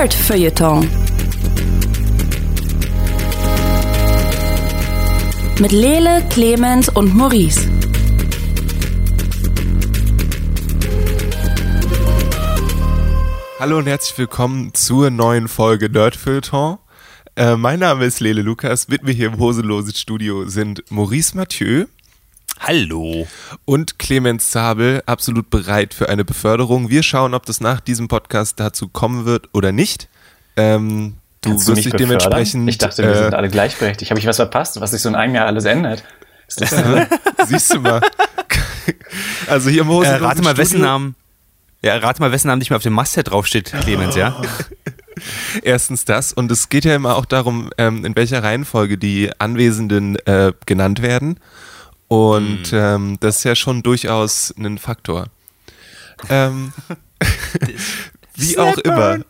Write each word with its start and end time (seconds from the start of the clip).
Nerd 0.00 0.14
Feuilleton. 0.14 0.88
Mit 5.60 5.72
Lele, 5.72 6.26
Clemens 6.30 6.88
und 6.88 7.14
Maurice. 7.14 7.68
Hallo 13.58 13.76
und 13.76 13.86
herzlich 13.88 14.16
willkommen 14.16 14.72
zur 14.72 15.10
neuen 15.10 15.48
Folge 15.48 15.90
Nerd 15.90 16.16
Feuilleton. 16.16 16.78
Äh, 17.36 17.56
mein 17.56 17.80
Name 17.80 18.06
ist 18.06 18.20
Lele 18.20 18.40
Lukas. 18.40 18.88
Mit 18.88 19.02
mir 19.02 19.12
hier 19.12 19.26
im 19.26 19.38
Hosenlosen 19.38 19.92
Studio 19.92 20.48
sind 20.48 20.82
Maurice 20.90 21.36
Mathieu. 21.36 21.84
Hallo. 22.60 23.26
Und 23.64 23.98
Clemens 23.98 24.50
Zabel, 24.50 25.02
absolut 25.06 25.48
bereit 25.48 25.94
für 25.94 26.10
eine 26.10 26.26
Beförderung. 26.26 26.90
Wir 26.90 27.02
schauen, 27.02 27.32
ob 27.32 27.46
das 27.46 27.60
nach 27.60 27.80
diesem 27.80 28.06
Podcast 28.06 28.60
dazu 28.60 28.88
kommen 28.88 29.24
wird 29.24 29.48
oder 29.54 29.72
nicht. 29.72 30.08
Ähm, 30.56 31.14
du 31.40 31.50
Kannst 31.50 31.66
wirst 31.66 31.76
mich 31.76 31.84
dich 31.84 31.92
befördern? 31.94 32.18
dementsprechend. 32.18 32.68
Ich 32.68 32.76
dachte, 32.76 33.02
wir 33.02 33.10
äh, 33.12 33.22
sind 33.24 33.34
alle 33.34 33.48
gleichberechtigt. 33.48 34.10
Habe 34.10 34.20
ich 34.20 34.26
was 34.26 34.36
verpasst, 34.36 34.78
was 34.78 34.90
sich 34.90 35.00
so 35.00 35.08
in 35.08 35.14
einem 35.14 35.34
Jahr 35.34 35.46
alles 35.46 35.64
ändert? 35.64 36.04
Siehst 36.48 37.74
du 37.74 37.80
mal. 37.80 38.02
also 39.46 39.70
hier 39.70 39.80
im 39.82 39.88
Äh, 39.88 39.92
Hosenlosen 39.92 40.24
rate 40.24 40.42
mal, 40.42 40.56
wessen 40.56 40.80
Namen. 40.80 41.14
Ja, 41.82 41.96
rate 41.96 42.20
mal, 42.20 42.30
wessen 42.30 42.48
Namen 42.48 42.58
nicht 42.58 42.70
mehr 42.70 42.76
auf 42.76 42.82
dem 42.82 42.92
Masthead 42.92 43.30
draufsteht, 43.30 43.72
Clemens, 43.82 44.16
ja? 44.16 44.40
Erstens 45.62 46.04
das 46.04 46.32
und 46.32 46.52
es 46.52 46.68
geht 46.68 46.84
ja 46.84 46.94
immer 46.94 47.16
auch 47.16 47.24
darum, 47.24 47.70
ähm, 47.78 48.04
in 48.04 48.14
welcher 48.16 48.42
Reihenfolge 48.42 48.98
die 48.98 49.30
Anwesenden 49.38 50.16
äh, 50.26 50.52
genannt 50.66 51.02
werden. 51.02 51.38
Und 52.10 52.72
ähm, 52.72 53.18
das 53.20 53.36
ist 53.36 53.44
ja 53.44 53.54
schon 53.54 53.84
durchaus 53.84 54.52
ein 54.58 54.78
Faktor. 54.78 55.28
Ähm, 56.28 56.72
wie 58.34 58.58
auch 58.58 58.78
immer. 58.78 59.20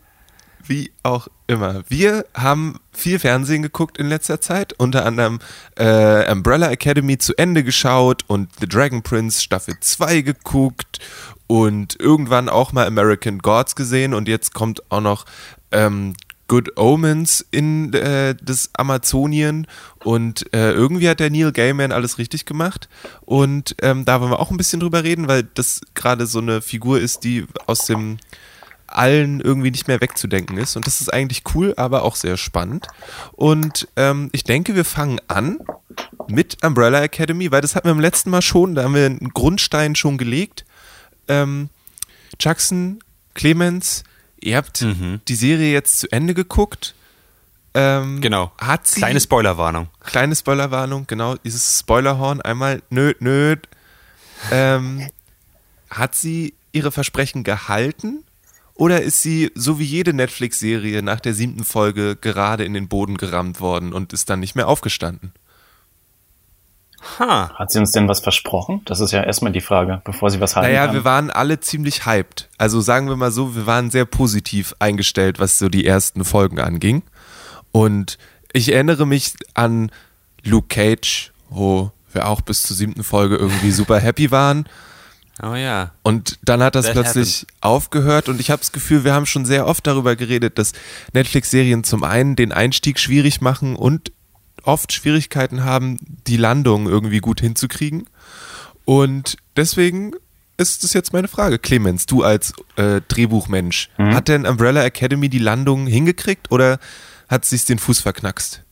Wie 0.65 0.91
auch 1.03 1.29
immer. 1.47 1.85
Wir 1.89 2.25
haben 2.33 2.81
viel 2.91 3.19
Fernsehen 3.19 3.61
geguckt 3.61 3.99
in 3.99 4.09
letzter 4.09 4.41
Zeit, 4.41 4.73
unter 4.73 5.05
anderem 5.05 5.41
äh, 5.77 6.33
Umbrella 6.33 6.71
Academy 6.71 7.19
zu 7.19 7.37
Ende 7.37 7.65
geschaut 7.65 8.25
und 8.29 8.49
The 8.61 8.67
Dragon 8.67 9.03
Prince 9.03 9.43
Staffel 9.43 9.75
2 9.79 10.23
geguckt 10.23 11.01
und 11.49 12.01
irgendwann 12.01 12.49
auch 12.49 12.73
mal 12.73 12.87
American 12.87 13.41
Gods 13.41 13.77
gesehen 13.77 14.15
und 14.15 14.27
jetzt 14.27 14.55
kommt 14.55 14.91
auch 14.91 15.03
noch 15.03 15.27
ähm, 15.71 16.15
Good 16.51 16.77
Omens 16.77 17.47
in 17.53 17.93
äh, 17.93 18.35
das 18.43 18.71
Amazonien 18.73 19.69
und 20.03 20.53
äh, 20.53 20.73
irgendwie 20.73 21.09
hat 21.09 21.21
der 21.21 21.31
Neil 21.31 21.53
Gaiman 21.53 21.93
alles 21.93 22.19
richtig 22.19 22.45
gemacht 22.45 22.89
und 23.21 23.77
ähm, 23.83 24.05
da 24.05 24.21
wollen 24.21 24.33
wir 24.33 24.41
auch 24.41 24.51
ein 24.51 24.57
bisschen 24.57 24.81
drüber 24.81 25.05
reden, 25.05 25.29
weil 25.29 25.45
das 25.45 25.81
gerade 25.95 26.27
so 26.27 26.41
eine 26.41 26.61
Figur 26.61 26.99
ist, 26.99 27.23
die 27.23 27.47
aus 27.67 27.87
dem 27.87 28.19
allen 28.89 29.41
irgendwie 29.41 29.71
nicht 29.71 29.87
mehr 29.87 30.01
wegzudenken 30.01 30.59
ist. 30.59 30.75
Und 30.75 30.89
das 30.89 31.01
ist 31.01 31.13
eigentlich 31.13 31.45
cool, 31.55 31.73
aber 31.77 32.03
auch 32.03 32.17
sehr 32.17 32.37
spannend. 32.37 32.89
Und 33.31 33.87
ähm, 33.95 34.29
ich 34.33 34.43
denke, 34.43 34.75
wir 34.75 34.85
fangen 34.85 35.21
an 35.29 35.61
mit 36.27 36.65
Umbrella 36.65 37.01
Academy, 37.01 37.53
weil 37.53 37.61
das 37.61 37.77
hatten 37.77 37.87
wir 37.87 37.93
im 37.93 38.01
letzten 38.01 38.31
Mal 38.31 38.43
schon, 38.43 38.75
da 38.75 38.83
haben 38.83 38.97
wir 38.97 39.07
einen 39.07 39.29
Grundstein 39.33 39.95
schon 39.95 40.19
gelegt. 40.19 40.65
Ähm, 41.29 41.69
Jackson, 42.41 42.99
Clemens, 43.35 44.03
ihr 44.43 44.57
habt 44.57 44.85
die 45.29 45.35
Serie 45.35 45.73
jetzt 45.73 46.01
zu 46.01 46.11
Ende 46.13 46.35
geguckt. 46.35 46.95
Ähm, 47.75 48.21
Genau. 48.21 48.51
Hat 48.59 48.87
sie, 48.87 49.01
Kleine 49.01 49.21
Spoilerwarnung. 49.21 49.89
kleine 50.01 50.35
Spoilerwarnung, 50.35 51.07
genau, 51.07 51.37
dieses 51.37 51.79
Spoilerhorn 51.79 52.41
einmal, 52.41 52.83
nöd, 52.91 53.21
nöd. 53.21 53.69
Ähm, 54.51 55.07
hat 55.89 56.15
sie 56.15 56.55
ihre 56.73 56.91
Versprechen 56.93 57.45
gehalten? 57.45 58.25
Oder 58.75 59.03
ist 59.03 59.21
sie, 59.23 59.53
so 59.55 59.79
wie 59.79 59.85
jede 59.85 60.15
Netflix-Serie, 60.15 61.03
nach 61.03 61.21
der 61.21 61.35
siebten 61.35 61.65
Folge 61.65 62.17
gerade 62.17 62.65
in 62.65 62.73
den 62.73 62.89
Boden 62.89 63.19
gerammt 63.19 63.61
worden 63.61 63.93
und 63.93 64.13
ist 64.15 64.31
dann 64.31 64.41
nicht 64.41 64.55
mehr 64.57 64.69
aufgestanden? 64.69 65.33
Ha. 67.19 67.51
Hat 67.55 67.71
sie 67.71 67.79
uns 67.79 67.93
denn 67.93 68.09
was 68.09 68.21
versprochen? 68.21 68.83
Das 68.85 69.01
ist 69.01 69.13
ja 69.13 69.23
erstmal 69.23 69.53
die 69.53 69.61
Frage, 69.61 70.03
bevor 70.05 70.31
sie 70.31 70.41
was 70.41 70.57
halten 70.57 70.69
Naja, 70.69 70.87
kann. 70.87 70.95
wir 70.95 71.05
waren 71.05 71.31
alle 71.31 71.61
ziemlich 71.61 72.07
hyped. 72.07 72.49
Also 72.59 72.81
sagen 72.81 73.09
wir 73.09 73.17
mal 73.17 73.31
so, 73.31 73.57
wir 73.57 73.67
waren 73.67 73.91
sehr 73.91 74.05
positiv 74.05 74.75
eingestellt, 74.79 75.39
was 75.39 75.59
so 75.59 75.69
die 75.69 75.87
ersten 75.87 76.25
Folgen 76.25 76.61
anging. 76.61 77.03
Und 77.73 78.19
ich 78.53 78.73
erinnere 78.73 79.07
mich 79.07 79.35
an 79.55 79.91
Luke 80.45 80.69
Cage, 80.69 81.33
wo 81.49 81.91
wir 82.13 82.29
auch 82.29 82.41
bis 82.41 82.65
zur 82.65 82.77
siebten 82.77 83.05
Folge 83.05 83.37
irgendwie 83.37 83.71
super 83.71 83.99
happy 83.99 84.31
waren. 84.31 84.67
Oh 85.43 85.55
ja. 85.55 85.93
Und 86.03 86.39
dann 86.43 86.63
hat 86.63 86.75
das 86.75 86.87
That 86.87 86.95
plötzlich 86.95 87.47
aufgehört 87.61 88.29
und 88.29 88.41
ich 88.41 88.51
habe 88.51 88.61
das 88.61 88.73
Gefühl, 88.73 89.05
wir 89.05 89.15
haben 89.15 89.27
schon 89.27 89.47
sehr 89.47 89.67
oft 89.67 89.87
darüber 89.87 90.17
geredet, 90.17 90.59
dass 90.59 90.73
Netflix-Serien 91.15 91.83
zum 91.83 92.05
einen 92.05 92.37
den 92.37 92.53
Einstieg 92.53 92.99
schwierig 92.99 93.41
machen 93.41 93.75
und 93.75 94.13
oft 94.65 94.93
Schwierigkeiten 94.93 95.65
haben, 95.65 95.99
die 96.27 96.37
Landung 96.37 96.87
irgendwie 96.87 97.21
gut 97.21 97.41
hinzukriegen. 97.41 98.07
Und 98.85 99.37
deswegen 99.57 100.13
ist 100.57 100.85
das 100.85 100.93
jetzt 100.93 101.13
meine 101.13 101.29
Frage. 101.29 101.59
Clemens, 101.59 102.07
du 102.07 102.23
als 102.23 102.53
äh, 102.77 103.01
Drehbuchmensch, 103.09 103.89
hat 103.99 104.29
denn 104.29 104.47
Umbrella 104.47 104.85
Academy 104.85 105.29
die 105.29 105.39
Landung 105.39 105.87
hingekriegt 105.87 106.51
oder 106.51 106.79
hat 107.29 107.45
sie 107.45 107.57
den 107.65 107.79
Fuß 107.79 108.01
verknackst? 108.01 108.63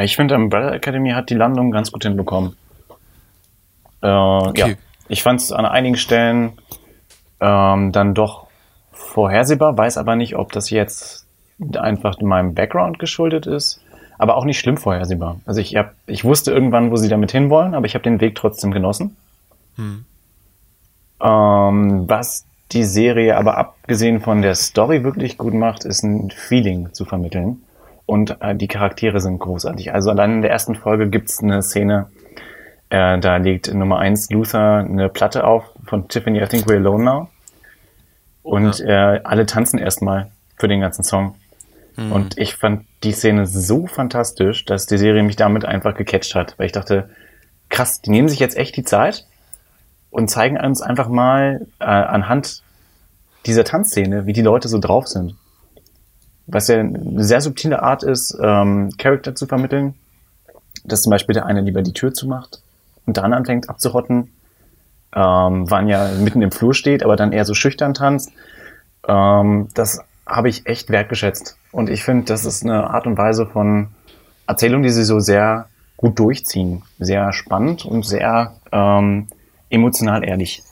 Ich 0.00 0.16
finde, 0.16 0.34
Umbrella 0.34 0.72
Academy 0.72 1.10
hat 1.10 1.28
die 1.28 1.34
Landung 1.34 1.70
ganz 1.70 1.92
gut 1.92 2.02
hinbekommen. 2.04 2.56
Äh, 4.02 4.06
Ja, 4.06 4.68
ich 5.08 5.22
fand 5.22 5.40
es 5.40 5.52
an 5.52 5.66
einigen 5.66 5.96
Stellen 5.96 6.52
ähm, 7.40 7.92
dann 7.92 8.14
doch 8.14 8.46
vorhersehbar, 8.92 9.76
weiß 9.76 9.98
aber 9.98 10.16
nicht, 10.16 10.36
ob 10.36 10.52
das 10.52 10.70
jetzt 10.70 11.26
einfach 11.76 12.18
meinem 12.20 12.54
Background 12.54 12.98
geschuldet 12.98 13.46
ist, 13.46 13.81
aber 14.22 14.36
auch 14.36 14.44
nicht 14.44 14.60
schlimm 14.60 14.76
vorhersehbar. 14.76 15.40
Also 15.46 15.60
ich, 15.60 15.74
hab, 15.74 15.94
ich 16.06 16.24
wusste 16.24 16.52
irgendwann, 16.52 16.92
wo 16.92 16.96
sie 16.96 17.08
damit 17.08 17.32
hinwollen, 17.32 17.74
aber 17.74 17.86
ich 17.86 17.94
habe 17.94 18.04
den 18.04 18.20
Weg 18.20 18.36
trotzdem 18.36 18.70
genossen. 18.70 19.16
Ähm, 21.20 22.04
was 22.08 22.44
die 22.70 22.84
Serie 22.84 23.36
aber 23.36 23.58
abgesehen 23.58 24.20
von 24.20 24.40
der 24.40 24.54
Story 24.54 25.02
wirklich 25.02 25.38
gut 25.38 25.54
macht, 25.54 25.84
ist 25.84 26.04
ein 26.04 26.30
Feeling 26.30 26.92
zu 26.92 27.04
vermitteln. 27.04 27.62
Und 28.06 28.36
äh, 28.40 28.54
die 28.54 28.68
Charaktere 28.68 29.20
sind 29.20 29.40
großartig. 29.40 29.92
Also 29.92 30.10
allein 30.10 30.34
in 30.34 30.42
der 30.42 30.52
ersten 30.52 30.76
Folge 30.76 31.08
gibt's 31.08 31.42
eine 31.42 31.60
Szene, 31.60 32.06
äh, 32.90 33.18
da 33.18 33.38
legt 33.38 33.74
Nummer 33.74 33.98
eins 33.98 34.30
Luther 34.30 34.78
eine 34.78 35.08
Platte 35.08 35.44
auf 35.44 35.64
von 35.84 36.06
Tiffany, 36.06 36.40
I 36.40 36.46
think 36.46 36.66
we're 36.66 36.76
alone 36.76 37.02
now. 37.02 37.28
Und 38.44 38.78
äh, 38.80 39.20
alle 39.24 39.46
tanzen 39.46 39.80
erstmal 39.80 40.30
für 40.58 40.68
den 40.68 40.80
ganzen 40.80 41.02
Song. 41.02 41.34
Und 41.96 42.38
ich 42.38 42.56
fand 42.56 42.86
die 43.02 43.12
Szene 43.12 43.46
so 43.46 43.86
fantastisch, 43.86 44.64
dass 44.64 44.86
die 44.86 44.98
Serie 44.98 45.22
mich 45.22 45.36
damit 45.36 45.64
einfach 45.64 45.94
gecatcht 45.94 46.34
hat. 46.34 46.58
Weil 46.58 46.66
ich 46.66 46.72
dachte, 46.72 47.10
krass, 47.68 48.00
die 48.00 48.10
nehmen 48.10 48.28
sich 48.28 48.38
jetzt 48.38 48.56
echt 48.56 48.76
die 48.76 48.84
Zeit 48.84 49.26
und 50.10 50.28
zeigen 50.28 50.58
uns 50.58 50.82
einfach 50.82 51.08
mal 51.08 51.66
äh, 51.80 51.84
anhand 51.84 52.62
dieser 53.46 53.64
Tanzszene, 53.64 54.26
wie 54.26 54.32
die 54.32 54.42
Leute 54.42 54.68
so 54.68 54.78
drauf 54.78 55.08
sind. 55.08 55.36
Was 56.46 56.68
ja 56.68 56.80
eine 56.80 57.24
sehr 57.24 57.40
subtile 57.40 57.82
Art 57.82 58.02
ist, 58.02 58.36
ähm, 58.40 58.90
Charakter 58.98 59.34
zu 59.34 59.46
vermitteln. 59.46 59.94
Dass 60.84 61.02
zum 61.02 61.10
Beispiel 61.10 61.34
der 61.34 61.46
eine 61.46 61.60
lieber 61.60 61.82
die 61.82 61.92
Tür 61.92 62.12
zumacht 62.12 62.62
und 63.06 63.16
der 63.16 63.24
andere 63.24 63.38
anfängt 63.38 63.68
abzurotten. 63.68 64.32
Ähm, 65.14 65.70
wann 65.70 65.88
ja 65.88 66.10
mitten 66.18 66.40
im 66.42 66.52
Flur 66.52 66.74
steht, 66.74 67.02
aber 67.02 67.16
dann 67.16 67.32
eher 67.32 67.44
so 67.44 67.54
schüchtern 67.54 67.94
tanzt. 67.94 68.32
Ähm, 69.06 69.68
das 69.74 70.00
habe 70.26 70.48
ich 70.48 70.66
echt 70.66 70.90
wertgeschätzt. 70.90 71.58
Und 71.72 71.90
ich 71.90 72.04
finde, 72.04 72.26
das 72.26 72.44
ist 72.44 72.62
eine 72.62 72.90
Art 72.90 73.06
und 73.06 73.18
Weise 73.18 73.46
von 73.46 73.88
Erzählung, 74.46 74.82
die 74.82 74.90
sie 74.90 75.04
so 75.04 75.18
sehr 75.20 75.68
gut 75.96 76.18
durchziehen. 76.18 76.82
Sehr 76.98 77.32
spannend 77.32 77.84
und 77.84 78.04
sehr 78.04 78.54
ähm, 78.70 79.26
emotional 79.70 80.24
ehrlich. 80.24 80.62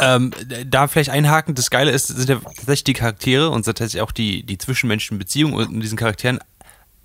Ähm, 0.00 0.32
da 0.66 0.86
vielleicht 0.86 1.10
einhaken, 1.10 1.54
das 1.54 1.70
Geile 1.70 1.90
ist, 1.90 2.06
sind 2.06 2.28
ja 2.28 2.36
tatsächlich 2.36 2.84
die 2.84 2.92
Charaktere 2.92 3.50
und 3.50 3.64
tatsächlich 3.64 4.00
auch 4.00 4.12
die, 4.12 4.44
die 4.44 4.58
zwischenmenschlichen 4.58 5.18
Beziehungen 5.18 5.54
unter 5.54 5.80
diesen 5.80 5.98
Charakteren. 5.98 6.38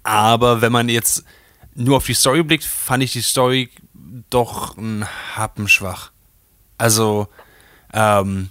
Aber 0.03 0.61
wenn 0.61 0.71
man 0.71 0.89
jetzt 0.89 1.23
nur 1.73 1.97
auf 1.97 2.05
die 2.05 2.13
Story 2.13 2.43
blickt, 2.43 2.65
fand 2.65 3.01
ich 3.01 3.13
die 3.13 3.21
Story 3.21 3.69
doch 4.29 4.77
ein 4.77 5.05
Happen 5.35 5.67
schwach. 5.67 6.11
Also, 6.77 7.27
ähm, 7.93 8.49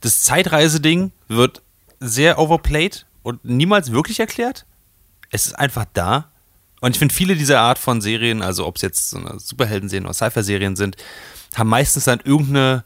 das 0.00 0.22
Zeitreiseding 0.22 1.10
wird 1.28 1.62
sehr 2.00 2.38
overplayed 2.38 3.06
und 3.22 3.44
niemals 3.44 3.92
wirklich 3.92 4.20
erklärt. 4.20 4.66
Es 5.30 5.46
ist 5.46 5.54
einfach 5.54 5.84
da. 5.92 6.32
Und 6.80 6.92
ich 6.92 6.98
finde, 6.98 7.14
viele 7.14 7.36
dieser 7.36 7.60
Art 7.60 7.78
von 7.78 8.00
Serien, 8.00 8.42
also 8.42 8.66
ob 8.66 8.76
es 8.76 8.82
jetzt 8.82 9.10
so 9.10 9.18
eine 9.18 9.38
Superhelden-Serien 9.38 10.06
oder 10.06 10.14
Cypher-Serien 10.14 10.76
sind, 10.76 10.96
haben 11.54 11.68
meistens 11.68 12.04
dann 12.04 12.20
irgendeine, 12.24 12.84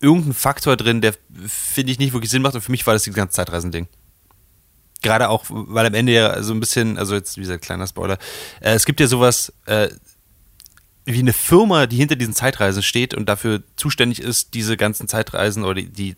irgendeinen 0.00 0.34
Faktor 0.34 0.76
drin, 0.76 1.00
der, 1.00 1.14
finde 1.46 1.92
ich, 1.92 1.98
nicht 1.98 2.12
wirklich 2.12 2.30
Sinn 2.30 2.42
macht. 2.42 2.54
Und 2.54 2.60
für 2.60 2.70
mich 2.70 2.86
war 2.86 2.94
das 2.94 3.04
das 3.04 3.14
ganze 3.14 3.34
Zeitreisending. 3.34 3.88
Gerade 5.02 5.28
auch, 5.28 5.44
weil 5.48 5.84
am 5.84 5.94
Ende 5.94 6.12
ja 6.12 6.42
so 6.44 6.54
ein 6.54 6.60
bisschen, 6.60 6.96
also 6.96 7.14
jetzt 7.14 7.34
gesagt, 7.34 7.64
kleiner 7.64 7.88
Spoiler, 7.88 8.18
äh, 8.60 8.74
es 8.74 8.84
gibt 8.84 9.00
ja 9.00 9.08
sowas 9.08 9.52
äh, 9.66 9.88
wie 11.04 11.18
eine 11.18 11.32
Firma, 11.32 11.86
die 11.86 11.96
hinter 11.96 12.14
diesen 12.14 12.34
Zeitreisen 12.34 12.84
steht 12.84 13.12
und 13.14 13.28
dafür 13.28 13.64
zuständig 13.74 14.20
ist, 14.22 14.54
diese 14.54 14.76
ganzen 14.76 15.08
Zeitreisen 15.08 15.64
oder 15.64 15.74
die, 15.74 15.88
die 15.88 16.16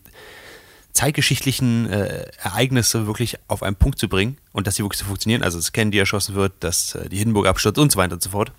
zeitgeschichtlichen 0.95 1.89
äh, 1.89 2.25
Ereignisse 2.41 3.05
wirklich 3.05 3.37
auf 3.47 3.61
einen 3.61 3.75
Punkt 3.75 3.99
zu 3.99 4.09
bringen 4.09 4.37
und 4.53 4.65
dass 4.65 4.75
sie 4.75 4.83
wirklich 4.83 4.99
so 4.99 5.05
funktionieren. 5.05 5.43
Also 5.43 5.57
dass 5.59 5.71
Kennedy 5.71 5.99
erschossen 5.99 6.35
wird, 6.35 6.53
dass 6.61 6.95
äh, 6.95 7.09
die 7.09 7.17
Hindenburg 7.17 7.47
abstürzt 7.47 7.77
und 7.77 7.91
so 7.91 7.99
weiter 7.99 8.13
und 8.13 8.23
so 8.23 8.29
fort. 8.29 8.51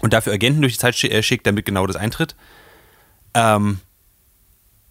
Und 0.00 0.12
dafür 0.12 0.32
Agenten 0.32 0.62
durch 0.62 0.74
die 0.74 0.78
Zeit 0.78 1.02
äh, 1.04 1.22
schickt, 1.22 1.46
damit 1.46 1.66
genau 1.66 1.86
das 1.86 1.96
eintritt. 1.96 2.34
Ähm, 3.34 3.80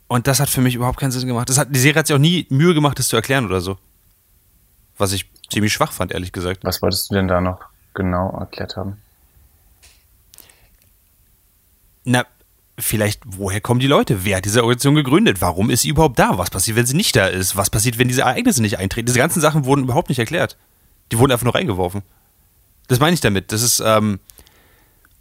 und 0.08 0.28
das 0.28 0.40
hat 0.40 0.50
für 0.50 0.62
mich 0.62 0.76
überhaupt 0.76 1.00
keinen 1.00 1.12
Sinn 1.12 1.28
gemacht. 1.28 1.50
Das 1.50 1.58
hat, 1.58 1.76
die 1.76 1.80
Serie 1.80 2.00
hat 2.00 2.08
sich 2.08 2.16
auch 2.16 2.20
nie 2.20 2.46
Mühe 2.50 2.74
gemacht, 2.74 2.98
das 3.00 3.08
zu 3.08 3.16
erklären 3.16 3.46
oder 3.46 3.60
so. 3.60 3.78
Was 4.98 5.12
ich 5.12 5.30
ziemlich 5.50 5.74
schwach 5.74 5.92
fand, 5.92 6.12
ehrlich 6.12 6.32
gesagt. 6.32 6.64
Was 6.64 6.82
wolltest 6.82 7.10
du 7.10 7.16
denn 7.16 7.28
da 7.28 7.42
noch 7.42 7.62
genau 7.94 8.38
erklärt 8.40 8.78
haben? 8.78 9.02
Na, 12.06 12.26
vielleicht, 12.78 13.22
woher 13.26 13.62
kommen 13.62 13.80
die 13.80 13.88
Leute? 13.88 14.24
Wer 14.26 14.38
hat 14.38 14.46
diese 14.46 14.62
Organisation 14.62 14.96
gegründet? 14.96 15.42
Warum 15.42 15.70
ist 15.70 15.82
sie 15.82 15.90
überhaupt 15.90 16.20
da? 16.20 16.38
Was 16.38 16.50
passiert, 16.50 16.78
wenn 16.78 16.86
sie 16.86 16.96
nicht 16.96 17.16
da 17.16 17.28
ist? 17.28 17.56
Was 17.56 17.70
passiert, 17.70 17.98
wenn 17.98 18.08
diese 18.08 18.22
Ereignisse 18.22 18.62
nicht 18.62 18.78
eintreten? 18.80 19.08
Diese 19.08 19.20
ganzen 19.20 19.42
Sachen 19.42 19.66
wurden 19.66 19.84
überhaupt 19.84 20.10
nicht 20.10 20.20
erklärt. 20.20 20.58
Die 21.12 21.18
wurden 21.20 21.32
einfach 21.32 21.46
nur 21.46 21.56
reingeworfen. 21.56 22.02
Das 22.88 23.00
meine 23.00 23.14
ich 23.14 23.22
damit. 23.22 23.52
Das 23.52 23.62
ist, 23.62 23.82
ähm, 23.86 24.20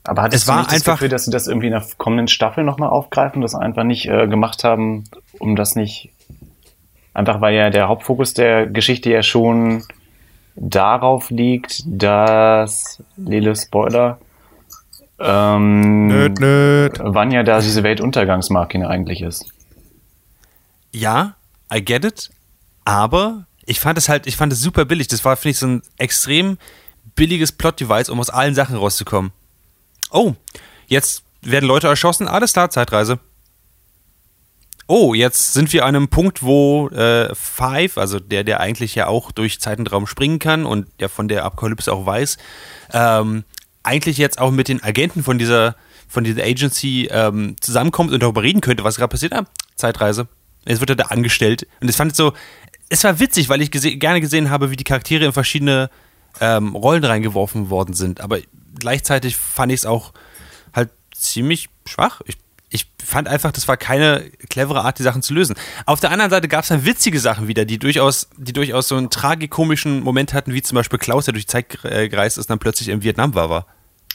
Aber 0.04 0.22
hattest 0.22 0.42
Es 0.42 0.46
du 0.46 0.52
war 0.52 0.58
nicht 0.58 0.68
das 0.70 0.74
einfach- 0.76 0.94
Gefühl, 0.94 1.08
dass 1.08 1.24
sie 1.24 1.30
das 1.30 1.46
irgendwie 1.46 1.66
in 1.68 1.72
der 1.72 1.84
kommenden 1.98 2.28
Staffel 2.28 2.62
nochmal 2.64 2.90
aufgreifen, 2.90 3.42
das 3.42 3.54
einfach 3.54 3.84
nicht 3.84 4.06
äh, 4.06 4.26
gemacht 4.28 4.62
haben, 4.64 5.04
um 5.38 5.56
das 5.56 5.74
nicht 5.76 6.10
einfach 7.14 7.40
weil 7.40 7.54
ja 7.56 7.70
der 7.70 7.88
Hauptfokus 7.88 8.34
der 8.34 8.66
Geschichte 8.66 9.10
ja 9.10 9.22
schon 9.22 9.84
darauf 10.54 11.30
liegt, 11.30 11.82
dass 11.86 13.02
Lele 13.16 13.56
Spoiler 13.56 14.18
ähm, 15.18 16.06
Nöd, 16.08 16.38
nöd. 16.40 16.98
wann 17.02 17.30
ja 17.30 17.42
da 17.42 17.60
diese 17.60 17.82
Weltuntergangsmarke 17.82 18.86
eigentlich 18.88 19.22
ist. 19.22 19.46
ja, 20.92 21.36
I 21.72 21.84
get 21.84 22.04
it, 22.04 22.30
aber 22.84 23.46
ich 23.64 23.80
fand 23.80 23.98
es 23.98 24.08
halt, 24.08 24.26
ich 24.26 24.36
fand 24.36 24.52
es 24.52 24.60
super 24.60 24.84
billig. 24.84 25.08
Das 25.08 25.24
war, 25.24 25.36
finde 25.36 25.50
ich, 25.50 25.58
so 25.58 25.66
ein 25.66 25.82
extrem 25.98 26.58
billiges 27.16 27.50
Plot-Device, 27.52 28.08
um 28.10 28.20
aus 28.20 28.30
allen 28.30 28.54
Sachen 28.54 28.76
rauszukommen. 28.76 29.32
Oh, 30.10 30.34
jetzt 30.86 31.24
werden 31.42 31.66
Leute 31.66 31.88
erschossen, 31.88 32.28
alles 32.28 32.52
klar, 32.52 32.70
Zeitreise. 32.70 33.18
Oh, 34.86 35.14
jetzt 35.14 35.52
sind 35.54 35.72
wir 35.72 35.84
an 35.84 35.96
einem 35.96 36.08
Punkt, 36.08 36.44
wo 36.44 36.88
äh, 36.90 37.34
Five, 37.34 37.98
also 37.98 38.20
der, 38.20 38.44
der 38.44 38.60
eigentlich 38.60 38.94
ja 38.94 39.08
auch 39.08 39.32
durch 39.32 39.60
Zeit 39.60 39.80
und 39.80 39.90
Raum 39.90 40.06
springen 40.06 40.38
kann 40.38 40.64
und 40.64 40.86
ja 41.00 41.08
von 41.08 41.26
der 41.26 41.44
Apokalypse 41.44 41.92
auch 41.92 42.06
weiß, 42.06 42.38
ähm, 42.92 43.42
eigentlich 43.86 44.18
jetzt 44.18 44.38
auch 44.38 44.50
mit 44.50 44.68
den 44.68 44.82
Agenten 44.82 45.22
von 45.22 45.38
dieser, 45.38 45.76
von 46.08 46.24
dieser 46.24 46.42
Agency 46.42 47.08
ähm, 47.10 47.56
zusammenkommt 47.60 48.12
und 48.12 48.22
darüber 48.22 48.42
reden 48.42 48.60
könnte, 48.60 48.84
was 48.84 48.96
gerade 48.96 49.10
passiert. 49.10 49.32
Ah, 49.32 49.46
Zeitreise. 49.76 50.28
Jetzt 50.66 50.80
wird 50.80 50.90
er 50.90 50.96
da 50.96 51.04
angestellt. 51.06 51.66
Und 51.80 51.88
das 51.88 51.96
fand 51.96 52.12
ich 52.12 52.16
so, 52.16 52.32
es 52.88 53.04
war 53.04 53.18
witzig, 53.18 53.48
weil 53.48 53.62
ich 53.62 53.70
gese 53.70 53.96
gerne 53.96 54.20
gesehen 54.20 54.50
habe, 54.50 54.70
wie 54.70 54.76
die 54.76 54.84
Charaktere 54.84 55.24
in 55.24 55.32
verschiedene 55.32 55.90
ähm, 56.40 56.74
Rollen 56.74 57.04
reingeworfen 57.04 57.70
worden 57.70 57.94
sind. 57.94 58.20
Aber 58.20 58.38
gleichzeitig 58.78 59.36
fand 59.36 59.72
ich 59.72 59.80
es 59.80 59.86
auch 59.86 60.12
halt 60.72 60.90
ziemlich 61.14 61.68
schwach. 61.86 62.20
Ich, 62.26 62.36
ich 62.68 62.86
fand 63.04 63.28
einfach, 63.28 63.52
das 63.52 63.68
war 63.68 63.76
keine 63.76 64.30
clevere 64.48 64.82
Art, 64.82 64.98
die 64.98 65.02
Sachen 65.02 65.22
zu 65.22 65.34
lösen. 65.34 65.56
Auf 65.84 66.00
der 66.00 66.10
anderen 66.10 66.30
Seite 66.30 66.48
gab 66.48 66.62
es 66.62 66.68
dann 66.68 66.84
witzige 66.84 67.20
Sachen 67.20 67.48
wieder, 67.48 67.64
die 67.64 67.78
durchaus, 67.78 68.28
die 68.36 68.52
durchaus 68.52 68.88
so 68.88 68.96
einen 68.96 69.10
tragikomischen 69.10 70.02
Moment 70.02 70.34
hatten, 70.34 70.52
wie 70.52 70.62
zum 70.62 70.76
Beispiel 70.76 70.98
Klaus, 70.98 71.24
der 71.24 71.32
durch 71.32 71.46
die 71.46 71.52
Zeit 71.52 71.84
äh, 71.84 72.08
gereist 72.08 72.38
ist 72.38 72.46
und 72.46 72.50
dann 72.50 72.58
plötzlich 72.58 72.88
in 72.88 73.02
Vietnam 73.02 73.34
war. 73.34 73.50
war. 73.50 73.66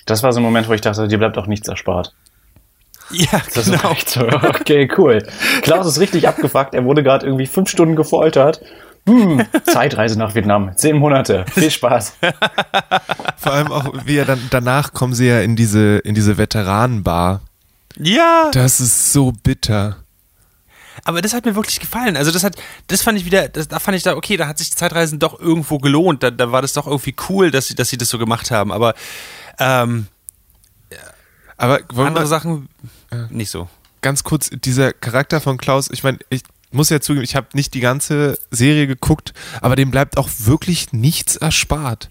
Das 0.06 0.24
war 0.24 0.32
so 0.34 0.40
ein 0.40 0.44
Moment, 0.44 0.68
wo 0.68 0.74
ich 0.74 0.82
dachte, 0.82 1.08
dir 1.08 1.18
bleibt 1.18 1.38
auch 1.38 1.48
nichts 1.48 1.68
erspart. 1.68 2.14
Ja, 3.12 3.42
Das 3.54 3.66
genau. 3.66 3.78
ist 3.78 3.92
echt 3.92 4.10
so, 4.10 4.22
okay, 4.22 4.90
cool. 4.98 5.26
Klaus 5.62 5.86
ist 5.86 6.00
richtig 6.00 6.28
abgefuckt. 6.28 6.74
Er 6.74 6.86
wurde 6.86 7.04
gerade 7.04 7.26
irgendwie 7.26 7.46
fünf 7.48 7.70
Stunden 7.70 7.96
gefoltert. 7.96 8.62
Hm, 9.08 9.44
Zeitreise 9.66 10.18
nach 10.18 10.36
Vietnam. 10.36 10.72
Zehn 10.78 10.96
Monate. 10.98 11.46
Viel 11.54 11.72
Spaß. 11.72 12.14
Vor 13.38 13.52
allem 13.52 13.72
auch, 13.72 13.94
wie 14.06 14.16
er 14.18 14.26
dann, 14.26 14.40
danach 14.52 14.94
kommen 14.94 15.14
sie 15.14 15.28
ja 15.28 15.42
in 15.42 15.56
diese, 15.56 15.98
in 16.00 16.16
diese 16.16 16.38
Veteranenbar. 16.38 17.42
Ja, 17.98 18.50
Das 18.54 18.80
ist 18.80 19.12
so 19.12 19.34
bitter. 19.44 19.98
aber 21.04 21.22
das 21.22 21.34
hat 21.34 21.46
mir 21.46 21.56
wirklich 21.56 21.80
gefallen. 21.80 22.16
Also 22.16 22.32
das 22.32 22.44
hat, 22.44 22.56
das 22.88 23.02
fand 23.02 23.18
ich 23.18 23.26
wieder, 23.26 23.50
das, 23.50 23.68
da 23.68 23.80
fand 23.80 23.98
ich 23.98 24.04
da, 24.04 24.16
okay, 24.16 24.38
da 24.38 24.48
hat 24.48 24.60
sich 24.60 24.72
Zeitreisen 24.72 25.20
doch 25.20 25.38
irgendwo 25.40 25.80
gelohnt. 25.80 26.24
Da, 26.24 26.32
da 26.32 26.52
war 26.54 26.62
das 26.62 26.74
doch 26.74 26.88
irgendwie 26.88 27.16
cool, 27.28 27.52
dass 27.52 27.68
sie, 27.68 27.76
dass 27.76 27.90
sie 27.90 27.98
das 27.98 28.08
so 28.10 28.18
gemacht 28.20 28.52
haben. 28.52 28.72
Aber 28.72 28.94
ähm, 29.62 30.08
Aber 31.58 31.80
andere 31.98 32.28
Sachen 32.28 32.68
nicht 33.30 33.50
so. 33.52 33.70
ganz 34.02 34.24
kurz, 34.24 34.50
dieser 34.50 34.94
Charakter 34.94 35.42
von 35.42 35.58
Klaus, 35.58 35.90
ich 35.92 36.04
meine, 36.04 36.18
ich 36.30 36.42
muss 36.72 36.90
ja 36.90 37.00
zugeben, 37.02 37.24
ich 37.24 37.36
habe 37.36 37.48
nicht 37.54 37.74
die 37.74 37.82
ganze 37.82 38.38
Serie 38.50 38.88
geguckt, 38.88 39.34
aber 39.62 39.76
dem 39.76 39.92
bleibt 39.92 40.18
auch 40.18 40.30
wirklich 40.40 40.94
nichts 40.94 41.36
erspart. 41.36 42.10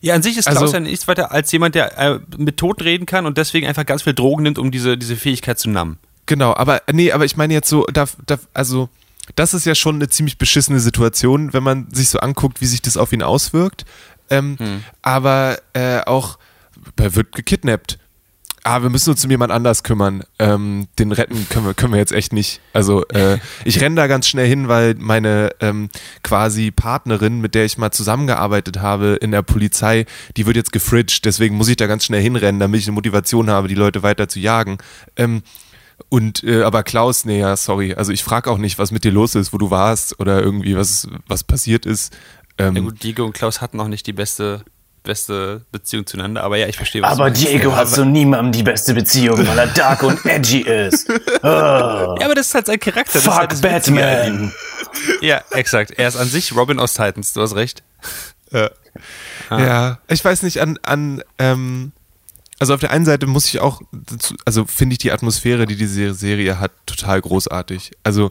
Ja, 0.00 0.14
an 0.14 0.22
sich 0.22 0.36
ist 0.36 0.48
Also- 0.48 0.60
Klaus 0.60 0.72
ja 0.72 0.80
nichts 0.80 1.06
weiter 1.08 1.32
als 1.32 1.50
jemand, 1.52 1.74
der 1.74 1.96
äh, 1.98 2.18
mit 2.36 2.56
Tod 2.56 2.82
reden 2.82 3.06
kann 3.06 3.26
und 3.26 3.38
deswegen 3.38 3.66
einfach 3.66 3.86
ganz 3.86 4.02
viel 4.02 4.14
Drogen 4.14 4.42
nimmt, 4.42 4.58
um 4.58 4.70
diese, 4.70 4.98
diese 4.98 5.16
Fähigkeit 5.16 5.58
zu 5.58 5.70
nammen. 5.70 5.98
Genau, 6.26 6.54
aber 6.54 6.82
nee, 6.92 7.12
aber 7.12 7.24
ich 7.26 7.36
meine 7.36 7.52
jetzt 7.54 7.68
so, 7.68 7.84
da, 7.92 8.06
da, 8.26 8.38
also 8.54 8.88
das 9.36 9.54
ist 9.54 9.64
ja 9.66 9.74
schon 9.74 9.96
eine 9.96 10.08
ziemlich 10.08 10.36
beschissene 10.38 10.80
Situation, 10.80 11.52
wenn 11.52 11.62
man 11.62 11.86
sich 11.90 12.08
so 12.08 12.18
anguckt, 12.18 12.60
wie 12.60 12.66
sich 12.66 12.82
das 12.82 12.96
auf 12.96 13.12
ihn 13.12 13.22
auswirkt. 13.22 13.84
Ähm, 14.30 14.56
Aber 15.02 15.58
äh, 15.74 16.00
auch, 16.00 16.38
er 16.96 17.14
wird 17.14 17.32
gekidnappt. 17.32 17.98
Ah, 18.66 18.80
wir 18.80 18.88
müssen 18.88 19.10
uns 19.10 19.22
um 19.22 19.30
jemand 19.30 19.52
anders 19.52 19.82
kümmern. 19.82 20.24
Ähm, 20.38 20.88
den 20.98 21.12
retten 21.12 21.46
können 21.50 21.66
wir, 21.66 21.74
können 21.74 21.92
wir 21.92 21.98
jetzt 21.98 22.12
echt 22.12 22.32
nicht. 22.32 22.62
Also 22.72 23.06
äh, 23.08 23.38
ich 23.66 23.78
renne 23.82 23.94
da 23.94 24.06
ganz 24.06 24.26
schnell 24.26 24.48
hin, 24.48 24.68
weil 24.68 24.94
meine 24.94 25.50
ähm, 25.60 25.90
quasi 26.22 26.70
Partnerin, 26.70 27.42
mit 27.42 27.54
der 27.54 27.66
ich 27.66 27.76
mal 27.76 27.90
zusammengearbeitet 27.90 28.80
habe 28.80 29.18
in 29.20 29.32
der 29.32 29.42
Polizei, 29.42 30.06
die 30.38 30.46
wird 30.46 30.56
jetzt 30.56 30.72
gefridged. 30.72 31.26
Deswegen 31.26 31.56
muss 31.56 31.68
ich 31.68 31.76
da 31.76 31.86
ganz 31.86 32.06
schnell 32.06 32.22
hinrennen, 32.22 32.58
damit 32.58 32.80
ich 32.80 32.86
eine 32.86 32.94
Motivation 32.94 33.50
habe, 33.50 33.68
die 33.68 33.74
Leute 33.74 34.02
weiter 34.02 34.28
zu 34.28 34.40
jagen. 34.40 34.78
Ähm, 35.16 35.42
und 36.08 36.42
äh, 36.42 36.62
aber 36.62 36.84
Klaus, 36.84 37.26
nee, 37.26 37.40
ja, 37.40 37.56
sorry. 37.58 37.92
Also 37.94 38.12
ich 38.12 38.24
frage 38.24 38.50
auch 38.50 38.58
nicht, 38.58 38.78
was 38.78 38.90
mit 38.92 39.04
dir 39.04 39.12
los 39.12 39.34
ist, 39.34 39.52
wo 39.52 39.58
du 39.58 39.70
warst 39.70 40.18
oder 40.20 40.42
irgendwie 40.42 40.74
was 40.74 41.06
was 41.26 41.44
passiert 41.44 41.84
ist. 41.84 42.16
Ähm, 42.56 42.76
Ja 42.76 42.82
gut, 42.82 43.02
Diego 43.02 43.24
und 43.24 43.32
Klaus 43.34 43.60
hatten 43.60 43.76
noch 43.76 43.88
nicht 43.88 44.06
die 44.06 44.12
beste, 44.12 44.64
beste 45.04 45.60
Beziehung 45.70 46.06
zueinander, 46.06 46.42
aber 46.42 46.56
ja, 46.56 46.66
ich 46.66 46.76
verstehe, 46.76 47.02
was 47.02 47.12
Aber. 47.12 47.30
Diego 47.30 47.76
hat 47.76 47.88
zu 47.88 48.04
niemandem 48.04 48.52
die 48.52 48.62
beste 48.64 48.94
Beziehung, 48.94 49.46
weil 49.46 49.58
er 49.58 49.66
dark 49.68 50.02
und 50.02 50.24
edgy 50.26 50.62
ist. 50.62 51.08
Oh, 51.42 52.16
Ja, 52.18 52.24
aber 52.24 52.34
das 52.34 52.48
ist 52.48 52.54
halt 52.54 52.66
sein 52.66 52.80
Charakter. 52.80 53.20
halt 53.36 53.52
fuck 53.52 53.62
ihm. 53.62 53.70
Batman. 53.70 54.52
Ja, 55.20 55.42
exakt. 55.50 55.92
Er 55.92 56.08
ist 56.08 56.16
an 56.16 56.26
sich 56.28 56.54
Robin 56.56 56.78
aus 56.78 56.94
Titans, 56.94 57.32
du 57.32 57.42
hast 57.42 57.54
recht. 57.54 57.82
Ja, 59.50 59.98
ich 60.08 60.24
weiß 60.24 60.42
nicht, 60.42 60.60
an, 60.60 60.78
an 60.82 61.22
ähm, 61.38 61.92
also 62.60 62.74
auf 62.74 62.80
der 62.80 62.92
einen 62.92 63.04
Seite 63.04 63.26
muss 63.26 63.46
ich 63.46 63.60
auch, 63.60 63.82
dazu, 63.92 64.34
also 64.44 64.64
finde 64.64 64.94
ich 64.94 64.98
die 64.98 65.12
Atmosphäre, 65.12 65.66
die 65.66 65.76
diese 65.76 66.14
Serie 66.14 66.60
hat, 66.60 66.72
total 66.86 67.20
großartig. 67.20 67.92
Also 68.04 68.30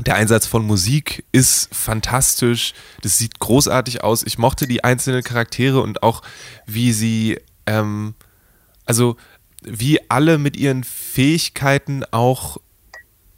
der 0.00 0.14
Einsatz 0.14 0.46
von 0.46 0.66
Musik 0.66 1.24
ist 1.32 1.74
fantastisch, 1.74 2.74
das 3.02 3.18
sieht 3.18 3.38
großartig 3.38 4.02
aus. 4.02 4.22
Ich 4.22 4.38
mochte 4.38 4.66
die 4.66 4.84
einzelnen 4.84 5.22
Charaktere 5.22 5.80
und 5.80 6.02
auch 6.02 6.22
wie 6.66 6.92
sie, 6.92 7.38
ähm, 7.66 8.14
also 8.86 9.16
wie 9.62 10.00
alle 10.10 10.38
mit 10.38 10.56
ihren 10.56 10.84
Fähigkeiten 10.84 12.04
auch 12.10 12.58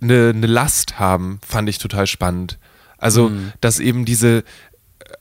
eine, 0.00 0.30
eine 0.30 0.46
Last 0.46 0.98
haben, 0.98 1.40
fand 1.46 1.68
ich 1.68 1.78
total 1.78 2.06
spannend. 2.06 2.58
Also, 2.98 3.32
dass 3.60 3.80
eben 3.80 4.04
diese, 4.04 4.44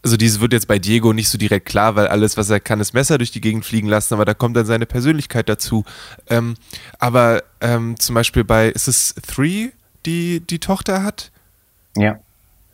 also 0.04 0.16
dieses 0.16 0.40
wird 0.40 0.54
jetzt 0.54 0.68
bei 0.68 0.78
Diego 0.78 1.14
nicht 1.14 1.30
so 1.30 1.40
direkt 1.40 1.68
klar, 1.68 1.96
weil 1.96 2.08
alles, 2.08 2.38
was 2.38 2.50
er 2.50 2.60
kann, 2.60 2.80
ist 2.80 2.94
Messer 2.94 3.18
durch 3.18 3.32
die 3.32 3.42
Gegend 3.42 3.66
fliegen 3.66 3.88
lassen, 3.88 4.14
aber 4.14 4.26
da 4.26 4.36
kommt 4.36 4.56
dann 4.56 4.68
seine 4.68 4.86
Persönlichkeit 4.86 5.50
dazu. 5.50 5.84
Ähm, 6.28 6.56
aber 7.00 7.44
ähm, 7.60 8.00
zum 8.00 8.14
Beispiel 8.14 8.44
bei, 8.44 8.70
ist 8.70 8.88
es 8.88 9.16
Three, 9.28 9.70
die 10.06 10.40
die 10.42 10.60
Tochter 10.60 11.04
hat? 11.04 11.32
Ja. 11.96 12.20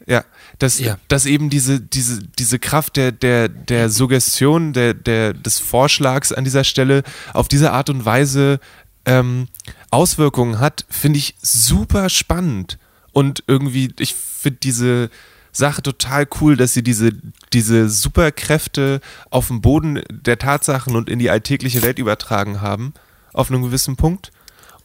Ja, 0.06 0.24
dass, 0.60 0.80
Ja. 0.80 0.98
dass 1.10 1.26
eben 1.26 1.50
diese, 1.50 1.82
diese, 1.82 2.24
diese 2.24 2.60
Kraft 2.60 2.96
der, 2.96 3.12
der, 3.12 3.50
der 3.50 3.90
Suggestion, 3.90 4.72
der, 4.72 4.94
der, 4.94 5.34
des 5.34 5.60
Vorschlags 5.60 6.32
an 6.32 6.46
dieser 6.46 6.64
Stelle 6.64 7.04
auf 7.34 7.50
diese 7.50 7.74
Art 7.74 7.90
und 7.90 8.06
Weise 8.06 8.62
ähm, 9.06 9.50
Auswirkungen 9.92 10.60
hat, 10.60 10.86
finde 10.90 11.20
ich 11.20 11.36
super 11.42 12.08
spannend. 12.10 12.78
Und 13.12 13.44
irgendwie, 13.48 13.94
ich 14.00 14.16
finde 14.16 14.60
diese 14.64 15.10
Sache 15.52 15.82
total 15.82 16.26
cool, 16.40 16.56
dass 16.56 16.74
sie 16.74 16.84
diese, 16.84 17.12
diese 17.52 17.90
Superkräfte 17.90 19.02
auf 19.30 19.48
den 19.48 19.60
Boden 19.60 20.04
der 20.10 20.38
Tatsachen 20.38 20.96
und 20.96 21.10
in 21.10 21.20
die 21.20 21.30
alltägliche 21.30 21.82
Welt 21.82 22.00
übertragen 22.00 22.62
haben, 22.62 22.94
auf 23.34 23.50
einem 23.50 23.64
gewissen 23.64 23.96
Punkt. 23.98 24.32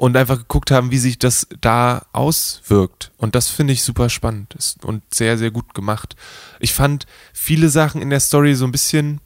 Und 0.02 0.16
einfach 0.16 0.38
geguckt 0.38 0.72
haben, 0.72 0.90
wie 0.90 0.98
sich 0.98 1.16
das 1.16 1.46
da 1.60 2.06
auswirkt. 2.12 3.12
Und 3.18 3.36
das 3.36 3.50
finde 3.50 3.72
ich 3.72 3.84
super 3.84 4.08
spannend 4.08 4.56
und 4.82 5.04
sehr, 5.14 5.38
sehr 5.38 5.52
gut 5.52 5.74
gemacht. 5.74 6.16
Ich 6.58 6.72
fand 6.72 7.06
viele 7.32 7.68
Sachen 7.68 8.02
in 8.02 8.10
der 8.10 8.18
Story 8.18 8.56
so 8.56 8.64
ein 8.64 8.72
bisschen, 8.72 9.20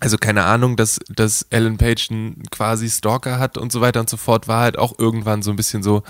also 0.00 0.16
keine 0.16 0.44
Ahnung, 0.44 0.78
dass, 0.78 0.98
dass 1.10 1.42
Ellen 1.50 1.76
Page 1.76 2.10
einen 2.10 2.42
quasi 2.50 2.88
Stalker 2.88 3.38
hat 3.38 3.58
und 3.58 3.70
so 3.70 3.82
weiter 3.82 4.00
und 4.00 4.08
so 4.08 4.16
fort, 4.16 4.48
war 4.48 4.62
halt 4.62 4.78
auch 4.78 4.98
irgendwann 4.98 5.42
so 5.42 5.50
ein 5.50 5.56
bisschen 5.56 5.82
so, 5.82 6.02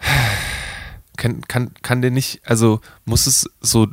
Kann, 1.18 1.42
kann, 1.42 1.74
kann 1.82 2.00
der 2.00 2.10
nicht, 2.10 2.40
also 2.44 2.80
muss 3.04 3.26
es 3.26 3.50
so 3.60 3.88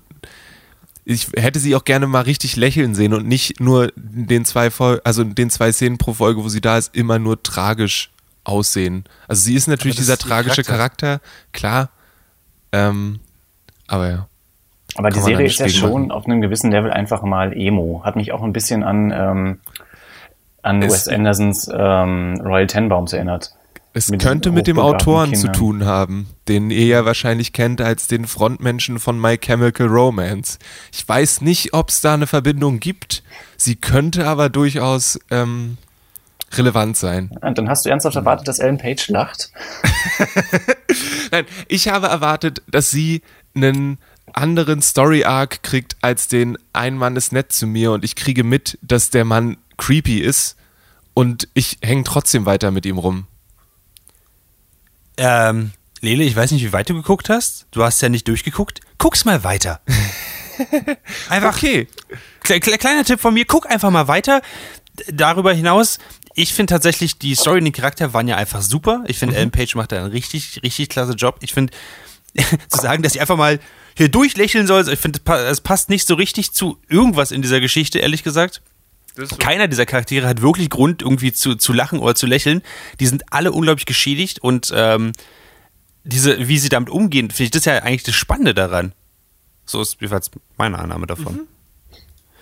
ich 1.03 1.27
hätte 1.35 1.59
sie 1.59 1.75
auch 1.75 1.83
gerne 1.83 2.07
mal 2.07 2.21
richtig 2.21 2.55
lächeln 2.55 2.95
sehen 2.95 3.13
und 3.13 3.27
nicht 3.27 3.59
nur 3.59 3.91
den 3.95 4.45
zwei 4.45 4.71
Fol 4.71 5.01
also 5.03 5.23
den 5.23 5.49
zwei 5.49 5.71
Szenen 5.71 5.97
pro 5.97 6.13
Folge, 6.13 6.43
wo 6.43 6.49
sie 6.49 6.61
da 6.61 6.77
ist, 6.77 6.95
immer 6.95 7.19
nur 7.19 7.43
tragisch 7.43 8.11
aussehen. 8.43 9.03
Also 9.27 9.43
sie 9.43 9.55
ist 9.55 9.67
natürlich 9.67 9.97
dieser 9.97 10.13
ist 10.13 10.21
tragische 10.23 10.63
Charakter, 10.63 11.21
klar. 11.51 11.89
Ähm, 12.71 13.19
aber 13.87 14.09
ja. 14.09 14.27
Aber 14.95 15.09
die 15.09 15.19
Serie 15.19 15.45
ist 15.47 15.59
ja 15.59 15.69
schon 15.69 15.91
machen. 16.07 16.11
auf 16.11 16.25
einem 16.25 16.41
gewissen 16.41 16.71
Level 16.71 16.91
einfach 16.91 17.21
mal 17.21 17.53
Emo. 17.53 18.01
Hat 18.03 18.15
mich 18.15 18.31
auch 18.31 18.43
ein 18.43 18.53
bisschen 18.53 18.83
an, 18.83 19.11
ähm, 19.11 19.59
an 20.61 20.81
Es- 20.81 20.91
Wes 20.91 21.07
Andersons 21.07 21.69
ähm, 21.73 22.41
Royal 22.43 22.67
Tenbaums 22.67 23.13
erinnert. 23.13 23.53
Es 23.93 24.09
Mit 24.09 24.21
könnte 24.21 24.53
mit 24.53 24.67
dem 24.67 24.79
Autoren 24.79 25.35
zu 25.35 25.47
Kindern. 25.47 25.53
tun 25.53 25.85
haben, 25.85 26.27
den 26.47 26.71
ihr 26.71 26.85
ja 26.85 27.03
wahrscheinlich 27.03 27.51
kennt 27.51 27.81
als 27.81 28.07
den 28.07 28.25
Frontmenschen 28.25 28.99
von 28.99 29.19
My 29.19 29.37
Chemical 29.37 29.87
Romance. 29.87 30.59
Ich 30.93 31.05
weiß 31.07 31.41
nicht, 31.41 31.73
ob 31.73 31.89
es 31.89 31.99
da 31.99 32.13
eine 32.13 32.25
Verbindung 32.25 32.79
gibt. 32.79 33.21
Sie 33.57 33.75
könnte 33.75 34.25
aber 34.27 34.47
durchaus 34.47 35.19
ähm, 35.29 35.77
relevant 36.57 36.97
sein. 36.97 37.31
Und 37.41 37.57
dann 37.57 37.69
hast 37.69 37.85
du 37.85 37.89
ernsthaft 37.89 38.15
erwartet, 38.15 38.47
dass 38.47 38.59
Ellen 38.59 38.77
Page 38.77 39.07
lacht? 39.09 39.51
Nein, 41.31 41.45
ich 41.67 41.87
habe 41.87 42.07
erwartet, 42.07 42.61
dass 42.67 42.91
sie 42.91 43.21
einen 43.55 43.99
anderen 44.33 44.81
Story-Arc 44.81 45.63
kriegt 45.63 45.97
als 46.01 46.27
den 46.27 46.57
Ein 46.73 46.97
Mann 46.97 47.15
ist 47.15 47.31
nett 47.31 47.51
zu 47.51 47.67
mir 47.67 47.91
und 47.91 48.03
ich 48.03 48.15
kriege 48.15 48.43
mit, 48.43 48.77
dass 48.81 49.09
der 49.09 49.25
Mann 49.25 49.57
creepy 49.77 50.19
ist 50.19 50.55
und 51.13 51.47
ich 51.53 51.77
hänge 51.81 52.03
trotzdem 52.03 52.45
weiter 52.45 52.71
mit 52.71 52.85
ihm 52.85 52.97
rum. 52.97 53.27
Ähm, 55.17 55.71
Lele, 55.99 56.23
ich 56.23 56.35
weiß 56.35 56.51
nicht, 56.51 56.63
wie 56.63 56.73
weit 56.73 56.89
du 56.89 56.93
geguckt 56.93 57.29
hast. 57.29 57.67
Du 57.71 57.83
hast 57.83 58.01
ja 58.01 58.09
nicht 58.09 58.27
durchgeguckt. 58.27 58.79
Guck's 58.97 59.25
mal 59.25 59.43
weiter. 59.43 59.81
Einfach, 61.29 61.55
Okay. 61.57 61.87
Kle 62.43 62.59
kle 62.59 62.77
kleiner 62.77 63.03
Tipp 63.03 63.19
von 63.19 63.33
mir, 63.33 63.45
guck 63.45 63.69
einfach 63.69 63.91
mal 63.91 64.07
weiter. 64.07 64.41
Darüber 65.11 65.53
hinaus, 65.53 65.99
ich 66.35 66.53
finde 66.53 66.71
tatsächlich, 66.73 67.17
die 67.17 67.35
Story 67.35 67.59
und 67.59 67.65
die 67.65 67.71
Charakter 67.71 68.13
waren 68.13 68.27
ja 68.27 68.37
einfach 68.37 68.61
super. 68.61 69.03
Ich 69.07 69.17
finde, 69.19 69.35
Ellen 69.35 69.51
Page 69.51 69.75
macht 69.75 69.91
da 69.91 69.97
einen 69.97 70.11
richtig, 70.11 70.61
richtig 70.63 70.89
klasse 70.89 71.13
Job. 71.13 71.37
Ich 71.41 71.53
finde, 71.53 71.73
zu 72.69 72.79
sagen, 72.81 73.03
dass 73.03 73.13
sie 73.13 73.19
einfach 73.21 73.37
mal 73.37 73.59
hier 73.97 74.07
durchlächeln 74.09 74.67
soll, 74.67 74.87
ich 74.87 74.99
finde, 74.99 75.17
es 75.19 75.23
pa- 75.23 75.39
es 75.41 75.59
passt 75.61 75.89
nicht 75.89 76.07
so 76.07 76.15
richtig 76.15 76.51
zu 76.53 76.77
irgendwas 76.87 77.31
in 77.31 77.41
dieser 77.41 77.59
Geschichte, 77.59 77.99
ehrlich 77.99 78.23
gesagt. 78.23 78.61
Keiner 79.39 79.67
dieser 79.67 79.85
Charaktere 79.85 80.25
hat 80.25 80.41
wirklich 80.41 80.69
Grund, 80.69 81.01
irgendwie 81.01 81.33
zu, 81.33 81.55
zu 81.55 81.73
lachen 81.73 81.99
oder 81.99 82.15
zu 82.15 82.25
lächeln. 82.27 82.61
Die 83.01 83.07
sind 83.07 83.23
alle 83.33 83.51
unglaublich 83.51 83.85
geschädigt 83.85 84.39
und 84.39 84.71
ähm, 84.73 85.11
diese, 86.05 86.47
wie 86.47 86.57
sie 86.57 86.69
damit 86.69 86.89
umgehen, 86.89 87.29
finde 87.29 87.43
ich 87.43 87.51
das 87.51 87.59
ist 87.59 87.65
ja 87.65 87.79
eigentlich 87.79 88.03
das 88.03 88.15
Spannende 88.15 88.53
daran. 88.53 88.93
So 89.65 89.81
ist 89.81 89.97
jedenfalls 89.99 90.31
meine 90.57 90.79
Annahme 90.79 91.07
davon. 91.07 91.41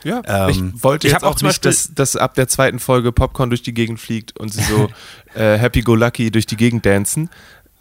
Ja, 0.04 0.22
Ähm, 0.26 0.74
ich 0.76 0.84
wollte 0.84 1.08
ich 1.08 1.14
jetzt 1.14 1.24
auch 1.24 1.32
auch 1.32 1.36
zum 1.36 1.48
nicht, 1.50 1.62
Beispiel- 1.62 1.94
dass, 1.96 2.14
dass 2.14 2.16
ab 2.16 2.34
der 2.36 2.48
zweiten 2.48 2.80
Folge 2.80 3.12
Popcorn 3.12 3.50
durch 3.50 3.62
die 3.64 3.74
Gegend 3.74 4.00
fliegt 4.00 4.38
und 4.40 4.54
sie 4.54 4.62
so 4.64 4.90
äh, 5.36 5.58
happy-go-lucky 5.58 6.32
durch 6.32 6.46
die 6.46 6.56
Gegend 6.58 6.86
dancen. 6.86 7.30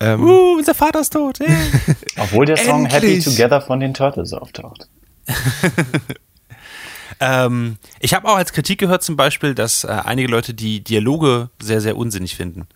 Ähm, 0.01 0.23
Uh, 0.23 0.57
unser 0.59 0.75
Vater 0.75 1.01
ist 1.01 1.13
tot. 1.13 1.39
Hey. 1.41 1.57
Obwohl 2.17 2.47
der 2.47 2.57
Song 2.57 2.87
Happy! 2.87 3.19
Together 3.21 3.61
von 3.61 3.81
den 3.81 3.95
Turtles 3.95 4.33
auftaucht. 4.33 4.89
ähm, 7.21 7.77
ich 8.01 8.15
habe 8.15 8.29
auch 8.29 8.37
als 8.37 8.53
Kritik 8.53 8.79
gehört 8.79 9.03
zum 9.03 9.17
Beispiel, 9.17 9.55
dass 9.55 9.85
äh, 9.85 9.89
einige 9.89 10.29
Leute 10.29 10.55
die 10.55 10.83
Dialoge 10.83 11.51
sehr, 11.61 11.81
sehr 11.81 11.97
unsinnig 11.97 12.37
finden. 12.37 12.67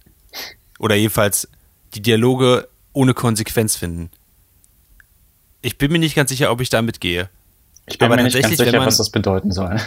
Oder 0.78 0.96
jedenfalls 0.96 1.48
die 1.94 2.02
Dialoge 2.02 2.68
ohne 2.92 3.14
Konsequenz 3.14 3.76
finden. 3.76 4.10
Ich 5.60 5.78
bin 5.78 5.92
mir 5.92 5.98
nicht 5.98 6.16
ganz 6.16 6.30
sicher, 6.30 6.50
ob 6.50 6.60
ich 6.60 6.70
da 6.70 6.82
mitgehe. 6.82 7.28
Ich 7.86 7.98
bin 7.98 8.06
Aber 8.06 8.16
mir 8.16 8.22
nicht 8.24 8.40
ganz 8.40 8.56
sicher, 8.56 8.72
man- 8.78 8.86
was 8.86 8.96
das 8.98 9.10
bedeuten 9.10 9.50
soll. 9.52 9.80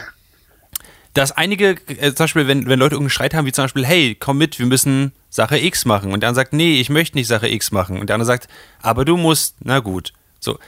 dass 1.14 1.32
einige, 1.32 1.78
äh, 1.88 2.14
zum 2.14 2.26
Beispiel, 2.26 2.48
wenn, 2.48 2.68
wenn 2.68 2.78
Leute 2.80 2.96
irgendeinen 2.96 3.10
Streit 3.12 3.34
haben, 3.34 3.46
wie 3.46 3.52
zum 3.54 3.64
Beispiel, 3.64 3.86
hey, 3.86 4.16
komm 4.20 4.38
mit, 4.38 4.60
wir 4.60 4.66
müssen 4.66 5.14
Sache 5.30 5.58
X 5.58 5.86
machen. 5.86 6.12
Und 6.12 6.22
der 6.22 6.30
andere 6.30 6.44
sagt, 6.44 6.54
nee, 6.54 6.80
ich 6.82 6.90
möchte 6.90 7.18
nicht 7.18 7.28
Sache 7.28 7.48
X 7.48 7.72
machen. 7.72 8.00
Und 8.00 8.08
der 8.10 8.16
andere 8.16 8.26
sagt, 8.28 8.48
aber 8.82 9.06
du 9.06 9.16
musst, 9.16 9.56
na 9.64 9.80
gut. 9.80 10.12
So. 10.42 10.60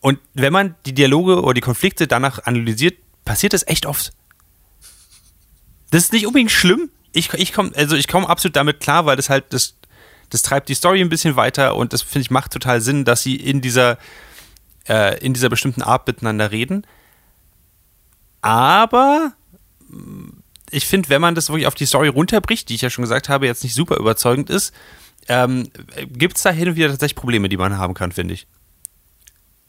Und 0.00 0.18
wenn 0.34 0.52
man 0.52 0.74
die 0.86 0.92
Dialoge 0.92 1.40
oder 1.42 1.54
die 1.54 1.60
Konflikte 1.60 2.08
danach 2.08 2.40
analysiert, 2.44 2.94
passiert 3.24 3.52
das 3.52 3.64
echt 3.68 3.86
oft. 3.86 4.12
Das 5.92 6.02
ist 6.04 6.12
nicht 6.12 6.26
unbedingt 6.26 6.50
schlimm. 6.50 6.90
Ich, 7.12 7.32
ich 7.34 7.52
komme 7.52 7.70
also 7.76 7.94
ich 7.94 8.08
komme 8.08 8.28
absolut 8.28 8.56
damit 8.56 8.80
klar, 8.80 9.06
weil 9.06 9.16
das 9.16 9.28
halt, 9.28 9.44
das, 9.52 9.74
das 10.30 10.42
treibt 10.42 10.68
die 10.68 10.74
Story 10.74 11.00
ein 11.00 11.10
bisschen 11.10 11.36
weiter 11.36 11.76
und 11.76 11.92
das 11.92 12.02
finde 12.02 12.22
ich 12.22 12.30
macht 12.30 12.52
total 12.52 12.80
Sinn, 12.80 13.04
dass 13.04 13.22
sie 13.22 13.36
in 13.36 13.60
dieser, 13.60 13.98
äh, 14.88 15.18
in 15.24 15.34
dieser 15.34 15.48
bestimmten 15.48 15.82
Art 15.82 16.06
miteinander 16.06 16.50
reden. 16.50 16.86
Aber 18.40 19.32
ich 20.70 20.86
finde, 20.86 21.08
wenn 21.08 21.20
man 21.20 21.34
das 21.34 21.48
wirklich 21.48 21.66
auf 21.66 21.74
die 21.74 21.86
Story 21.86 22.08
runterbricht, 22.08 22.68
die 22.68 22.74
ich 22.74 22.80
ja 22.80 22.90
schon 22.90 23.02
gesagt 23.02 23.28
habe, 23.28 23.46
jetzt 23.46 23.62
nicht 23.62 23.74
super 23.74 23.96
überzeugend 23.96 24.50
ist, 24.50 24.74
ähm, 25.28 25.68
gibt 26.08 26.36
es 26.36 26.42
da 26.42 26.50
hin 26.50 26.68
und 26.68 26.76
wieder 26.76 26.88
tatsächlich 26.88 27.16
Probleme, 27.16 27.48
die 27.48 27.56
man 27.56 27.78
haben 27.78 27.94
kann, 27.94 28.10
finde 28.10 28.34
ich. 28.34 28.46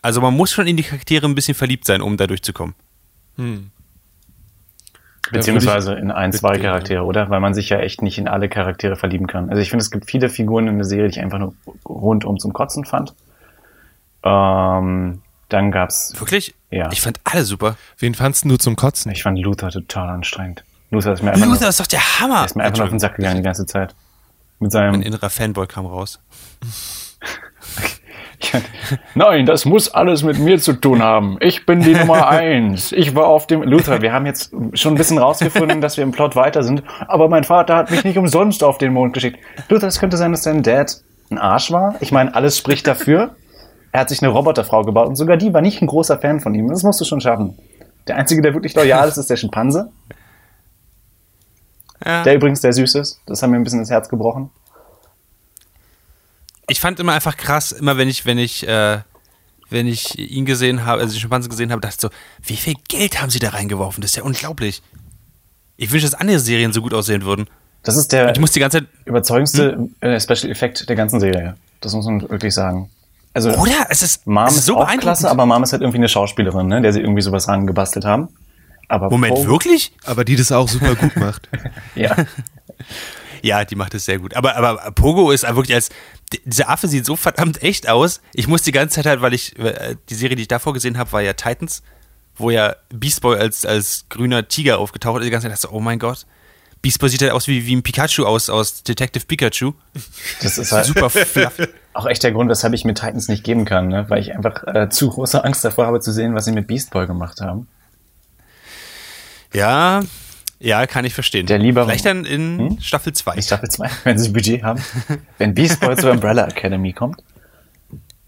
Also 0.02 0.22
man 0.22 0.34
muss 0.34 0.52
schon 0.52 0.68
in 0.68 0.78
die 0.78 0.84
Charaktere 0.84 1.26
ein 1.26 1.36
bisschen 1.36 1.56
verliebt 1.56 1.86
sein, 1.86 2.02
um 2.02 2.18
da 2.18 2.28
durchzukommen. 2.28 2.76
Beziehungsweise 5.32 5.94
in 5.94 6.12
ein, 6.12 6.34
zwei 6.34 6.58
Charaktere, 6.58 7.04
oder? 7.04 7.30
Weil 7.30 7.40
man 7.40 7.54
sich 7.54 7.70
ja 7.70 7.80
echt 7.80 8.02
nicht 8.02 8.18
in 8.18 8.28
alle 8.28 8.50
Charaktere 8.50 8.96
verlieben 8.96 9.28
kann. 9.28 9.50
Also 9.50 9.62
ich 9.62 9.70
finde, 9.70 9.84
es 9.84 9.92
gibt 9.92 10.10
viele 10.10 10.30
Figuren 10.30 10.68
in 10.68 10.78
der 10.78 10.86
Serie, 10.86 11.08
die 11.08 11.18
ich 11.18 11.24
einfach 11.24 11.40
nur 11.40 11.54
rundum 11.86 12.40
zum 12.40 12.52
Kotzen 12.52 12.84
fand. 12.84 13.14
Ähm, 14.24 15.22
dann 15.50 15.72
gab's, 15.72 16.14
Wirklich? 16.18 16.56
Ja. 16.72 16.90
Ich 16.92 17.02
fand 17.02 17.20
alle 17.24 17.44
super. 17.44 17.76
wen 18.00 18.16
fandst 18.16 18.46
du 18.46 18.58
zum 18.58 18.76
Kotzen? 18.76 19.12
ich 19.12 19.24
fand 19.24 19.38
Luther 19.38 19.70
total 19.70 20.10
anstrengend. 20.10 20.64
Luther 20.90 21.14
ist 21.14 21.24
mir 21.24 21.32
einfach, 21.32 21.46
Luther 21.46 21.62
nur, 21.62 21.70
ist 21.70 21.80
doch 21.80 21.88
der 21.88 22.20
Hammer. 22.20 22.46
ist 22.46 22.56
mir 22.56 22.64
einfach 22.64 22.78
nur 22.78 22.86
auf 22.86 22.90
den 22.92 23.00
Sack 23.00 23.16
gegangen 23.16 23.38
die 23.38 23.44
ganze 23.44 23.66
Zeit. 23.66 23.96
Mit 24.60 24.72
Mein 24.72 24.72
seinem, 24.72 25.02
innerer 25.02 25.30
Fanboy 25.30 25.68
kam 25.68 25.86
raus. 25.86 26.20
nein, 29.16 29.46
das 29.46 29.66
muss 29.66 29.90
alles 29.90 30.24
mit 30.24 30.40
mir 30.40 30.60
zu 30.60 30.74
tun 30.74 31.02
haben. 31.02 31.38
Ich 31.40 31.66
bin 31.66 31.82
die 31.82 31.94
Nummer 31.94 32.28
eins. 32.28 32.92
Ich 32.92 33.16
war 33.16 33.28
auf 33.28 33.48
dem, 33.48 33.64
Luther, 33.64 34.02
wir 34.02 34.14
haben 34.14 34.26
jetzt 34.26 34.54
schon 34.74 34.94
ein 34.94 34.98
bisschen 34.98 35.18
rausgefunden, 35.18 35.82
dass 35.82 35.98
wir 35.98 36.04
im 36.04 36.12
Plot 36.12 36.36
weiter 36.36 36.64
sind, 36.64 36.84
aber 37.08 37.30
mein 37.30 37.44
Vater 37.44 37.76
hat 37.76 37.92
mich 37.92 38.04
nicht 38.04 38.18
umsonst 38.18 38.64
auf 38.64 38.78
den 38.78 38.94
Mond 38.94 39.14
geschickt. 39.14 39.40
Luther, 39.70 39.88
es 39.88 40.00
könnte 40.00 40.18
sein, 40.18 40.32
dass 40.32 40.44
dein 40.44 40.64
Dad 40.64 41.02
ein 41.32 41.38
Arsch 41.38 41.72
war. 41.72 41.96
Ich 42.00 42.12
meine, 42.12 42.34
alles 42.36 42.58
spricht 42.58 42.88
dafür. 42.88 43.36
Er 43.94 44.02
hat 44.02 44.10
sich 44.10 44.22
eine 44.22 44.32
Roboterfrau 44.32 44.84
gebaut 44.84 45.08
und 45.08 45.16
sogar 45.16 45.38
die 45.38 45.54
war 45.54 45.62
nicht 45.62 45.82
ein 45.82 45.88
großer 45.88 46.18
Fan 46.18 46.42
von 46.42 46.54
ihm. 46.56 46.68
Das 46.68 46.82
musst 46.84 47.00
du 47.00 47.06
schon 47.06 47.22
schaffen. 47.22 47.58
Der 48.08 48.18
Einzige, 48.18 48.42
der 48.42 48.54
wirklich 48.54 48.74
loyal 48.74 49.08
ist, 49.08 49.18
ist 49.18 49.30
der 49.30 49.38
Schimpanse. 49.38 49.92
Ja. 52.06 52.22
Der 52.24 52.36
übrigens 52.36 52.60
der 52.60 52.74
süß 52.74 52.96
ist. 52.96 53.22
Das 53.26 53.42
hat 53.42 53.50
mir 53.50 53.56
ein 53.56 53.64
bisschen 53.64 53.80
das 53.80 53.90
Herz 53.90 54.10
gebrochen. 54.10 54.50
ich 56.68 56.82
fand 56.82 57.00
immer 57.00 57.14
einfach 57.14 57.38
krass, 57.38 57.72
immer 57.72 57.96
wenn 57.96 58.10
ich, 58.10 58.26
wenn 58.26 58.38
ich, 58.38 58.68
äh, 58.68 59.00
wenn 59.70 59.88
ich 59.88 60.20
ihn 60.20 60.44
gesehen 60.44 60.86
habe, 60.86 61.00
also 61.00 61.14
den 61.14 61.22
Schimpansen 61.22 61.50
gesehen 61.50 61.72
habe, 61.72 61.80
dachte 61.80 61.96
ich 61.96 62.02
so, 62.02 62.10
wie 62.46 62.58
viel 62.58 62.74
Geld 62.90 63.22
haben 63.22 63.30
sie 63.30 63.40
da 63.40 63.52
reingeworfen? 63.52 64.02
Das 64.02 64.12
ist 64.12 64.18
ja 64.18 64.24
unglaublich. 64.24 64.82
Ich 65.78 65.94
wünsche, 65.94 66.06
dass 66.06 66.16
andere 66.16 66.40
Serien 66.40 66.74
so 66.74 66.82
gut 66.82 66.94
aussehen 66.94 67.24
würden. 67.24 67.48
Das 67.84 67.96
ist 67.96 68.12
der 68.12 68.32
Ich 68.32 68.40
muss 68.40 68.52
die 68.52 68.60
ganze 68.60 68.80
Zeit, 68.80 68.88
überzeugendste 69.06 69.88
äh, 70.02 70.20
Special 70.20 70.52
Effekt 70.52 70.90
der 70.90 70.98
ganzen 70.98 71.22
Serie. 71.22 71.56
Das 71.80 71.94
muss 71.94 72.06
man 72.06 72.30
wirklich 72.30 72.54
sagen. 72.54 72.90
Also 73.34 73.50
oder? 73.52 73.88
Es 73.90 74.02
ist, 74.04 74.28
Mom 74.28 74.46
es 74.46 74.54
ist, 74.54 74.60
ist 74.60 74.66
so 74.68 74.78
auch 74.80 74.98
klasse, 74.98 75.30
aber 75.30 75.46
Mom 75.46 75.64
ist 75.64 75.72
halt 75.74 75.82
irgendwie 75.82 75.98
eine 75.98 76.08
Schauspielerin, 76.10 76.68
ne, 76.68 76.82
der 76.82 76.94
sie 76.94 77.00
irgendwie 77.02 77.22
sowas 77.22 77.48
rangebastelt 77.48 78.06
haben. 78.06 78.30
Aber 78.90 79.10
Moment, 79.10 79.34
Poe- 79.36 79.48
wirklich? 79.48 79.92
Aber 80.06 80.24
die 80.24 80.36
das 80.36 80.52
auch 80.52 80.68
super 80.70 80.96
gut 80.96 81.16
macht. 81.16 81.50
Ja. 81.96 82.16
Ja, 83.42 83.66
die 83.66 83.76
macht 83.76 83.94
es 83.94 84.06
sehr 84.06 84.20
gut. 84.20 84.36
Aber, 84.36 84.56
aber 84.56 84.92
Pogo 84.92 85.32
ist 85.32 85.44
wirklich 85.44 85.74
als. 85.76 85.90
Dieser 86.46 86.70
Affe 86.70 86.88
sieht 86.88 87.06
so 87.06 87.16
verdammt 87.16 87.62
echt 87.62 87.90
aus. 87.90 88.22
Ich 88.34 88.48
muss 88.48 88.62
die 88.62 88.72
ganze 88.72 88.96
Zeit 88.96 89.06
halt, 89.06 89.22
weil 89.22 89.34
ich. 89.34 89.58
äh, 89.60 89.96
Die 90.10 90.16
Serie, 90.16 90.36
die 90.38 90.44
ich 90.44 90.48
davor 90.48 90.74
gesehen 90.74 90.98
habe, 90.98 91.12
war 91.12 91.22
ja 91.22 91.34
Titans, 91.34 91.84
wo 92.36 92.50
ja 92.52 92.76
Beast 92.90 93.22
Boy 93.22 93.38
als, 93.38 93.66
als 93.66 94.06
grüner 94.10 94.48
Tiger 94.48 94.80
aufgetaucht 94.80 95.20
ist. 95.20 95.26
Die 95.26 95.30
ganze 95.32 95.46
Zeit 95.48 95.52
dachte 95.58 95.68
ich 95.68 95.72
so, 95.72 95.76
oh 95.78 95.82
mein 95.82 96.00
Gott. 96.00 96.26
Beast 96.84 97.00
Boy 97.00 97.10
sieht 97.10 97.22
halt 97.24 97.32
aus 97.32 97.48
wie, 97.48 97.66
wie 97.66 97.76
ein 97.76 97.82
Pikachu 97.82 98.26
aus, 98.26 98.50
aus 98.50 98.84
Detective 98.84 99.26
Pikachu. 99.26 99.72
Das 100.42 100.58
ist 100.60 100.72
halt 100.72 100.86
Super 100.86 101.10
fluffy. 101.10 101.68
auch 101.94 102.06
echt 102.06 102.22
der 102.24 102.32
Grund, 102.34 102.50
weshalb 102.50 102.74
ich 102.74 102.84
mir 102.86 102.94
Titans 102.94 103.30
nicht 103.30 103.44
geben 103.44 103.66
kann, 103.66 103.88
ne? 103.88 104.06
weil 104.10 104.20
ich 104.20 104.36
einfach 104.36 104.64
äh, 104.68 104.90
zu 104.90 105.10
große 105.10 105.44
Angst 105.44 105.64
davor 105.66 105.88
habe 105.88 106.02
zu 106.02 106.12
sehen, 106.12 106.36
was 106.36 106.46
sie 106.46 106.52
mit 106.52 106.68
Beast 106.68 106.92
Boy 106.92 107.08
gemacht 107.08 107.40
haben. 107.42 107.68
Ja, 109.54 110.04
ja, 110.60 110.86
kann 110.88 111.06
ich 111.06 111.14
verstehen. 111.14 111.46
Der 111.46 111.58
lieber- 111.58 111.86
Vielleicht 111.86 112.06
dann 112.06 112.26
in 112.26 112.80
Staffel 112.82 113.14
2. 113.14 113.36
In 113.36 113.42
Staffel 113.44 113.70
2, 113.70 113.90
wenn 114.04 114.18
sie 114.20 114.30
Budget 114.30 114.64
haben. 114.64 114.84
Wenn 115.38 115.54
Beast 115.54 115.80
Boy 115.80 115.96
zur 115.96 116.12
Umbrella 116.12 116.48
Academy 116.48 116.94
kommt. 116.94 117.24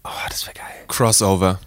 Oh, 0.04 0.10
das 0.28 0.46
wäre 0.46 0.54
geil. 0.54 0.64
Crossover. 0.88 1.60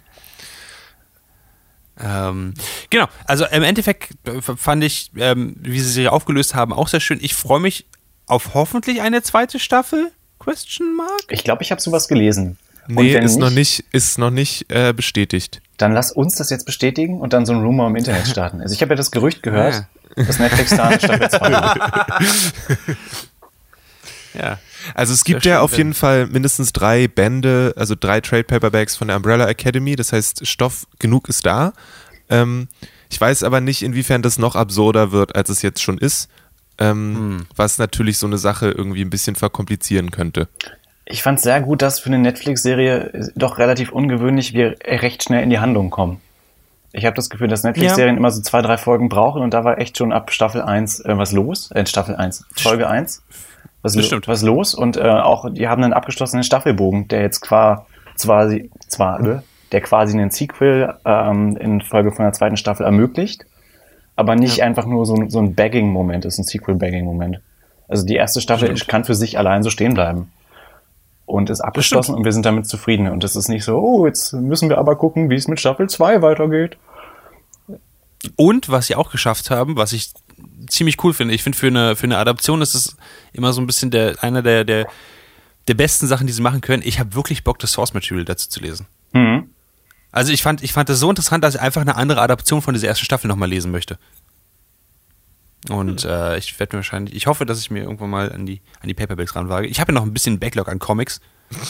Ähm, 2.02 2.54
genau, 2.88 3.06
also 3.26 3.44
im 3.46 3.62
Endeffekt 3.62 4.12
äh, 4.26 4.40
fand 4.40 4.82
ich, 4.84 5.10
ähm, 5.16 5.54
wie 5.60 5.80
sie 5.80 5.90
sich 5.90 6.08
aufgelöst 6.08 6.54
haben, 6.54 6.72
auch 6.72 6.88
sehr 6.88 7.00
schön. 7.00 7.18
Ich 7.20 7.34
freue 7.34 7.60
mich 7.60 7.86
auf 8.26 8.54
hoffentlich 8.54 9.02
eine 9.02 9.22
zweite 9.22 9.58
Staffel. 9.58 10.10
Question 10.38 10.96
Mark? 10.96 11.24
Ich 11.28 11.44
glaube, 11.44 11.62
ich 11.62 11.70
habe 11.70 11.80
sowas 11.80 12.08
gelesen. 12.08 12.56
Nee, 12.88 13.14
ist 13.18 13.38
noch 13.38 13.50
nicht- 13.50 13.80
nicht, 13.80 13.84
ist 13.92 14.18
noch 14.18 14.30
nicht 14.30 14.72
äh, 14.72 14.92
bestätigt. 14.94 15.60
Dann 15.76 15.92
lass 15.92 16.10
uns 16.12 16.34
das 16.36 16.48
jetzt 16.50 16.64
bestätigen 16.64 17.20
und 17.20 17.32
dann 17.32 17.44
so 17.46 17.52
ein 17.52 17.60
Rumor 17.60 17.86
im 17.88 17.96
Internet 17.96 18.26
starten. 18.28 18.60
Also 18.60 18.74
ich 18.74 18.80
habe 18.82 18.92
ja 18.92 18.96
das 18.96 19.10
Gerücht 19.10 19.42
gehört, 19.42 19.84
dass 20.16 20.38
Netflix 20.38 20.70
da 20.70 20.84
eine 20.88 20.98
Staffel 20.98 21.28
2 21.30 21.52
hat. 21.52 22.22
Ja. 24.34 24.58
Also 24.94 25.12
es 25.12 25.24
gibt 25.24 25.44
ja 25.44 25.60
auf 25.60 25.76
jeden 25.76 25.94
Fall 25.94 26.26
mindestens 26.26 26.72
drei 26.72 27.08
Bände, 27.08 27.74
also 27.76 27.94
drei 27.98 28.20
Trade 28.20 28.44
Paperbacks 28.44 28.96
von 28.96 29.08
der 29.08 29.16
Umbrella 29.16 29.48
Academy. 29.48 29.96
Das 29.96 30.12
heißt, 30.12 30.46
Stoff 30.46 30.86
genug 30.98 31.28
ist 31.28 31.46
da. 31.46 31.72
Ähm, 32.28 32.68
ich 33.10 33.20
weiß 33.20 33.42
aber 33.42 33.60
nicht, 33.60 33.82
inwiefern 33.82 34.22
das 34.22 34.38
noch 34.38 34.56
absurder 34.56 35.12
wird, 35.12 35.34
als 35.34 35.48
es 35.48 35.62
jetzt 35.62 35.82
schon 35.82 35.98
ist. 35.98 36.28
Ähm, 36.78 37.46
Was 37.56 37.78
natürlich 37.78 38.18
so 38.18 38.26
eine 38.26 38.38
Sache 38.38 38.70
irgendwie 38.70 39.02
ein 39.02 39.10
bisschen 39.10 39.36
verkomplizieren 39.36 40.10
könnte. 40.10 40.48
Ich 41.04 41.22
fand 41.22 41.40
sehr 41.40 41.60
gut, 41.60 41.82
dass 41.82 41.98
für 41.98 42.06
eine 42.06 42.18
Netflix-Serie 42.18 43.32
doch 43.34 43.58
relativ 43.58 43.90
ungewöhnlich 43.90 44.54
wir 44.54 44.76
recht 44.84 45.24
schnell 45.24 45.42
in 45.42 45.50
die 45.50 45.58
Handlung 45.58 45.90
kommen. 45.90 46.20
Ich 46.92 47.04
habe 47.04 47.14
das 47.14 47.30
Gefühl, 47.30 47.48
dass 47.48 47.62
Netflix-Serien 47.62 48.16
immer 48.16 48.30
so 48.30 48.40
zwei, 48.42 48.62
drei 48.62 48.78
Folgen 48.78 49.08
brauchen 49.08 49.42
und 49.42 49.52
da 49.52 49.64
war 49.64 49.78
echt 49.78 49.98
schon 49.98 50.12
ab 50.12 50.32
Staffel 50.32 50.62
1 50.62 51.00
äh, 51.00 51.18
was 51.18 51.32
los. 51.32 51.70
Äh, 51.72 51.86
Staffel 51.86 52.16
1, 52.16 52.46
Folge 52.56 52.88
1. 52.88 53.22
Was, 53.82 53.92
Das 53.94 54.02
lo 54.02 54.06
stimmt. 54.06 54.28
was 54.28 54.42
los 54.42 54.74
und 54.74 54.96
äh, 54.96 55.00
auch 55.02 55.50
die 55.52 55.66
haben 55.68 55.82
einen 55.82 55.92
abgeschlossenen 55.94 56.42
Staffelbogen, 56.44 57.08
der 57.08 57.22
jetzt 57.22 57.40
qua, 57.40 57.86
zwar, 58.16 58.50
zwar 58.88 59.20
äh, 59.26 59.40
der 59.72 59.80
quasi 59.80 60.18
einen 60.18 60.30
Sequel 60.30 60.94
ähm, 61.04 61.56
in 61.56 61.80
Folge 61.80 62.12
von 62.12 62.24
der 62.24 62.32
zweiten 62.32 62.56
Staffel 62.56 62.84
ermöglicht, 62.84 63.46
aber 64.16 64.36
nicht 64.36 64.62
einfach 64.62 64.84
nur 64.84 65.06
so, 65.06 65.14
ein- 65.14 65.30
so 65.30 65.38
ein 65.38 65.54
Bagging-Moment 65.54 66.24
ist, 66.26 66.38
ein 66.38 66.44
Sequel-Bagging-Moment. 66.44 67.40
Also 67.88 68.04
die 68.04 68.16
erste 68.16 68.40
Staffel 68.40 68.76
Stimmt. 68.76 68.88
kann 68.88 69.04
für 69.04 69.14
sich 69.14 69.38
allein 69.38 69.62
so 69.62 69.70
stehen 69.70 69.94
bleiben 69.94 70.30
und 71.26 71.48
ist 71.48 71.60
abgeschlossen 71.60 72.14
und 72.14 72.24
wir 72.24 72.32
sind 72.32 72.44
damit 72.44 72.66
zufrieden. 72.66 73.08
Und 73.08 73.24
es 73.24 73.34
ist 73.36 73.48
nicht 73.48 73.64
so, 73.64 73.78
oh, 73.78 74.06
jetzt 74.06 74.32
müssen 74.34 74.68
wir 74.68 74.78
aber 74.78 74.96
gucken, 74.96 75.30
wie 75.30 75.36
es 75.36 75.48
mit 75.48 75.58
Staffel 75.60 75.88
2 75.88 76.20
weitergeht. 76.22 76.76
Und 78.36 78.68
was 78.68 78.86
sie 78.88 78.96
auch 78.96 79.10
geschafft 79.10 79.50
haben, 79.50 79.76
was 79.76 79.92
ich 79.92 80.12
ziemlich 80.68 81.02
cool 81.04 81.14
finde, 81.14 81.34
ich 81.34 81.42
finde 81.42 81.58
für 81.58 81.66
eine, 81.66 81.96
für 81.96 82.04
eine 82.04 82.18
Adaption 82.18 82.62
ist 82.62 82.74
es 82.74 82.96
immer 83.32 83.52
so 83.52 83.60
ein 83.60 83.66
bisschen 83.66 83.90
der, 83.90 84.22
einer 84.22 84.42
der, 84.42 84.64
der, 84.64 84.86
der 85.68 85.74
besten 85.74 86.06
Sachen, 86.06 86.26
die 86.26 86.32
sie 86.32 86.42
machen 86.42 86.60
können. 86.60 86.82
Ich 86.84 86.98
habe 86.98 87.14
wirklich 87.14 87.44
Bock, 87.44 87.58
das 87.58 87.72
Source 87.72 87.94
Material 87.94 88.24
dazu 88.24 88.48
zu 88.48 88.60
lesen. 88.60 88.86
Mhm. 89.12 89.50
Also 90.12 90.32
ich 90.32 90.42
fand, 90.42 90.62
ich 90.62 90.72
fand 90.72 90.88
das 90.88 90.98
so 90.98 91.08
interessant, 91.08 91.44
dass 91.44 91.54
ich 91.54 91.60
einfach 91.60 91.80
eine 91.80 91.96
andere 91.96 92.20
Adaption 92.20 92.62
von 92.62 92.74
dieser 92.74 92.88
ersten 92.88 93.04
Staffel 93.04 93.28
nochmal 93.28 93.48
lesen 93.48 93.70
möchte. 93.70 93.98
Und 95.68 96.04
äh, 96.04 96.38
ich 96.38 96.58
werde 96.58 96.74
mir 96.74 96.78
wahrscheinlich, 96.78 97.14
ich 97.14 97.26
hoffe, 97.26 97.44
dass 97.44 97.60
ich 97.60 97.70
mir 97.70 97.82
irgendwann 97.82 98.10
mal 98.10 98.32
an 98.32 98.46
die, 98.46 98.62
an 98.80 98.88
die 98.88 98.94
Paperbacks 98.94 99.36
ranwage. 99.36 99.66
Ich 99.66 99.78
habe 99.78 99.92
ja 99.92 99.98
noch 99.98 100.06
ein 100.06 100.14
bisschen 100.14 100.38
Backlog 100.38 100.68
an 100.68 100.78
Comics. 100.78 101.20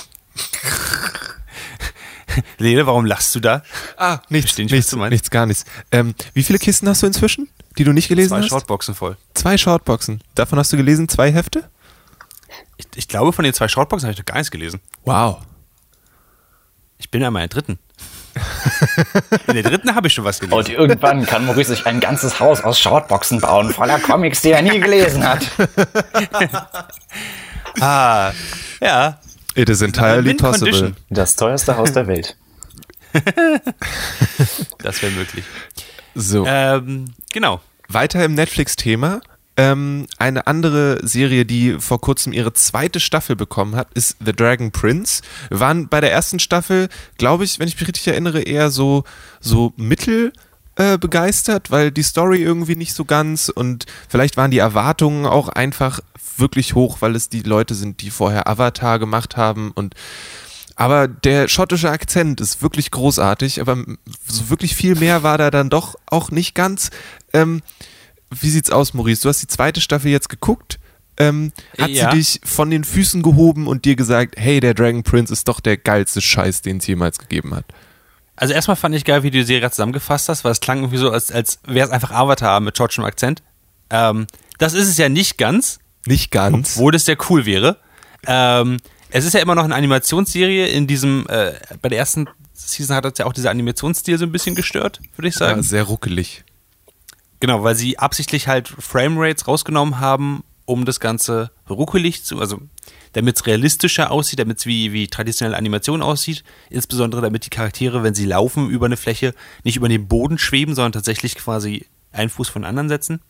Lele, 2.58 2.86
warum 2.86 3.04
lachst 3.04 3.34
du 3.34 3.40
da? 3.40 3.64
Ah, 3.96 4.20
nichts, 4.28 4.56
nicht, 4.56 4.70
nichts, 4.70 4.94
nichts, 4.94 5.30
gar 5.30 5.46
nichts. 5.46 5.64
Ähm, 5.90 6.14
wie 6.32 6.44
viele 6.44 6.60
Kisten 6.60 6.88
hast 6.88 7.02
du 7.02 7.06
inzwischen, 7.06 7.48
die 7.80 7.84
du 7.84 7.94
nicht 7.94 8.08
gelesen 8.08 8.28
Zwei 8.28 8.42
hast? 8.42 8.48
Shortboxen 8.50 8.94
voll. 8.94 9.16
Zwei 9.32 9.56
Shortboxen. 9.56 10.20
Davon 10.34 10.58
hast 10.58 10.70
du 10.70 10.76
gelesen 10.76 11.08
zwei 11.08 11.32
Hefte? 11.32 11.70
Ich, 12.76 12.86
ich 12.94 13.08
glaube, 13.08 13.32
von 13.32 13.42
den 13.42 13.54
zwei 13.54 13.68
Shortboxen 13.68 14.06
habe 14.06 14.12
ich 14.12 14.18
noch 14.18 14.26
gar 14.26 14.34
nichts 14.34 14.50
gelesen. 14.50 14.80
Wow. 15.06 15.38
Ich 16.98 17.10
bin 17.10 17.22
ja 17.22 17.30
mal 17.30 17.42
in 17.42 17.48
der 17.48 17.54
dritten. 17.62 17.78
in 19.46 19.54
der 19.54 19.62
dritten 19.62 19.94
habe 19.94 20.08
ich 20.08 20.12
schon 20.12 20.24
was 20.24 20.40
gelesen. 20.40 20.58
Und 20.58 20.68
irgendwann 20.68 21.24
kann 21.24 21.46
Maurice 21.46 21.74
sich 21.74 21.86
ein 21.86 22.00
ganzes 22.00 22.38
Haus 22.38 22.60
aus 22.60 22.78
Shortboxen 22.78 23.40
bauen, 23.40 23.72
voller 23.72 23.98
Comics, 23.98 24.42
die 24.42 24.50
er 24.50 24.60
nie 24.60 24.78
gelesen 24.78 25.26
hat. 25.26 25.46
ah, 27.80 28.32
ja. 28.82 29.18
It 29.54 29.70
is 29.70 29.80
entirely 29.80 30.34
possible. 30.34 30.70
Condition. 30.70 30.96
Das 31.08 31.34
teuerste 31.34 31.78
Haus 31.78 31.94
der 31.94 32.06
Welt. 32.06 32.36
Das 34.82 35.02
wäre 35.02 35.12
möglich. 35.12 35.44
So. 36.14 36.46
Ähm, 36.46 37.06
genau. 37.32 37.60
Weiter 37.92 38.24
im 38.24 38.34
Netflix-Thema. 38.34 39.20
Ähm, 39.56 40.06
eine 40.16 40.46
andere 40.46 41.06
Serie, 41.06 41.44
die 41.44 41.78
vor 41.80 42.00
kurzem 42.00 42.32
ihre 42.32 42.52
zweite 42.52 43.00
Staffel 43.00 43.36
bekommen 43.36 43.76
hat, 43.76 43.88
ist 43.94 44.16
The 44.24 44.32
Dragon 44.32 44.70
Prince. 44.70 45.22
Wir 45.48 45.60
waren 45.60 45.88
bei 45.88 46.00
der 46.00 46.12
ersten 46.12 46.38
Staffel, 46.38 46.88
glaube 47.18 47.44
ich, 47.44 47.58
wenn 47.58 47.68
ich 47.68 47.78
mich 47.78 47.88
richtig 47.88 48.06
erinnere, 48.08 48.42
eher 48.42 48.70
so, 48.70 49.04
so 49.40 49.72
mittel 49.76 50.32
äh, 50.76 50.98
begeistert, 50.98 51.70
weil 51.70 51.90
die 51.90 52.02
Story 52.02 52.40
irgendwie 52.40 52.76
nicht 52.76 52.94
so 52.94 53.04
ganz 53.04 53.48
und 53.48 53.86
vielleicht 54.08 54.36
waren 54.36 54.50
die 54.50 54.58
Erwartungen 54.58 55.26
auch 55.26 55.48
einfach 55.48 56.00
wirklich 56.36 56.74
hoch, 56.74 56.98
weil 57.00 57.16
es 57.16 57.28
die 57.28 57.42
Leute 57.42 57.74
sind, 57.74 58.00
die 58.00 58.10
vorher 58.10 58.48
Avatar 58.48 58.98
gemacht 58.98 59.36
haben 59.36 59.72
und 59.72 59.94
aber 60.80 61.08
der 61.08 61.46
schottische 61.48 61.90
Akzent 61.90 62.40
ist 62.40 62.62
wirklich 62.62 62.90
großartig, 62.90 63.60
aber 63.60 63.84
so 64.26 64.48
wirklich 64.48 64.74
viel 64.74 64.94
mehr 64.94 65.22
war 65.22 65.36
da 65.36 65.50
dann 65.50 65.68
doch 65.68 65.94
auch 66.06 66.30
nicht 66.30 66.54
ganz. 66.54 66.88
Ähm, 67.34 67.60
wie 68.30 68.48
sieht's 68.48 68.70
aus, 68.70 68.94
Maurice? 68.94 69.20
Du 69.22 69.28
hast 69.28 69.42
die 69.42 69.46
zweite 69.46 69.82
Staffel 69.82 70.10
jetzt 70.10 70.30
geguckt. 70.30 70.78
Ähm, 71.18 71.52
hat 71.78 71.90
Ja. 71.90 72.10
sie 72.10 72.16
dich 72.16 72.40
von 72.44 72.70
den 72.70 72.84
Füßen 72.84 73.20
gehoben 73.22 73.66
und 73.66 73.84
dir 73.84 73.94
gesagt, 73.94 74.36
hey, 74.38 74.58
der 74.60 74.72
Dragon 74.72 75.02
Prince 75.02 75.30
ist 75.34 75.48
doch 75.48 75.60
der 75.60 75.76
geilste 75.76 76.22
Scheiß, 76.22 76.62
den 76.62 76.78
es 76.78 76.86
jemals 76.86 77.18
gegeben 77.18 77.54
hat? 77.54 77.66
Also 78.36 78.54
erstmal 78.54 78.76
fand 78.76 78.94
ich 78.94 79.04
geil, 79.04 79.22
wie 79.22 79.30
du 79.30 79.36
die 79.36 79.44
Serie 79.44 79.70
zusammengefasst 79.70 80.30
hast, 80.30 80.44
weil 80.44 80.52
es 80.52 80.60
klang 80.60 80.78
irgendwie 80.78 80.96
so, 80.96 81.10
als, 81.10 81.30
als 81.30 81.58
wäre 81.66 81.88
es 81.88 81.92
einfach 81.92 82.10
Avatar 82.12 82.58
mit 82.60 82.74
schottischem 82.78 83.04
Akzent. 83.04 83.42
Ähm, 83.90 84.26
das 84.56 84.72
ist 84.72 84.88
es 84.88 84.96
ja 84.96 85.10
nicht 85.10 85.36
ganz, 85.36 85.78
Nicht 86.06 86.30
ganz. 86.30 86.76
obwohl 86.76 86.92
das 86.92 87.04
sehr 87.04 87.18
cool 87.28 87.44
wäre. 87.44 87.76
Ähm, 88.26 88.78
es 89.10 89.24
ist 89.24 89.34
ja 89.34 89.40
immer 89.40 89.54
noch 89.54 89.64
eine 89.64 89.74
Animationsserie 89.74 90.68
in 90.68 90.86
diesem, 90.86 91.26
äh, 91.28 91.52
bei 91.82 91.88
der 91.88 91.98
ersten 91.98 92.28
Season 92.52 92.96
hat 92.96 93.04
das 93.04 93.14
ja 93.18 93.26
auch 93.26 93.32
dieser 93.32 93.50
Animationsstil 93.50 94.18
so 94.18 94.24
ein 94.24 94.32
bisschen 94.32 94.54
gestört, 94.54 95.00
würde 95.16 95.28
ich 95.28 95.34
sagen. 95.34 95.60
ja, 95.60 95.62
sehr 95.62 95.84
ruckelig. 95.84 96.44
Genau, 97.40 97.62
weil 97.62 97.74
sie 97.74 97.98
absichtlich 97.98 98.48
halt 98.48 98.68
Framerates 98.68 99.48
rausgenommen 99.48 99.98
haben, 99.98 100.44
um 100.66 100.84
das 100.84 101.00
Ganze 101.00 101.50
ruckelig 101.68 102.22
zu, 102.22 102.38
also 102.38 102.60
damit 103.12 103.36
es 103.36 103.46
realistischer 103.46 104.10
aussieht, 104.10 104.38
damit 104.38 104.58
es 104.58 104.66
wie, 104.66 104.92
wie 104.92 105.08
traditionelle 105.08 105.56
Animation 105.56 106.02
aussieht, 106.02 106.44
insbesondere 106.68 107.22
damit 107.22 107.46
die 107.46 107.50
Charaktere, 107.50 108.02
wenn 108.02 108.14
sie 108.14 108.26
laufen 108.26 108.70
über 108.70 108.86
eine 108.86 108.96
Fläche, 108.96 109.34
nicht 109.64 109.76
über 109.76 109.88
den 109.88 110.06
Boden 110.06 110.38
schweben, 110.38 110.74
sondern 110.74 110.92
tatsächlich 110.92 111.34
quasi 111.34 111.86
einen 112.12 112.30
Fuß 112.30 112.48
von 112.48 112.64
anderen 112.64 112.88
setzen. 112.88 113.20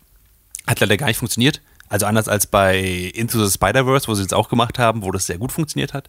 Hat 0.66 0.80
leider 0.80 0.96
gar 0.96 1.06
nicht 1.06 1.16
funktioniert. 1.16 1.62
Also 1.90 2.06
anders 2.06 2.28
als 2.28 2.46
bei 2.46 2.78
Into 2.78 3.44
the 3.44 3.52
Spider-Verse, 3.52 4.08
wo 4.08 4.14
sie 4.14 4.22
es 4.22 4.32
auch 4.32 4.48
gemacht 4.48 4.78
haben, 4.78 5.02
wo 5.02 5.10
das 5.10 5.26
sehr 5.26 5.38
gut 5.38 5.52
funktioniert 5.52 5.92
hat. 5.92 6.08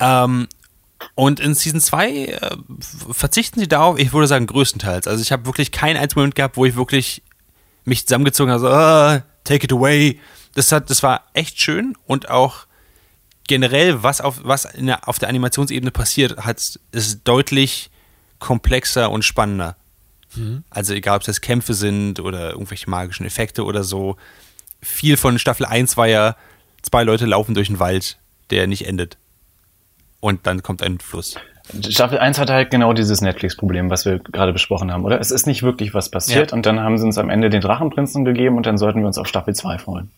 Ähm, 0.00 0.48
und 1.14 1.40
in 1.40 1.54
Season 1.54 1.80
2 1.80 2.10
äh, 2.10 2.56
verzichten 3.10 3.60
sie 3.60 3.68
darauf, 3.68 3.98
ich 3.98 4.12
würde 4.12 4.26
sagen 4.26 4.46
größtenteils. 4.46 5.06
Also 5.06 5.22
ich 5.22 5.30
habe 5.30 5.46
wirklich 5.46 5.72
keinen 5.72 5.98
einzigen 5.98 6.20
Moment 6.20 6.34
gehabt, 6.34 6.56
wo 6.56 6.64
ich 6.64 6.74
wirklich 6.74 7.22
mich 7.84 8.06
zusammengezogen 8.06 8.50
habe, 8.50 8.60
so, 8.60 8.68
ah, 8.68 9.22
take 9.44 9.64
it 9.64 9.72
away. 9.72 10.18
Das, 10.54 10.72
hat, 10.72 10.90
das 10.90 11.02
war 11.02 11.22
echt 11.34 11.60
schön 11.60 11.94
und 12.06 12.30
auch 12.30 12.66
generell, 13.46 14.02
was 14.02 14.20
auf, 14.20 14.40
was 14.42 14.68
der, 14.74 15.06
auf 15.06 15.18
der 15.18 15.28
Animationsebene 15.28 15.90
passiert, 15.90 16.38
hat, 16.38 16.78
ist 16.92 17.20
deutlich 17.24 17.90
komplexer 18.38 19.10
und 19.10 19.22
spannender. 19.24 19.76
Also 20.70 20.94
egal, 20.94 21.16
ob 21.16 21.24
das 21.24 21.40
Kämpfe 21.40 21.74
sind 21.74 22.20
oder 22.20 22.52
irgendwelche 22.52 22.88
magischen 22.88 23.26
Effekte 23.26 23.64
oder 23.64 23.84
so. 23.84 24.16
Viel 24.82 25.16
von 25.16 25.38
Staffel 25.38 25.66
1 25.66 25.96
war 25.96 26.06
ja, 26.06 26.36
zwei 26.82 27.02
Leute 27.02 27.26
laufen 27.26 27.54
durch 27.54 27.68
einen 27.68 27.80
Wald, 27.80 28.18
der 28.50 28.66
nicht 28.66 28.86
endet. 28.86 29.16
Und 30.20 30.46
dann 30.46 30.62
kommt 30.62 30.82
ein 30.82 30.98
Fluss. 30.98 31.36
Staffel 31.90 32.18
1 32.18 32.38
hatte 32.38 32.54
halt 32.54 32.70
genau 32.70 32.92
dieses 32.94 33.20
Netflix-Problem, 33.20 33.90
was 33.90 34.04
wir 34.06 34.18
gerade 34.20 34.52
besprochen 34.52 34.90
haben, 34.90 35.04
oder? 35.04 35.20
Es 35.20 35.30
ist 35.30 35.46
nicht 35.46 35.62
wirklich 35.62 35.92
was 35.92 36.08
passiert 36.10 36.50
Ja. 36.50 36.56
und 36.56 36.64
dann 36.64 36.80
haben 36.80 36.96
sie 36.96 37.04
uns 37.04 37.18
am 37.18 37.28
Ende 37.28 37.50
den 37.50 37.60
Drachenprinzen 37.60 38.24
gegeben 38.24 38.56
und 38.56 38.64
dann 38.66 38.78
sollten 38.78 39.00
wir 39.00 39.06
uns 39.06 39.18
auf 39.18 39.28
Staffel 39.28 39.54
2 39.54 39.78
freuen. 39.78 40.10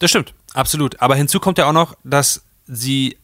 Das 0.00 0.10
stimmt, 0.10 0.34
absolut. 0.52 1.00
Aber 1.00 1.14
hinzu 1.14 1.38
kommt 1.38 1.58
ja 1.58 1.66
auch 1.68 1.72
noch, 1.72 1.96
dass 2.02 2.42
sie, 2.66 3.16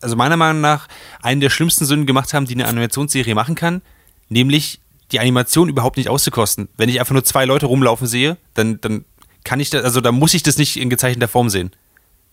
also 0.00 0.16
meiner 0.16 0.36
Meinung 0.36 0.60
nach, 0.60 0.88
einen 1.22 1.40
der 1.40 1.50
schlimmsten 1.50 1.84
Sünden 1.84 2.06
gemacht 2.06 2.34
haben, 2.34 2.46
die 2.46 2.54
eine 2.54 2.66
Animationsserie 2.66 3.34
machen 3.36 3.54
kann, 3.54 3.80
nämlich 4.28 4.80
die 5.12 5.20
Animation 5.20 5.68
überhaupt 5.68 5.96
nicht 5.98 6.08
auszukosten. 6.08 6.68
Wenn 6.76 6.88
ich 6.88 6.98
einfach 6.98 7.12
nur 7.12 7.24
zwei 7.24 7.44
Leute 7.44 7.66
rumlaufen 7.66 8.06
sehe, 8.08 8.36
dann, 8.54 8.80
dann 8.80 9.04
kann 9.44 9.60
ich 9.60 9.70
das, 9.70 9.84
also 9.84 10.00
da 10.00 10.12
muss 10.12 10.34
ich 10.34 10.42
das 10.42 10.58
nicht 10.58 10.76
in 10.76 10.90
gezeichneter 10.90 11.28
Form 11.28 11.50
sehen. 11.50 11.70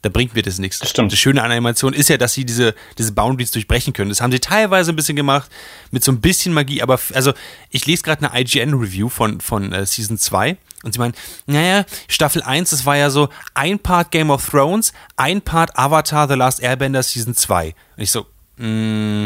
Da 0.04 0.10
bringt 0.10 0.36
mir 0.36 0.44
das 0.44 0.60
nichts. 0.60 0.80
Das 0.80 0.90
stimmt. 0.90 1.12
Das 1.12 1.18
Schöne 1.20 1.42
an 1.42 1.52
Animation 1.52 1.94
ist 1.94 2.10
ja, 2.10 2.18
dass 2.18 2.34
sie 2.34 2.46
diese, 2.46 2.76
diese 2.98 3.14
Boundaries 3.14 3.52
durchbrechen 3.52 3.94
können. 3.94 4.10
Das 4.10 4.22
haben 4.22 4.32
sie 4.32 4.40
teilweise 4.40 4.92
ein 4.92 4.96
bisschen 4.96 5.16
gemacht, 5.16 5.50
mit 5.90 6.04
so 6.04 6.12
ein 6.12 6.22
bisschen 6.22 6.54
Magie, 6.54 6.84
aber 6.84 7.00
also 7.14 7.34
ich 7.72 7.86
lese 7.88 8.04
gerade 8.04 8.30
eine 8.30 8.40
IGN-Review 8.40 9.10
von, 9.10 9.42
von 9.42 9.74
äh, 9.74 9.86
Season 9.86 10.18
2 10.18 10.56
und 10.84 10.94
sie 10.94 11.00
meinen, 11.00 11.16
naja, 11.48 11.84
Staffel 12.08 12.44
1, 12.44 12.70
das 12.70 12.86
war 12.86 12.96
ja 12.96 13.10
so 13.10 13.30
ein 13.56 13.80
Part 13.80 14.12
Game 14.12 14.30
of 14.30 14.48
Thrones, 14.48 14.94
ein 15.16 15.42
Part 15.42 15.78
Avatar 15.78 16.28
The 16.28 16.36
Last 16.36 16.62
Airbender 16.62 17.02
Season 17.02 17.34
2. 17.34 17.74
Und 17.98 18.04
ich 18.04 18.12
so, 18.12 18.28
mm, 18.58 19.26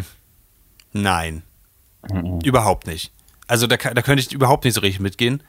nein. 0.93 1.43
Überhaupt 2.43 2.87
nicht. 2.87 3.11
Also 3.47 3.67
da, 3.67 3.75
da 3.75 4.01
könnte 4.01 4.23
ich 4.23 4.31
überhaupt 4.31 4.63
nicht 4.63 4.73
so 4.73 4.81
richtig 4.81 5.01
mitgehen. 5.01 5.43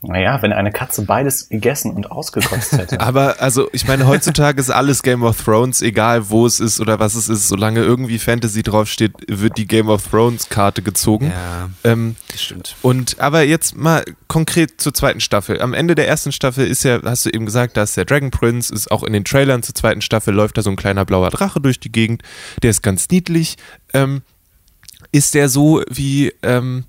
Naja, 0.00 0.40
wenn 0.42 0.52
eine 0.52 0.70
Katze 0.70 1.02
beides 1.02 1.48
gegessen 1.48 1.90
und 1.90 2.12
ausgekotzt 2.12 2.72
hätte. 2.72 3.00
Aber 3.00 3.40
also, 3.40 3.68
ich 3.72 3.88
meine, 3.88 4.06
heutzutage 4.06 4.60
ist 4.60 4.70
alles 4.70 5.02
Game 5.02 5.24
of 5.24 5.42
Thrones, 5.42 5.82
egal 5.82 6.30
wo 6.30 6.46
es 6.46 6.60
ist 6.60 6.80
oder 6.80 7.00
was 7.00 7.16
es 7.16 7.28
ist, 7.28 7.48
solange 7.48 7.80
irgendwie 7.80 8.20
Fantasy 8.20 8.62
draufsteht, 8.62 9.12
wird 9.26 9.56
die 9.58 9.66
Game 9.66 9.88
of 9.88 10.06
Thrones 10.06 10.48
Karte 10.48 10.82
gezogen. 10.82 11.32
Ja, 11.32 11.70
Ähm, 11.82 12.14
das 12.30 12.42
stimmt. 12.42 12.76
und 12.82 13.18
aber 13.18 13.42
jetzt 13.42 13.76
mal 13.76 14.04
konkret 14.28 14.80
zur 14.80 14.94
zweiten 14.94 15.20
Staffel. 15.20 15.60
Am 15.60 15.74
Ende 15.74 15.96
der 15.96 16.06
ersten 16.06 16.30
Staffel 16.30 16.66
ist 16.66 16.84
ja, 16.84 17.00
hast 17.02 17.26
du 17.26 17.30
eben 17.30 17.44
gesagt, 17.46 17.76
da 17.76 17.82
ist 17.82 17.96
der 17.96 18.04
Dragon 18.04 18.30
Prince, 18.30 18.72
ist 18.72 18.92
auch 18.92 19.02
in 19.02 19.12
den 19.12 19.24
Trailern 19.24 19.64
zur 19.64 19.74
zweiten 19.74 20.00
Staffel 20.00 20.32
läuft 20.32 20.58
da 20.58 20.62
so 20.62 20.70
ein 20.70 20.76
kleiner 20.76 21.04
blauer 21.04 21.30
Drache 21.30 21.60
durch 21.60 21.80
die 21.80 21.90
Gegend. 21.90 22.22
Der 22.62 22.70
ist 22.70 22.82
ganz 22.82 23.08
niedlich. 23.10 23.56
Ähm, 23.92 24.22
ist 25.10 25.34
der 25.34 25.48
so 25.48 25.82
wie, 25.90 26.32
ähm, 26.42 26.84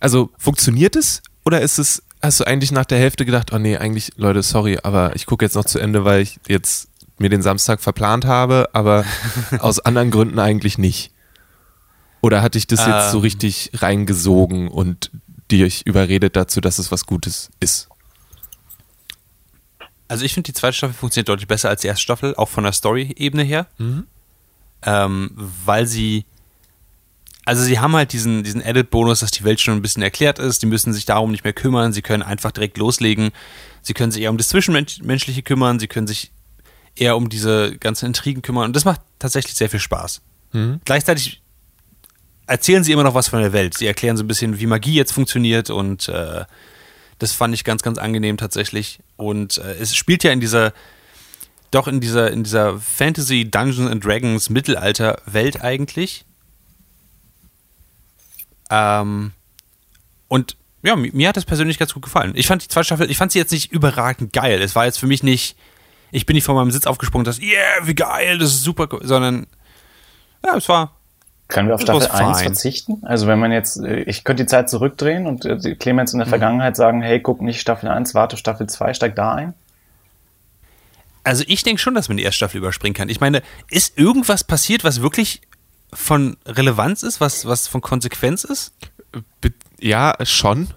also 0.00 0.30
funktioniert 0.38 0.96
es 0.96 1.22
oder 1.44 1.60
ist 1.60 1.78
es, 1.78 2.02
hast 2.26 2.40
du 2.40 2.44
eigentlich 2.46 2.72
nach 2.72 2.84
der 2.84 2.98
Hälfte 2.98 3.24
gedacht, 3.24 3.52
oh 3.52 3.58
nee, 3.58 3.76
eigentlich, 3.76 4.12
Leute, 4.16 4.42
sorry, 4.42 4.78
aber 4.82 5.16
ich 5.16 5.26
gucke 5.26 5.44
jetzt 5.44 5.54
noch 5.54 5.64
zu 5.64 5.78
Ende, 5.78 6.04
weil 6.04 6.20
ich 6.20 6.38
jetzt 6.48 6.88
mir 7.18 7.30
den 7.30 7.40
Samstag 7.42 7.80
verplant 7.80 8.26
habe, 8.26 8.68
aber 8.74 9.04
aus 9.60 9.80
anderen 9.80 10.10
Gründen 10.10 10.38
eigentlich 10.38 10.76
nicht. 10.76 11.12
Oder 12.20 12.42
hatte 12.42 12.58
ich 12.58 12.66
das 12.66 12.84
jetzt 12.86 13.10
so 13.12 13.18
Ähm. 13.18 13.22
richtig 13.22 13.70
reingesogen 13.74 14.68
und 14.68 15.10
dich 15.50 15.86
überredet 15.86 16.34
dazu, 16.36 16.60
dass 16.60 16.78
es 16.78 16.90
was 16.90 17.06
Gutes 17.06 17.50
ist? 17.60 17.88
Also 20.08 20.24
ich 20.24 20.34
finde, 20.34 20.46
die 20.48 20.52
zweite 20.54 20.74
Staffel 20.76 20.94
funktioniert 20.94 21.28
deutlich 21.28 21.48
besser 21.48 21.68
als 21.68 21.80
die 21.80 21.86
erste 21.88 22.02
Staffel, 22.02 22.34
auch 22.36 22.48
von 22.48 22.64
der 22.64 22.72
Story-Ebene 22.72 23.42
her. 23.42 23.66
Ähm, 24.82 25.30
weil 25.34 25.86
sie, 25.86 26.26
also 27.46 27.62
sie 27.62 27.78
haben 27.78 27.94
halt 27.94 28.12
diesen, 28.12 28.42
diesen 28.42 28.60
Edit-Bonus, 28.60 29.20
dass 29.20 29.30
die 29.30 29.44
Welt 29.44 29.60
schon 29.60 29.74
ein 29.74 29.82
bisschen 29.82 30.02
erklärt 30.02 30.38
ist, 30.38 30.62
die 30.62 30.66
müssen 30.66 30.92
sich 30.92 31.06
darum 31.06 31.30
nicht 31.30 31.44
mehr 31.44 31.52
kümmern, 31.52 31.92
sie 31.92 32.02
können 32.02 32.22
einfach 32.22 32.50
direkt 32.50 32.76
loslegen, 32.76 33.30
sie 33.82 33.94
können 33.94 34.12
sich 34.12 34.22
eher 34.22 34.30
um 34.30 34.36
das 34.36 34.48
Zwischenmenschliche 34.48 35.42
kümmern, 35.42 35.78
sie 35.78 35.86
können 35.86 36.08
sich 36.08 36.32
eher 36.96 37.16
um 37.16 37.28
diese 37.28 37.76
ganzen 37.78 38.06
Intrigen 38.06 38.42
kümmern 38.42 38.66
und 38.66 38.76
das 38.76 38.84
macht 38.84 39.00
tatsächlich 39.18 39.54
sehr 39.54 39.70
viel 39.70 39.80
Spaß. 39.80 40.20
Gleichzeitig 40.84 41.40
erzählen 42.46 42.82
sie 42.82 42.92
immer 42.92 43.04
noch 43.04 43.14
was 43.14 43.28
von 43.28 43.40
der 43.40 43.52
Welt. 43.52 43.78
Sie 43.78 43.86
erklären 43.86 44.16
so 44.16 44.24
ein 44.24 44.28
bisschen, 44.28 44.58
wie 44.58 44.66
Magie 44.66 44.94
jetzt 44.94 45.12
funktioniert 45.12 45.70
und 45.70 46.08
äh, 46.08 46.44
das 47.18 47.32
fand 47.32 47.54
ich 47.54 47.64
ganz, 47.64 47.82
ganz 47.82 47.98
angenehm 47.98 48.36
tatsächlich. 48.36 49.00
Und 49.16 49.58
äh, 49.58 49.74
es 49.80 49.96
spielt 49.96 50.24
ja 50.24 50.32
in 50.32 50.40
dieser, 50.40 50.72
doch 51.70 51.88
in 51.88 52.00
dieser, 52.00 52.30
in 52.30 52.44
dieser 52.44 52.78
Fantasy 52.78 53.50
Dungeons 53.50 53.90
and 53.90 54.04
Dragons 54.04 54.50
Mittelalter 54.50 55.20
Welt 55.26 55.62
eigentlich. 55.62 56.25
Ähm, 58.70 59.32
und 60.28 60.56
ja, 60.82 60.94
mi- 60.96 61.10
mir 61.14 61.28
hat 61.28 61.36
das 61.36 61.44
persönlich 61.44 61.78
ganz 61.78 61.94
gut 61.94 62.02
gefallen. 62.02 62.32
Ich 62.34 62.46
fand 62.46 62.62
die 62.62 62.68
zweite 62.68 62.86
Staffel, 62.86 63.10
ich 63.10 63.16
fand 63.16 63.32
sie 63.32 63.38
jetzt 63.38 63.52
nicht 63.52 63.72
überragend 63.72 64.32
geil. 64.32 64.60
Es 64.62 64.74
war 64.74 64.84
jetzt 64.86 64.98
für 64.98 65.06
mich 65.06 65.22
nicht, 65.22 65.56
ich 66.12 66.26
bin 66.26 66.34
nicht 66.34 66.44
von 66.44 66.54
meinem 66.54 66.70
Sitz 66.70 66.86
aufgesprungen, 66.86 67.24
dass, 67.24 67.40
yeah, 67.40 67.60
wie 67.84 67.94
geil, 67.94 68.38
das 68.38 68.50
ist 68.50 68.62
super, 68.62 68.88
cool", 68.92 69.00
sondern 69.02 69.46
ja, 70.44 70.56
es 70.56 70.68
war 70.68 70.94
Können 71.48 71.68
wir 71.68 71.74
auf 71.76 71.80
Staffel 71.80 72.06
1 72.08 72.38
fine. 72.38 72.50
verzichten? 72.50 73.02
Also 73.04 73.26
wenn 73.26 73.38
man 73.38 73.52
jetzt, 73.52 73.78
äh, 73.78 74.00
ich 74.02 74.22
könnte 74.24 74.44
die 74.44 74.48
Zeit 74.48 74.68
zurückdrehen 74.70 75.26
und 75.26 75.44
äh, 75.44 75.74
Clemens 75.76 76.12
Mhm. 76.12 76.16
in 76.20 76.24
der 76.24 76.28
Vergangenheit 76.28 76.76
sagen, 76.76 77.02
hey, 77.02 77.20
guck 77.20 77.40
nicht 77.40 77.60
Staffel 77.60 77.88
1, 77.88 78.14
warte 78.14 78.36
Staffel 78.36 78.68
2, 78.68 78.94
steig 78.94 79.16
da 79.16 79.34
ein. 79.34 79.54
Also 81.24 81.42
ich 81.48 81.62
denke 81.64 81.80
schon, 81.82 81.94
dass 81.94 82.08
man 82.08 82.16
die 82.16 82.22
erste 82.22 82.36
Staffel 82.36 82.58
überspringen 82.58 82.94
kann. 82.94 83.08
Ich 83.08 83.20
meine, 83.20 83.42
ist 83.68 83.98
irgendwas 83.98 84.44
passiert, 84.44 84.84
was 84.84 85.02
wirklich 85.02 85.40
von 85.92 86.36
Relevanz 86.46 87.02
ist, 87.02 87.20
was, 87.20 87.46
was 87.46 87.68
von 87.68 87.80
Konsequenz 87.80 88.44
ist? 88.44 88.72
Ja, 89.80 90.14
schon. 90.24 90.68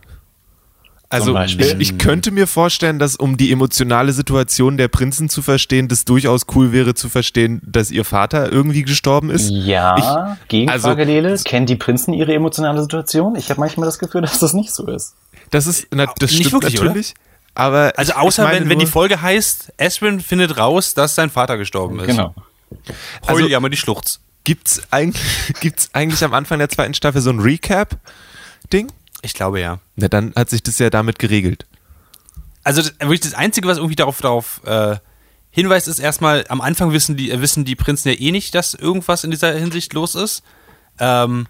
Also 1.12 1.36
ich, 1.39 1.58
ich 1.60 1.98
könnte 1.98 2.30
mir 2.30 2.45
vorstellen, 2.45 3.00
dass 3.00 3.15
um 3.15 3.36
die 3.36 3.52
emotionale 3.52 4.13
Situation 4.13 4.78
der 4.78 4.89
Prinzen 4.89 5.28
zu 5.28 5.41
verstehen, 5.41 5.88
das 5.88 6.06
durchaus 6.06 6.45
cool 6.54 6.72
wäre 6.72 6.93
zu 6.93 7.10
verstehen, 7.10 7.62
dass 7.65 7.89
ihr 7.89 8.06
Vater 8.06 8.52
irgendwie 8.52 8.84
gestorben 8.84 9.32
ist. 9.32 9.50
Ja, 9.50 10.38
Gegenfrage, 10.50 11.02
also- 11.02 11.12
Lele. 11.12 11.36
Kennen 11.43 11.65
die 11.65 11.78
Prinzen 11.78 12.13
ihre 12.13 12.36
emotionale 12.36 12.82
Situation? 12.82 13.36
Ich 13.36 13.50
habe 13.50 13.60
manchmal 13.60 13.88
das 13.88 13.98
Gefühl, 13.98 14.22
dass 14.22 14.38
das 14.38 14.54
nicht 14.54 14.72
so 14.72 14.86
ist. 14.86 15.15
Das 15.50 15.65
ist 15.65 15.88
na, 15.91 16.06
das 16.19 16.30
Nicht 16.30 16.45
stimmt 16.48 16.62
wirklich, 16.62 16.80
natürlich. 16.80 17.13
Aber 17.56 17.91
Also 17.98 18.12
ich- 18.12 18.17
außer 18.17 18.43
ich 18.43 18.48
meine 18.50 18.62
wenn, 18.65 18.69
wenn 18.69 18.80
die 18.80 18.86
nur- 18.86 18.91
Folge 18.91 19.19
heißt, 19.19 19.74
Esrin 19.78 20.19
findet 20.19 20.58
raus, 20.60 20.93
dass 20.93 21.15
sein 21.15 21.32
Vater 21.32 21.58
gestorben 21.58 22.00
ist. 22.02 22.06
Genau. 22.06 22.36
Heul 23.28 23.36
Also- 23.38 23.48
ja 23.48 23.60
mal 23.60 23.69
die 23.69 23.78
Schluchz. 23.78 24.19
Gibt's 24.50 24.82
eigentlich 24.90 25.54
gibt's 25.62 25.90
eigentlich 25.94 26.24
am 26.24 26.34
Anfang 26.34 26.58
der 26.58 26.70
zweiten 26.70 26.96
Staffel 26.96 27.22
so 27.22 27.30
ein 27.30 27.40
Recap 27.40 28.00
Ding? 28.74 28.92
Ich 29.22 29.36
glaube 29.36 29.60
ja. 29.60 29.78
Na 29.96 30.08
dann 30.08 30.34
hat 30.36 30.50
sich 30.50 30.64
das 30.64 30.80
ja 30.80 30.90
damit 30.90 31.20
geregelt. 31.20 31.68
Also 32.64 32.82
das, 32.82 32.94
wirklich 33.00 33.20
das 33.20 33.36
Einzige, 33.36 33.68
was 33.68 33.78
irgendwie 33.78 33.96
darauf, 33.96 34.22
darauf 34.22 34.62
äh, 34.66 34.98
hinweist, 35.52 35.88
ist 35.88 36.00
erstmal, 36.00 36.46
am 36.50 36.62
Anfang 36.62 36.92
wissen 36.94 37.16
die, 37.16 37.30
äh, 37.30 37.42
wissen 37.42 37.64
die 37.64 37.76
Prinzen 37.76 38.10
ja 38.10 38.16
eh 38.20 38.32
nicht, 38.32 38.56
dass 38.56 38.74
irgendwas 38.74 39.24
in 39.24 39.30
dieser 39.30 39.54
Hinsicht 39.54 39.94
los 39.94 40.16
ist. 40.16 40.42
Ähm, 40.98 41.46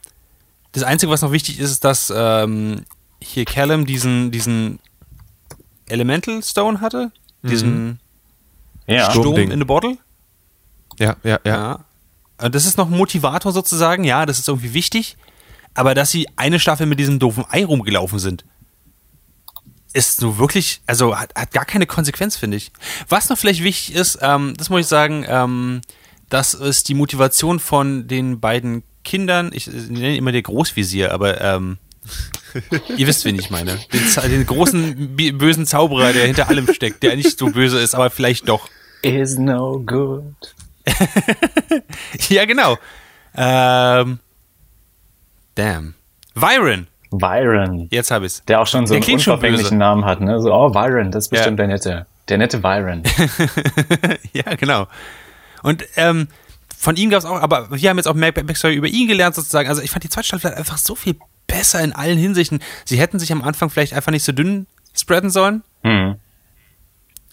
das 0.73 0.83
Einzige, 0.83 1.09
was 1.09 1.21
noch 1.21 1.31
wichtig 1.31 1.59
ist, 1.59 1.71
ist, 1.71 1.85
dass 1.85 2.11
ähm, 2.13 2.83
hier 3.21 3.45
Callum 3.45 3.85
diesen, 3.85 4.31
diesen 4.31 4.79
Elemental 5.87 6.43
Stone 6.43 6.81
hatte. 6.81 7.11
Diesen 7.43 7.99
Ja. 8.87 9.09
Sturm- 9.11 9.37
in 9.37 9.59
the 9.59 9.65
Bottle. 9.65 9.97
Ja, 10.99 11.15
ja, 11.23 11.39
ja. 11.45 11.55
Ja. 11.55 11.85
Äh, 12.39 12.49
Das 12.49 12.65
ist 12.65 12.77
noch 12.77 12.89
ein 12.89 12.97
Motivator 12.97 13.51
sozusagen, 13.51 14.03
ja, 14.03 14.25
das 14.25 14.39
ist 14.39 14.47
irgendwie 14.47 14.73
wichtig. 14.73 15.17
Aber 15.73 15.93
dass 15.93 16.11
sie 16.11 16.27
eine 16.35 16.59
Staffel 16.59 16.87
mit 16.87 16.99
diesem 16.99 17.19
doofen 17.19 17.45
Ei 17.49 17.63
rumgelaufen 17.63 18.19
sind, 18.19 18.43
ist 19.93 20.19
so 20.19 20.37
wirklich, 20.37 20.81
also 20.87 21.17
hat, 21.17 21.33
hat 21.35 21.51
gar 21.51 21.65
keine 21.65 21.85
Konsequenz, 21.85 22.35
finde 22.35 22.57
ich. 22.57 22.71
Was 23.07 23.29
noch 23.29 23.37
vielleicht 23.37 23.63
wichtig 23.63 23.95
ist, 23.95 24.19
ähm, 24.21 24.53
das 24.57 24.69
muss 24.69 24.81
ich 24.81 24.87
sagen, 24.87 25.25
ähm, 25.27 25.81
das 26.29 26.53
ist 26.53 26.89
die 26.89 26.93
Motivation 26.93 27.59
von 27.59 28.07
den 28.07 28.39
beiden 28.39 28.83
Kindern. 29.03 29.51
Ich, 29.53 29.67
äh, 29.67 29.71
nenne 29.71 30.15
immer 30.17 30.31
der 30.31 30.43
Großvisier, 30.43 31.11
aber 31.11 31.41
ähm, 31.41 31.77
ihr 32.97 33.07
wisst, 33.07 33.25
wen 33.25 33.37
ich 33.39 33.49
meine. 33.49 33.79
Den, 33.93 34.29
den 34.31 34.45
großen 34.45 35.15
bösen 35.37 35.65
Zauberer, 35.65 36.13
der 36.13 36.25
hinter 36.25 36.49
allem 36.49 36.71
steckt, 36.73 37.03
der 37.03 37.15
nicht 37.15 37.37
so 37.37 37.47
böse 37.47 37.79
ist, 37.79 37.95
aber 37.95 38.09
vielleicht 38.09 38.47
doch. 38.47 38.69
Is 39.01 39.37
no 39.37 39.79
good. 39.79 40.23
Ja, 42.29 42.45
genau. 42.45 42.77
Ähm, 43.35 44.19
damn. 45.55 45.93
Viren. 46.35 46.87
Byron. 47.11 47.87
Jetzt 47.91 48.11
habe 48.11 48.25
ich's. 48.25 48.43
Der 48.47 48.61
auch 48.61 48.67
schon 48.67 48.85
so 48.85 48.93
Der 48.93 49.03
einen 49.03 49.13
unverfänglichen. 49.15 49.77
Namen 49.77 50.05
hat, 50.05 50.21
ne? 50.21 50.39
So, 50.41 50.53
oh, 50.53 50.69
Byron, 50.69 51.11
das 51.11 51.25
ist 51.25 51.29
bestimmt 51.29 51.59
Ja. 51.59 51.65
der 51.65 51.75
nette. 51.75 52.05
Der 52.27 52.37
nette 52.37 52.59
Byron. 52.59 53.03
Ja, 54.33 54.55
genau. 54.55 54.87
Und 55.63 55.83
ähm, 55.95 56.27
von 56.77 56.95
ihm 56.95 57.09
gab 57.09 57.19
es 57.19 57.25
auch, 57.25 57.41
aber 57.41 57.69
wir 57.71 57.89
haben 57.89 57.97
jetzt 57.97 58.07
auch 58.07 58.13
mehr 58.13 58.31
Backstory 58.31 58.75
über 58.75 58.87
ihn 58.87 59.07
gelernt 59.07 59.35
sozusagen. 59.35 59.67
Also 59.67 59.81
ich 59.81 59.89
fand 59.91 60.03
die 60.03 60.09
zweite 60.09 60.27
Staffel 60.27 60.53
einfach 60.53 60.77
so 60.77 60.95
viel 60.95 61.15
besser 61.47 61.83
in 61.83 61.93
allen 61.93 62.17
Hinsichten. 62.19 62.59
Sie 62.85 62.99
hätten 62.99 63.17
sich 63.19 63.31
am 63.31 63.41
Anfang 63.43 63.69
vielleicht 63.69 63.93
einfach 63.93 64.11
nicht 64.11 64.23
so 64.23 64.31
dünn 64.31 64.67
spreaden 64.93 65.29
sollen. 65.31 65.63
Hm. 65.83 66.15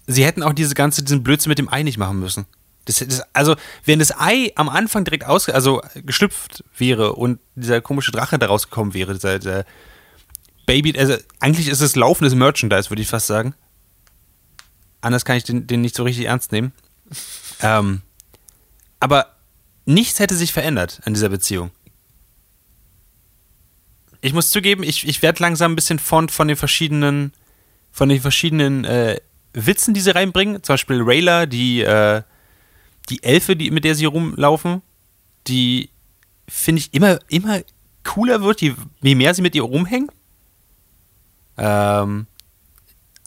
Sie 0.07 0.25
hätten 0.25 0.43
auch 0.43 0.55
diese 0.55 0.75
ganze, 0.75 1.05
diesen 1.05 1.23
Blödsinn 1.23 1.51
mit 1.51 1.59
dem 1.59 1.69
Ei 1.73 1.83
nicht 1.83 1.99
machen 1.99 2.19
müssen. 2.19 2.47
Das, 2.87 2.99
das, 2.99 3.23
also, 3.33 3.57
wenn 3.85 3.99
das 3.99 4.19
Ei 4.19 4.53
am 4.55 4.69
Anfang 4.69 5.05
direkt 5.05 5.27
aus, 5.27 5.49
also 5.49 5.83
geschlüpft 5.95 6.65
wäre 6.79 7.15
und 7.15 7.41
dieser 7.57 7.81
komische 7.81 8.13
Drache 8.13 8.39
da 8.39 8.47
rausgekommen 8.47 8.95
wäre, 8.95 9.13
dieser, 9.13 9.39
dieser 9.39 9.65
Baby, 10.67 10.99
also 10.99 11.17
eigentlich 11.41 11.69
ist 11.69 11.81
es 11.81 11.97
laufendes 11.97 12.35
Merchandise, 12.35 12.91
würde 12.91 13.03
ich 13.03 13.09
fast 13.09 13.27
sagen. 13.27 13.55
Anders 15.01 15.25
kann 15.25 15.37
ich 15.37 15.45
den, 15.45 15.67
den 15.67 15.81
nicht 15.81 15.95
so 15.95 16.05
richtig 16.05 16.27
ernst 16.27 16.53
nehmen. 16.53 16.73
Ähm, 17.61 18.03
aber 19.01 19.37
nichts 19.85 20.19
hätte 20.19 20.35
sich 20.35 20.53
verändert 20.53 21.01
an 21.05 21.15
dieser 21.15 21.29
Beziehung. 21.29 21.71
Ich 24.21 24.33
muss 24.33 24.51
zugeben, 24.51 24.83
ich, 24.83 25.07
ich 25.07 25.23
werde 25.23 25.43
langsam 25.43 25.73
ein 25.73 25.77
bisschen 25.77 25.99
fond 25.99 26.31
von 26.31 26.49
den 26.49 26.57
verschiedenen, 26.57 27.33
von 27.93 28.09
den 28.09 28.21
verschiedenen 28.21 28.85
äh, 28.85 29.21
Witzen, 29.53 29.95
die 29.95 30.01
sie 30.01 30.15
reinbringen. 30.15 30.63
Zum 30.63 30.75
Beispiel 30.75 31.03
Rayla, 31.03 31.47
die, 31.47 31.83
äh, 31.83 32.23
die 33.09 33.23
Elfe, 33.23 33.57
die, 33.57 33.71
mit 33.71 33.85
der 33.85 33.95
sie 33.95 34.05
rumlaufen, 34.05 34.83
die 35.47 35.91
finde 36.49 36.81
ich 36.81 36.95
immer, 36.95 37.19
immer 37.29 37.61
cooler 38.05 38.43
wird, 38.43 38.61
je, 38.61 38.75
je 39.03 39.15
mehr 39.15 39.35
sie 39.35 39.43
mit 39.43 39.55
ihr 39.55 39.63
rumhängen. 39.63 40.09
Ähm, 41.59 42.27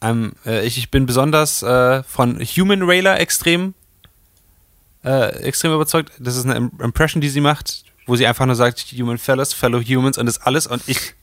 ähm, 0.02 0.34
äh, 0.46 0.66
ich, 0.66 0.78
ich 0.78 0.92
bin 0.92 1.06
besonders 1.06 1.62
äh, 1.64 2.04
von 2.04 2.40
Human 2.40 2.84
Rayla 2.84 3.18
extrem, 3.18 3.74
äh, 5.04 5.30
extrem 5.44 5.74
überzeugt. 5.74 6.12
Das 6.20 6.36
ist 6.38 6.46
eine 6.46 6.56
Im- 6.56 6.72
Impression, 6.82 7.22
die 7.22 7.30
sie 7.30 7.42
macht, 7.42 7.84
wo 8.06 8.16
sie 8.16 8.28
einfach 8.28 8.46
nur 8.46 8.56
sagt, 8.56 8.80
Human 8.98 9.18
Fellows, 9.18 9.54
Fellow 9.54 9.82
Humans 9.82 10.18
und 10.18 10.26
das 10.26 10.40
alles. 10.42 10.68
Und 10.68 10.84
ich 10.88 11.14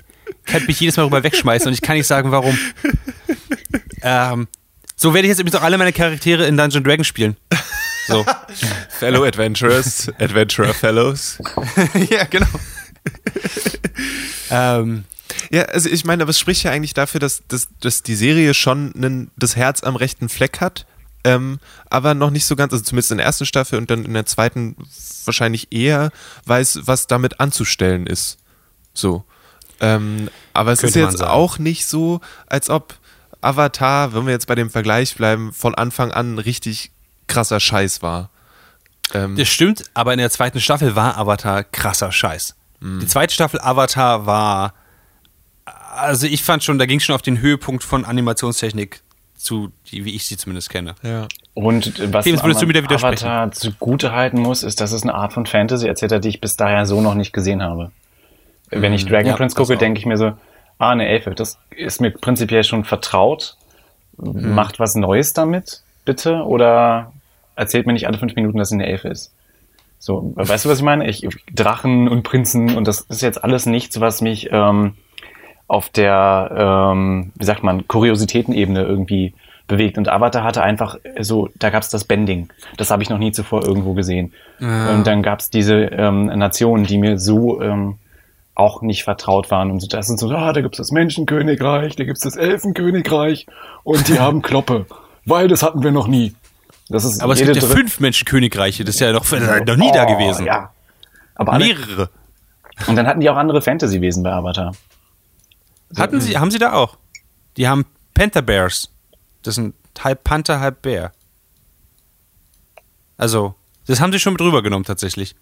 könnte 0.45 0.67
mich 0.67 0.81
jedes 0.81 0.97
Mal 0.97 1.05
rüber 1.05 1.23
wegschmeißen 1.23 1.69
und 1.69 1.75
ich 1.75 1.83
kann 1.83 1.97
nicht 1.97 2.07
sagen, 2.07 2.31
warum. 2.31 2.59
ähm, 4.03 4.49
so 4.97 5.15
werde 5.15 5.27
ich 5.27 5.31
jetzt 5.31 5.41
übrigens 5.41 5.59
auch 5.61 5.65
alle 5.65 5.79
meine 5.79 5.93
Charaktere 5.93 6.47
in 6.47 6.57
Dungeon 6.57 6.85
Dragon 6.85 7.05
spielen. 7.05 7.37
So. 8.07 8.25
Fellow 8.89 9.25
Adventurers, 9.25 10.09
Adventurer 10.19 10.75
Fellows. 10.75 11.39
ja, 12.11 12.25
genau. 12.25 12.47
ähm, 14.51 15.05
Ja, 15.51 15.63
also 15.63 15.89
ich 15.89 16.05
meine, 16.05 16.23
aber 16.23 16.31
es 16.31 16.39
spricht 16.39 16.63
ja 16.63 16.71
eigentlich 16.71 16.95
dafür, 16.95 17.21
dass, 17.21 17.43
dass, 17.49 17.69
dass 17.81 18.03
die 18.03 18.15
Serie 18.15 18.55
schon 18.55 18.93
einen, 18.95 19.31
das 19.37 19.57
Herz 19.57 19.83
am 19.83 19.97
rechten 19.97 20.29
Fleck 20.29 20.61
hat, 20.61 20.87
ähm, 21.25 21.59
aber 21.91 22.15
noch 22.15 22.31
nicht 22.31 22.47
so 22.47 22.57
ganz, 22.57 22.73
also 22.73 22.85
zumindest 22.85 23.11
in 23.11 23.19
der 23.19 23.27
ersten 23.27 23.47
Staffel 23.47 23.79
und 23.79 23.91
dann 23.91 24.05
in 24.05 24.15
der 24.15 24.27
zweiten 24.27 24.77
wahrscheinlich 25.25 25.73
eher 25.73 26.11
weiß, 26.45 26.81
was 26.85 27.07
damit 27.07 27.41
anzustellen 27.41 28.07
ist. 28.07 28.39
So. 28.95 29.25
Ähm, 29.81 30.31
aber 30.53 30.73
es 30.73 30.81
Könnte 30.81 31.01
ist 31.01 31.05
jetzt 31.05 31.23
auch 31.23 31.59
nicht 31.59 31.87
so, 31.87 32.21
als 32.47 32.71
ob 32.71 32.95
Avatar, 33.41 34.15
wenn 34.15 34.27
wir 34.27 34.33
jetzt 34.33 34.47
bei 34.47 34.55
dem 34.55 34.71
Vergleich 34.71 35.15
bleiben, 35.17 35.53
von 35.53 35.75
Anfang 35.75 36.13
an 36.13 36.39
richtig 36.39 36.93
krasser 37.27 37.61
Scheiß 37.61 38.03
war. 38.03 38.31
Ähm, 39.15 39.37
Das 39.37 39.49
stimmt, 39.49 39.85
aber 39.95 40.13
in 40.13 40.19
der 40.19 40.31
zweiten 40.31 40.61
Staffel 40.61 40.97
war 40.97 41.17
Avatar 41.19 41.65
krasser 41.65 42.13
Scheiß. 42.13 42.55
Die 42.81 43.07
zweite 43.07 43.33
Staffel 43.33 43.59
Avatar 43.61 44.27
war, 44.27 44.75
also 45.65 46.27
ich 46.27 46.43
fand 46.43 46.63
schon, 46.63 46.79
da 46.79 46.87
ging 46.87 47.01
schon 47.01 47.15
auf 47.15 47.23
den 47.23 47.41
Höhepunkt 47.41 47.83
von 47.83 48.05
Animationstechnik 48.05 49.03
zu, 49.35 49.73
die, 49.91 50.05
wie 50.05 50.15
ich 50.15 50.27
sie 50.27 50.37
zumindest 50.37 50.71
kenne. 50.71 50.95
ja. 51.03 51.27
Und 51.55 52.13
was 52.13 52.25
Clemens, 52.25 52.45
würdest 52.45 52.63
du 52.63 52.69
widersprechen? 52.69 53.27
Avatar 53.27 53.51
zugute 53.53 54.13
halten 54.13 54.41
muss, 54.41 54.63
ist, 54.63 54.83
dass 54.83 54.93
es 54.93 55.03
eine 55.05 55.15
Art 55.15 55.33
von 55.33 55.47
Fantasy 55.47 55.89
erzählt, 55.89 56.23
die 56.23 56.29
ich 56.29 56.43
bis 56.43 56.57
daher 56.57 56.85
so 56.85 57.01
noch 57.01 57.15
nicht 57.15 57.33
gesehen 57.33 57.63
habe. 57.63 57.93
Wenn 58.69 58.93
ich 58.93 59.07
Dragon 59.07 59.29
ja, 59.29 59.37
Prince 59.37 59.57
gucke, 59.57 59.79
denke 59.79 59.99
ich 59.99 60.05
mir 60.05 60.19
so, 60.19 60.33
ah, 60.79 60.91
eine 60.91 61.09
Elfe, 61.09 61.35
das 61.35 61.59
ist 61.71 62.03
mir 62.03 62.11
prinzipiell 62.11 62.63
schon 62.63 62.85
vertraut. 62.85 63.57
Mhm. 64.19 64.55
Macht 64.55 64.79
was 64.79 64.97
Neues 64.97 65.33
damit, 65.33 65.83
bitte? 66.05 66.45
Oder 66.45 67.13
erzählt 67.57 67.87
mir 67.87 67.93
nicht 67.93 68.07
alle 68.07 68.19
fünf 68.19 68.35
Minuten, 68.37 68.59
dass 68.59 68.69
sie 68.69 68.77
eine 68.77 68.87
Elfe 68.87 69.09
ist. 69.09 69.35
So, 69.99 70.33
weißt 70.37 70.65
du, 70.65 70.69
was 70.69 70.79
ich 70.79 70.85
meine? 70.85 71.09
Ich, 71.09 71.27
Drachen 71.53 72.09
und 72.09 72.23
Prinzen 72.23 72.77
und 72.77 72.87
das 72.87 73.01
ist 73.01 73.23
jetzt 73.23 73.43
alles 73.43 73.67
nichts, 73.67 74.01
was 74.01 74.21
mich 74.21 74.51
ähm, 74.53 74.95
auf 75.69 75.89
der, 75.89 76.93
ähm, 76.95 77.33
wie 77.35 77.45
sagt 77.45 77.63
man, 77.63 77.89
Kuriositätenebene 77.89 78.83
irgendwie 78.83 79.35
bewegt. 79.67 79.99
Und 79.99 80.09
Avatar 80.09 80.45
hatte 80.45 80.63
einfach 80.63 80.97
so, 81.21 81.49
da 81.59 81.71
gab's 81.71 81.89
das 81.89 82.05
Bending. 82.05 82.51
Das 82.77 82.91
habe 82.91 83.03
ich 83.03 83.11
noch 83.11 83.19
nie 83.19 83.33
zuvor 83.33 83.65
irgendwo 83.65 83.95
gesehen. 83.95 84.33
Und 84.61 85.07
dann 85.07 85.23
gab's 85.23 85.51
diese 85.51 85.77
ähm, 85.77 86.27
Nationen, 86.27 86.85
die 86.85 86.99
mir 86.99 87.19
so 87.19 87.61
ähm, 87.61 87.97
auch 88.55 88.83
nicht 88.83 89.05
vertraut 89.05 89.51
waren. 89.51 89.71
Und 89.71 89.81
so, 89.81 89.89
das 89.89 90.07
sind 90.07 90.19
so, 90.19 90.31
ah, 90.31 90.53
da 90.53 90.61
gibt's 90.61 90.79
das 90.79 90.93
Menschenkönigreich, 90.93 91.97
da 91.97 92.05
gibt's 92.05 92.23
das 92.23 92.37
Elfenkönigreich 92.37 93.47
und 93.85 94.09
die 94.09 94.19
haben 94.21 94.43
Kloppe. 94.43 94.87
Weil 95.25 95.49
das 95.49 95.63
hatten 95.63 95.83
wir 95.83 95.91
noch 95.91 96.07
nie. 96.07 96.35
Das 96.89 97.05
ist 97.05 97.21
Aber 97.23 97.33
es 97.33 97.41
gibt 97.41 97.57
ja 97.57 97.63
fünf 97.63 98.01
Menschenkönigreiche, 98.01 98.85
das 98.85 98.95
ist 98.97 99.01
ja 99.01 99.13
noch, 99.13 99.29
noch 99.31 99.77
nie 99.77 99.91
da 99.93 100.05
Oh, 100.05 100.17
gewesen. 100.17 100.47
Ja. 100.47 100.73
Aber 101.35 101.53
alle, 101.55 101.65
Mehrere. 101.67 102.11
und 102.87 102.97
dann 102.97 103.07
hatten 103.07 103.21
die 103.21 103.29
auch 103.29 103.37
andere 103.37 103.61
Fantasy-Wesen 103.61 104.23
bei 104.23 104.33
Avatar. 104.33 104.73
Hatten 105.97 106.21
sie, 106.21 106.39
haben 106.39 106.51
sie 106.51 106.59
da 106.59 106.73
auch. 106.73 106.97
Die 107.57 107.67
haben 107.69 107.87
Panther 108.15 108.43
Bears. 108.43 108.91
Das 109.43 109.57
sind 109.57 109.75
halb 110.03 110.25
Panther, 110.25 110.61
halb 110.61 110.83
Bär. 110.83 111.13
Also, 113.17 113.55
das 113.87 114.01
haben 114.01 114.13
sie 114.13 114.19
schon 114.19 114.35
mit 114.35 114.43
rübergenommen 114.43 114.85
tatsächlich. 114.85 115.35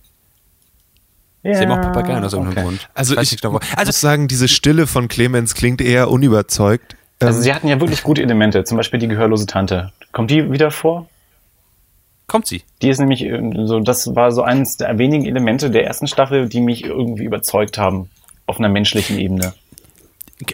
Sie 1.42 1.54
haben 1.54 1.72
auch 1.72 1.80
Papageien 1.80 2.24
aus 2.24 2.32
irgendeinem 2.32 2.56
okay. 2.56 2.66
Grund. 2.66 2.88
Also 2.94 3.18
ich 3.18 3.36
genau 3.38 3.52
wo. 3.54 3.58
muss 3.58 3.66
also 3.76 3.92
sagen, 3.92 4.28
diese 4.28 4.48
Stille 4.48 4.86
von 4.86 5.08
Clemens 5.08 5.54
klingt 5.54 5.82
eher 5.82 6.10
unüberzeugt. 6.10 6.96
Also 7.20 7.38
Ähm, 7.38 7.42
sie 7.42 7.52
hatten 7.54 7.68
ja 7.68 7.78
wirklich 7.80 8.02
gute 8.02 8.22
Elemente, 8.22 8.64
zum 8.64 8.78
Beispiel 8.78 8.98
die 8.98 9.08
gehörlose 9.08 9.44
Tante. 9.44 9.92
Kommt 10.12 10.30
die 10.30 10.50
wieder 10.50 10.70
vor? 10.70 11.06
Kommt 12.34 12.48
sie. 12.48 12.64
Die 12.82 12.88
ist 12.88 12.98
nämlich 12.98 13.22
äh, 13.22 13.40
so, 13.64 13.78
das 13.78 14.12
war 14.16 14.32
so 14.32 14.42
eines 14.42 14.76
der 14.76 14.98
wenigen 14.98 15.24
Elemente 15.24 15.70
der 15.70 15.84
ersten 15.84 16.08
Staffel, 16.08 16.48
die 16.48 16.60
mich 16.60 16.82
irgendwie 16.82 17.22
überzeugt 17.22 17.78
haben 17.78 18.10
auf 18.46 18.58
einer 18.58 18.68
menschlichen 18.68 19.20
Ebene. 19.20 19.54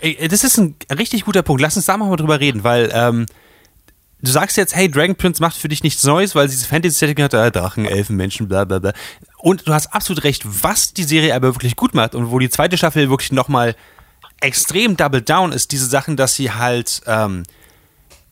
Ey, 0.02 0.28
Das 0.28 0.44
ist 0.44 0.58
ein 0.58 0.74
richtig 0.94 1.24
guter 1.24 1.40
Punkt. 1.40 1.62
Lass 1.62 1.76
uns 1.76 1.86
da 1.86 1.96
mal 1.96 2.14
drüber 2.16 2.38
reden, 2.38 2.64
weil 2.64 2.90
ähm, 2.92 3.24
du 4.20 4.30
sagst 4.30 4.58
jetzt, 4.58 4.76
hey, 4.76 4.90
Dragon 4.90 5.16
Prince 5.16 5.40
macht 5.40 5.56
für 5.56 5.68
dich 5.68 5.82
nichts 5.82 6.04
Neues, 6.04 6.34
weil 6.34 6.50
sie 6.50 6.56
dieses 6.56 6.68
Fantasy-Setting 6.68 7.24
hat, 7.24 7.32
äh, 7.32 7.50
Drachen, 7.50 7.86
Elfen, 7.86 8.14
Menschen, 8.14 8.46
bla 8.46 8.66
bla 8.66 8.78
bla. 8.78 8.92
Und 9.38 9.66
du 9.66 9.72
hast 9.72 9.94
absolut 9.94 10.24
recht, 10.24 10.42
was 10.44 10.92
die 10.92 11.04
Serie 11.04 11.34
aber 11.34 11.54
wirklich 11.54 11.76
gut 11.76 11.94
macht 11.94 12.14
und 12.14 12.30
wo 12.30 12.38
die 12.38 12.50
zweite 12.50 12.76
Staffel 12.76 13.08
wirklich 13.08 13.32
nochmal 13.32 13.74
extrem 14.42 14.98
double 14.98 15.22
down 15.22 15.52
ist, 15.52 15.72
diese 15.72 15.86
Sachen, 15.86 16.18
dass 16.18 16.34
sie 16.34 16.52
halt 16.52 17.00
ähm, 17.06 17.44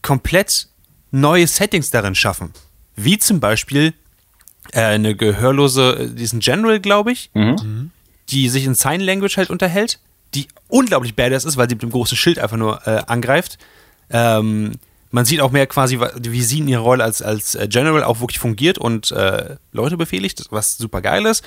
komplett 0.02 0.68
neue 1.10 1.46
Settings 1.46 1.90
darin 1.90 2.14
schaffen. 2.14 2.52
Wie 3.00 3.16
zum 3.18 3.38
Beispiel 3.38 3.94
äh, 4.72 4.80
eine 4.80 5.14
gehörlose, 5.14 5.98
äh, 5.98 6.14
diesen 6.14 6.40
General, 6.40 6.80
glaube 6.80 7.12
ich, 7.12 7.30
die 8.28 8.48
sich 8.48 8.64
in 8.64 8.74
Sign 8.74 9.00
Language 9.00 9.36
halt 9.36 9.50
unterhält, 9.50 10.00
die 10.34 10.48
unglaublich 10.66 11.14
badass 11.14 11.44
ist, 11.44 11.56
weil 11.56 11.68
sie 11.68 11.76
mit 11.76 11.82
dem 11.82 11.90
großen 11.90 12.16
Schild 12.16 12.40
einfach 12.40 12.56
nur 12.56 12.86
äh, 12.86 13.02
angreift. 13.06 13.58
Ähm, 14.10 14.72
man 15.10 15.24
sieht 15.24 15.40
auch 15.40 15.52
mehr 15.52 15.66
quasi, 15.68 15.98
wie 16.00 16.42
sie 16.42 16.58
in 16.58 16.68
ihrer 16.68 16.82
Rolle 16.82 17.04
als, 17.04 17.22
als 17.22 17.54
äh, 17.54 17.68
General 17.68 18.02
auch 18.02 18.20
wirklich 18.20 18.40
fungiert 18.40 18.78
und 18.78 19.12
äh, 19.12 19.56
Leute 19.72 19.96
befehligt, 19.96 20.44
was 20.50 20.76
super 20.76 21.00
geil 21.00 21.24
ist. 21.24 21.44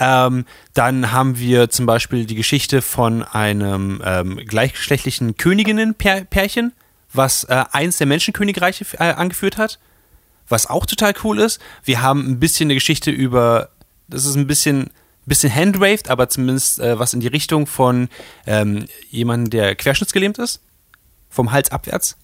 Ähm, 0.00 0.46
dann 0.72 1.12
haben 1.12 1.38
wir 1.38 1.68
zum 1.68 1.84
Beispiel 1.86 2.24
die 2.24 2.34
Geschichte 2.34 2.80
von 2.82 3.22
einem 3.22 4.02
ähm, 4.04 4.40
gleichgeschlechtlichen 4.44 5.36
Königinnen-Pärchen, 5.36 6.72
was 7.12 7.44
äh, 7.44 7.62
eins 7.70 7.98
der 7.98 8.06
Menschenkönigreiche 8.06 8.86
äh, 8.98 9.12
angeführt 9.12 9.58
hat 9.58 9.78
was 10.48 10.66
auch 10.66 10.86
total 10.86 11.14
cool 11.24 11.38
ist. 11.38 11.60
Wir 11.84 12.02
haben 12.02 12.26
ein 12.26 12.40
bisschen 12.40 12.66
eine 12.66 12.74
Geschichte 12.74 13.10
über, 13.10 13.70
das 14.08 14.24
ist 14.24 14.36
ein 14.36 14.46
bisschen, 14.46 14.90
bisschen 15.26 15.54
handwaved, 15.54 16.10
aber 16.10 16.28
zumindest 16.28 16.80
äh, 16.80 16.98
was 16.98 17.14
in 17.14 17.20
die 17.20 17.28
Richtung 17.28 17.66
von 17.66 18.08
ähm, 18.46 18.86
jemandem, 19.10 19.50
der 19.50 19.74
querschnittsgelähmt 19.74 20.38
ist, 20.38 20.60
vom 21.30 21.52
Hals 21.52 21.70
abwärts. 21.72 22.16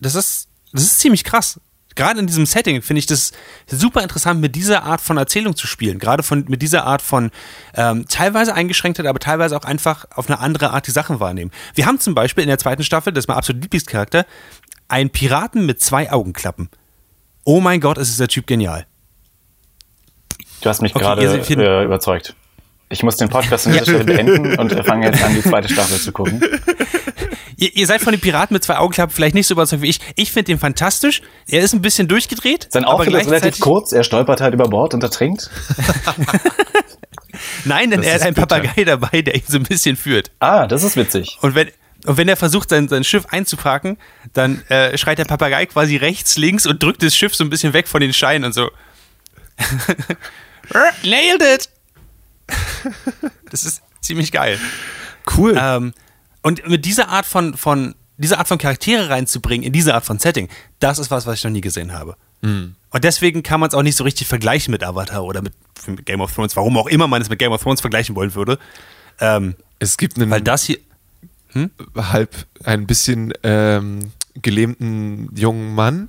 Das 0.00 0.14
ist, 0.14 0.48
das 0.72 0.82
ist 0.82 1.00
ziemlich 1.00 1.24
krass. 1.24 1.60
Gerade 1.96 2.20
in 2.20 2.26
diesem 2.26 2.46
Setting 2.46 2.80
finde 2.82 3.00
ich 3.00 3.06
das 3.06 3.32
super 3.66 4.02
interessant, 4.02 4.40
mit 4.40 4.54
dieser 4.54 4.84
Art 4.84 5.00
von 5.00 5.16
Erzählung 5.16 5.56
zu 5.56 5.66
spielen. 5.66 5.98
Gerade 5.98 6.22
von, 6.22 6.44
mit 6.48 6.62
dieser 6.62 6.84
Art 6.86 7.02
von 7.02 7.30
ähm, 7.74 8.06
teilweise 8.08 8.54
Eingeschränktheit, 8.54 9.06
aber 9.06 9.18
teilweise 9.18 9.56
auch 9.56 9.64
einfach 9.64 10.06
auf 10.14 10.30
eine 10.30 10.38
andere 10.38 10.70
Art 10.70 10.86
die 10.86 10.92
Sachen 10.92 11.18
wahrnehmen. 11.18 11.50
Wir 11.74 11.86
haben 11.86 11.98
zum 11.98 12.14
Beispiel 12.14 12.42
in 12.42 12.48
der 12.48 12.58
zweiten 12.58 12.84
Staffel, 12.84 13.12
das 13.12 13.24
ist 13.24 13.28
mein 13.28 13.36
absolut 13.36 13.62
Lieblingscharakter, 13.62 14.24
einen 14.90 15.10
Piraten 15.10 15.66
mit 15.66 15.80
zwei 15.80 16.12
Augenklappen. 16.12 16.68
Oh 17.44 17.60
mein 17.60 17.80
Gott, 17.80 17.98
ist 17.98 18.10
dieser 18.12 18.28
Typ 18.28 18.46
genial. 18.46 18.86
Du 20.60 20.68
hast 20.68 20.82
mich 20.82 20.94
Okay, 20.94 21.04
gerade 21.04 21.22
äh, 21.22 21.84
überzeugt. 21.84 22.34
Ich 22.90 23.02
muss 23.02 23.16
den 23.16 23.28
Podcast 23.28 23.66
an 23.66 23.72
dieser 23.72 23.84
Stelle 23.84 24.04
beenden 24.04 24.58
und 24.58 24.72
fange 24.84 25.06
jetzt 25.06 25.22
an, 25.22 25.34
die 25.34 25.42
zweite 25.42 25.68
Staffel 25.68 25.98
zu 25.98 26.12
gucken. 26.12 26.42
Ihr, 27.56 27.76
ihr 27.76 27.86
seid 27.86 28.00
von 28.00 28.12
dem 28.12 28.20
Piraten 28.20 28.54
mit 28.54 28.64
zwei 28.64 28.78
Augenklappen 28.78 29.14
vielleicht 29.14 29.34
nicht 29.34 29.46
so 29.46 29.54
überzeugt 29.54 29.82
wie 29.82 29.88
ich. 29.88 30.00
Ich 30.16 30.32
finde 30.32 30.46
den 30.46 30.58
fantastisch. 30.58 31.22
Er 31.46 31.62
ist 31.62 31.72
ein 31.72 31.82
bisschen 31.82 32.08
durchgedreht. 32.08 32.68
Sein 32.70 32.84
Auftritt 32.84 33.14
ist 33.14 33.30
relativ 33.30 33.60
kurz, 33.60 33.92
er 33.92 34.02
stolpert 34.02 34.40
halt 34.40 34.54
über 34.54 34.68
Bord 34.68 34.94
und 34.94 35.02
ertrinkt. 35.02 35.50
Nein, 37.64 37.90
denn 37.90 38.00
Das 38.00 38.08
er 38.08 38.14
hat 38.14 38.22
einen 38.22 38.34
bitter. 38.34 38.46
Papagei 38.60 38.84
dabei, 38.84 39.22
der 39.22 39.34
ihn 39.34 39.42
so 39.46 39.56
ein 39.56 39.62
bisschen 39.62 39.96
führt. 39.96 40.30
Ah, 40.40 40.66
das 40.66 40.82
ist 40.82 40.96
witzig. 40.96 41.38
Und 41.42 41.54
wenn, 41.54 41.68
und 42.06 42.16
wenn 42.16 42.28
er 42.28 42.36
versucht, 42.36 42.70
sein, 42.70 42.88
sein 42.88 43.04
Schiff 43.04 43.26
einzuparken, 43.26 43.98
dann 44.32 44.62
äh, 44.68 44.96
schreit 44.96 45.18
der 45.18 45.24
Papagei 45.24 45.66
quasi 45.66 45.96
rechts, 45.96 46.36
links 46.36 46.66
und 46.66 46.82
drückt 46.82 47.02
das 47.02 47.14
Schiff 47.14 47.34
so 47.34 47.44
ein 47.44 47.50
bisschen 47.50 47.72
weg 47.72 47.88
von 47.88 48.00
den 48.00 48.12
Scheinen 48.12 48.44
und 48.44 48.52
so. 48.52 48.70
Nailed 51.02 51.42
it! 51.42 51.68
Das 53.50 53.64
ist 53.64 53.82
ziemlich 54.00 54.30
geil. 54.30 54.58
cool. 55.36 55.56
Ähm, 55.60 55.92
und 56.42 56.66
mit 56.68 56.84
dieser 56.84 57.08
Art 57.08 57.26
von, 57.26 57.56
von, 57.56 57.96
dieser 58.16 58.38
Art 58.38 58.46
von 58.46 58.58
Charaktere 58.58 59.10
reinzubringen, 59.10 59.66
in 59.66 59.72
diese 59.72 59.94
Art 59.94 60.04
von 60.04 60.20
Setting, 60.20 60.48
das 60.78 61.00
ist 61.00 61.10
was, 61.10 61.26
was 61.26 61.38
ich 61.38 61.44
noch 61.44 61.50
nie 61.50 61.60
gesehen 61.60 61.92
habe. 61.92 62.16
Und 62.90 63.04
deswegen 63.04 63.42
kann 63.42 63.60
man 63.60 63.68
es 63.68 63.74
auch 63.74 63.82
nicht 63.82 63.96
so 63.96 64.04
richtig 64.04 64.26
vergleichen 64.26 64.72
mit 64.72 64.82
Avatar 64.82 65.24
oder 65.24 65.42
mit, 65.42 65.52
mit 65.86 66.06
Game 66.06 66.20
of 66.20 66.32
Thrones, 66.32 66.56
warum 66.56 66.76
auch 66.78 66.86
immer 66.86 67.06
man 67.06 67.20
es 67.20 67.28
mit 67.28 67.38
Game 67.38 67.52
of 67.52 67.62
Thrones 67.62 67.80
vergleichen 67.80 68.14
wollen 68.14 68.34
würde. 68.34 68.58
Ähm, 69.20 69.56
es 69.78 69.96
gibt 69.96 70.16
einen 70.16 70.30
weil 70.30 70.40
das 70.40 70.64
hier, 70.64 70.78
halb 71.96 72.34
ein 72.64 72.86
bisschen 72.86 73.32
ähm, 73.42 74.12
gelähmten 74.40 75.34
jungen 75.36 75.74
Mann. 75.74 76.08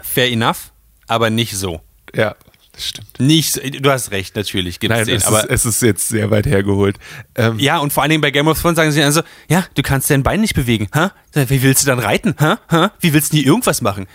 fair 0.00 0.30
enough, 0.30 0.72
aber 1.06 1.30
nicht 1.30 1.56
so. 1.56 1.80
Ja, 2.14 2.36
das 2.72 2.86
stimmt. 2.88 3.18
Nicht, 3.20 3.52
so- 3.52 3.60
du 3.60 3.90
hast 3.90 4.10
recht, 4.12 4.36
natürlich 4.36 4.78
gibt 4.80 4.94
es 4.94 5.06
den, 5.06 5.16
es, 5.16 5.24
aber 5.24 5.44
ist, 5.50 5.64
es 5.64 5.76
ist 5.76 5.82
jetzt 5.82 6.08
sehr 6.08 6.30
weit 6.30 6.46
hergeholt. 6.46 6.96
Ähm, 7.34 7.58
ja, 7.58 7.78
und 7.78 7.92
vor 7.92 8.02
allen 8.02 8.10
Dingen 8.10 8.20
bei 8.22 8.30
Game 8.30 8.48
of 8.48 8.60
Thrones 8.60 8.76
sagen 8.76 8.92
sie 8.92 9.02
also, 9.02 9.22
ja, 9.48 9.64
du 9.74 9.82
kannst 9.82 10.08
dein 10.10 10.22
Bein 10.22 10.40
nicht 10.40 10.54
bewegen, 10.54 10.88
hä? 10.94 11.08
Wie 11.34 11.62
willst 11.62 11.82
du 11.82 11.86
dann 11.86 11.98
reiten, 11.98 12.34
hä? 12.38 12.54
hä? 12.70 12.88
Wie 13.00 13.12
willst 13.12 13.32
du 13.32 13.36
nie 13.36 13.42
irgendwas 13.42 13.80
machen? 13.82 14.06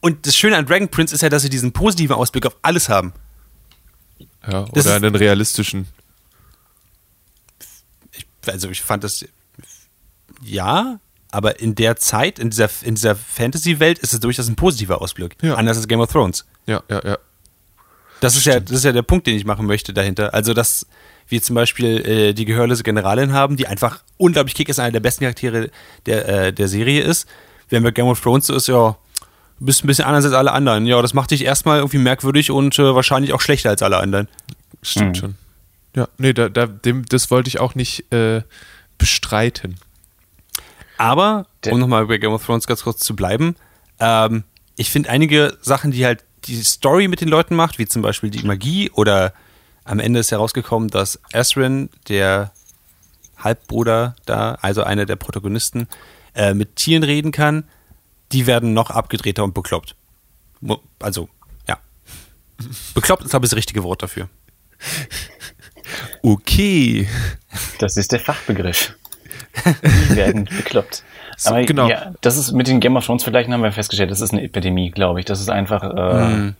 Und 0.00 0.26
das 0.26 0.36
Schöne 0.36 0.56
an 0.56 0.66
Dragon 0.66 0.88
Prince 0.88 1.14
ist 1.14 1.22
ja, 1.22 1.28
dass 1.30 1.42
sie 1.42 1.50
diesen 1.50 1.72
positiven 1.72 2.14
Ausblick 2.14 2.46
auf 2.46 2.56
alles 2.62 2.88
haben. 2.88 3.12
ja, 4.46 4.64
oder 4.70 4.94
einen 4.94 5.14
realistischen. 5.16 5.88
Also 8.48 8.70
ich 8.70 8.82
fand 8.82 9.04
das, 9.04 9.24
ja, 10.42 11.00
aber 11.30 11.60
in 11.60 11.74
der 11.74 11.96
Zeit, 11.96 12.38
in 12.38 12.50
dieser, 12.50 12.70
in 12.82 12.94
dieser 12.94 13.16
Fantasy-Welt 13.16 13.98
ist 13.98 14.14
es 14.14 14.20
durchaus 14.20 14.48
ein 14.48 14.56
positiver 14.56 15.02
Ausblick. 15.02 15.36
Ja. 15.42 15.54
Anders 15.54 15.76
als 15.76 15.88
Game 15.88 16.00
of 16.00 16.10
Thrones. 16.10 16.44
Ja, 16.66 16.82
ja, 16.88 17.00
ja. 17.04 17.18
Das 18.20 18.36
ist 18.36 18.46
ja, 18.46 18.60
das 18.60 18.78
ist 18.78 18.84
ja 18.84 18.92
der 18.92 19.02
Punkt, 19.02 19.26
den 19.26 19.36
ich 19.36 19.44
machen 19.44 19.66
möchte 19.66 19.92
dahinter. 19.92 20.32
Also, 20.32 20.54
dass 20.54 20.86
wir 21.28 21.42
zum 21.42 21.54
Beispiel 21.54 22.06
äh, 22.06 22.32
die 22.32 22.44
gehörlose 22.44 22.82
Generalin 22.82 23.32
haben, 23.32 23.56
die 23.56 23.66
einfach 23.66 24.02
unglaublich 24.16 24.54
kick 24.54 24.68
ist, 24.68 24.78
einer 24.78 24.92
der 24.92 25.00
besten 25.00 25.24
Charaktere 25.24 25.70
der, 26.06 26.28
äh, 26.28 26.52
der 26.52 26.68
Serie 26.68 27.02
ist. 27.02 27.28
Wenn 27.68 27.82
bei 27.82 27.90
Game 27.90 28.06
of 28.06 28.20
Thrones 28.20 28.46
so 28.46 28.54
ist, 28.54 28.68
ja, 28.68 28.96
du 29.58 29.66
bist 29.66 29.84
ein 29.84 29.88
bisschen 29.88 30.04
anders 30.04 30.24
als 30.24 30.34
alle 30.34 30.52
anderen. 30.52 30.86
Ja, 30.86 31.02
das 31.02 31.14
macht 31.14 31.32
dich 31.32 31.44
erstmal 31.44 31.78
irgendwie 31.78 31.98
merkwürdig 31.98 32.50
und 32.50 32.78
äh, 32.78 32.94
wahrscheinlich 32.94 33.32
auch 33.32 33.40
schlechter 33.40 33.70
als 33.70 33.82
alle 33.82 33.98
anderen. 33.98 34.28
Stimmt 34.82 35.18
schon. 35.18 35.34
Ja, 35.96 36.08
nee, 36.18 36.32
da, 36.32 36.48
da, 36.48 36.66
dem, 36.66 37.04
das 37.06 37.30
wollte 37.32 37.48
ich 37.48 37.58
auch 37.58 37.74
nicht 37.74 38.12
äh, 38.12 38.42
bestreiten. 38.98 39.76
Aber, 40.98 41.46
Der- 41.64 41.72
um 41.72 41.80
nochmal 41.80 42.06
bei 42.06 42.18
Game 42.18 42.32
of 42.32 42.44
Thrones 42.46 42.66
ganz 42.66 42.82
kurz 42.84 43.00
zu 43.00 43.16
bleiben, 43.16 43.56
ähm, 43.98 44.44
ich 44.76 44.90
finde 44.90 45.08
einige 45.10 45.56
Sachen, 45.62 45.90
die 45.90 46.04
halt 46.06 46.22
die 46.44 46.62
Story 46.62 47.08
mit 47.08 47.20
den 47.22 47.28
Leuten 47.28 47.56
macht, 47.56 47.78
wie 47.78 47.86
zum 47.86 48.02
Beispiel 48.02 48.30
die 48.30 48.44
Magie 48.46 48.90
oder 48.90 49.32
am 49.84 49.98
Ende 49.98 50.20
ist 50.20 50.30
herausgekommen, 50.30 50.88
dass 50.90 51.18
Asrin, 51.32 51.88
der 52.08 52.52
Halbbruder 53.38 54.16
da, 54.26 54.56
also 54.60 54.82
einer 54.84 55.06
der 55.06 55.16
Protagonisten, 55.16 55.88
äh, 56.34 56.54
mit 56.54 56.76
Tieren 56.76 57.02
reden 57.02 57.32
kann, 57.32 57.64
die 58.32 58.46
werden 58.46 58.74
noch 58.74 58.90
abgedrehter 58.90 59.44
und 59.44 59.54
bekloppt. 59.54 59.94
Also, 61.00 61.28
ja. 61.68 61.78
Bekloppt 62.94 63.22
ist, 63.24 63.30
glaube 63.30 63.46
ich, 63.46 63.50
das 63.50 63.56
richtige 63.56 63.82
Wort 63.82 64.02
dafür. 64.02 64.28
Okay. 66.22 67.08
Das 67.78 67.96
ist 67.96 68.12
der 68.12 68.20
Fachbegriff. 68.20 68.94
Die 69.64 70.16
werden 70.16 70.44
bekloppt. 70.56 71.02
So, 71.36 71.50
Aber 71.50 71.64
genau. 71.64 71.88
ja, 71.88 72.14
das 72.20 72.36
ist 72.36 72.52
mit 72.52 72.66
den 72.66 72.80
Game 72.80 72.96
of 72.96 73.04
Thrones 73.04 73.22
Vergleichen 73.22 73.52
haben 73.52 73.62
wir 73.62 73.72
festgestellt, 73.72 74.10
das 74.10 74.20
ist 74.20 74.32
eine 74.32 74.42
Epidemie, 74.42 74.90
glaube 74.90 75.20
ich. 75.20 75.26
Das 75.26 75.40
ist 75.40 75.50
einfach, 75.50 75.82
äh, 75.82 76.52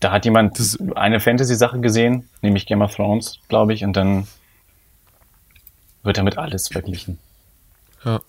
da 0.00 0.12
hat 0.12 0.24
jemand 0.24 0.58
eine 0.94 1.20
Fantasy-Sache 1.20 1.80
gesehen, 1.80 2.28
nämlich 2.42 2.66
Game 2.66 2.82
of 2.82 2.94
Thrones, 2.94 3.40
glaube 3.48 3.74
ich, 3.74 3.84
und 3.84 3.94
dann 3.96 4.26
wird 6.02 6.18
damit 6.18 6.38
alles 6.38 6.68
verglichen. 6.68 7.18
Ja. 8.04 8.20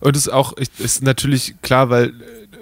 Und 0.00 0.14
es 0.14 0.28
ist 0.28 0.32
auch, 0.32 0.52
ist 0.52 1.02
natürlich 1.02 1.60
klar, 1.60 1.90
weil 1.90 2.12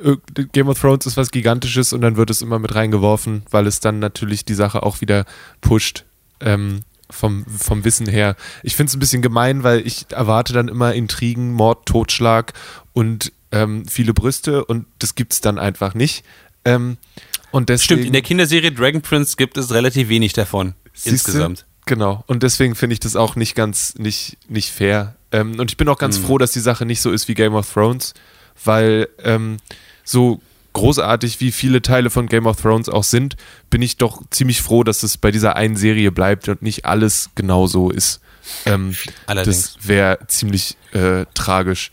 äh, 0.02 0.16
Game 0.52 0.68
of 0.68 0.80
Thrones 0.80 1.04
ist 1.04 1.18
was 1.18 1.30
Gigantisches 1.30 1.92
und 1.92 2.00
dann 2.00 2.16
wird 2.16 2.30
es 2.30 2.40
immer 2.40 2.58
mit 2.58 2.74
reingeworfen, 2.74 3.42
weil 3.50 3.66
es 3.66 3.80
dann 3.80 3.98
natürlich 3.98 4.44
die 4.44 4.54
Sache 4.54 4.82
auch 4.82 5.02
wieder 5.02 5.26
pusht. 5.60 6.04
Ähm, 6.40 6.82
vom, 7.08 7.46
vom 7.46 7.84
Wissen 7.84 8.08
her. 8.08 8.36
Ich 8.62 8.76
finde 8.76 8.90
es 8.90 8.96
ein 8.96 8.98
bisschen 8.98 9.22
gemein, 9.22 9.62
weil 9.62 9.86
ich 9.86 10.06
erwarte 10.10 10.52
dann 10.52 10.68
immer 10.68 10.94
Intrigen, 10.94 11.52
Mord, 11.52 11.86
Totschlag 11.86 12.52
und 12.92 13.32
ähm, 13.52 13.86
viele 13.86 14.12
Brüste 14.12 14.64
und 14.64 14.86
das 14.98 15.14
gibt 15.14 15.32
es 15.32 15.40
dann 15.40 15.58
einfach 15.58 15.94
nicht. 15.94 16.24
Ähm, 16.64 16.96
und 17.52 17.68
deswegen, 17.68 17.84
Stimmt, 17.84 18.06
in 18.06 18.12
der 18.12 18.22
Kinderserie 18.22 18.72
Dragon 18.72 19.02
Prince 19.02 19.36
gibt 19.36 19.56
es 19.56 19.72
relativ 19.72 20.08
wenig 20.08 20.32
davon. 20.32 20.74
Insgesamt. 21.04 21.64
Genau. 21.86 22.24
Und 22.26 22.42
deswegen 22.42 22.74
finde 22.74 22.94
ich 22.94 23.00
das 23.00 23.14
auch 23.14 23.36
nicht 23.36 23.54
ganz, 23.54 23.94
nicht, 23.96 24.36
nicht 24.48 24.70
fair. 24.70 25.14
Ähm, 25.30 25.58
und 25.60 25.70
ich 25.70 25.76
bin 25.76 25.88
auch 25.88 25.98
ganz 25.98 26.18
froh, 26.18 26.38
dass 26.38 26.50
die 26.50 26.60
Sache 26.60 26.84
nicht 26.84 27.00
so 27.00 27.12
ist 27.12 27.28
wie 27.28 27.34
Game 27.34 27.54
of 27.54 27.72
Thrones, 27.72 28.14
weil 28.64 29.08
ähm, 29.22 29.58
so 30.02 30.40
großartig 30.76 31.40
wie 31.40 31.50
viele 31.52 31.82
Teile 31.82 32.10
von 32.10 32.26
Game 32.26 32.46
of 32.46 32.60
Thrones 32.60 32.88
auch 32.88 33.04
sind, 33.04 33.36
bin 33.70 33.82
ich 33.82 33.96
doch 33.96 34.22
ziemlich 34.30 34.62
froh, 34.62 34.84
dass 34.84 35.02
es 35.02 35.16
bei 35.16 35.30
dieser 35.30 35.56
einen 35.56 35.76
Serie 35.76 36.12
bleibt 36.12 36.48
und 36.48 36.62
nicht 36.62 36.84
alles 36.84 37.30
genauso 37.34 37.90
ist. 37.90 38.20
Ähm, 38.64 38.94
Allerdings. 39.26 39.74
Das 39.74 39.88
wäre 39.88 40.18
ziemlich 40.28 40.76
äh, 40.92 41.24
tragisch. 41.34 41.90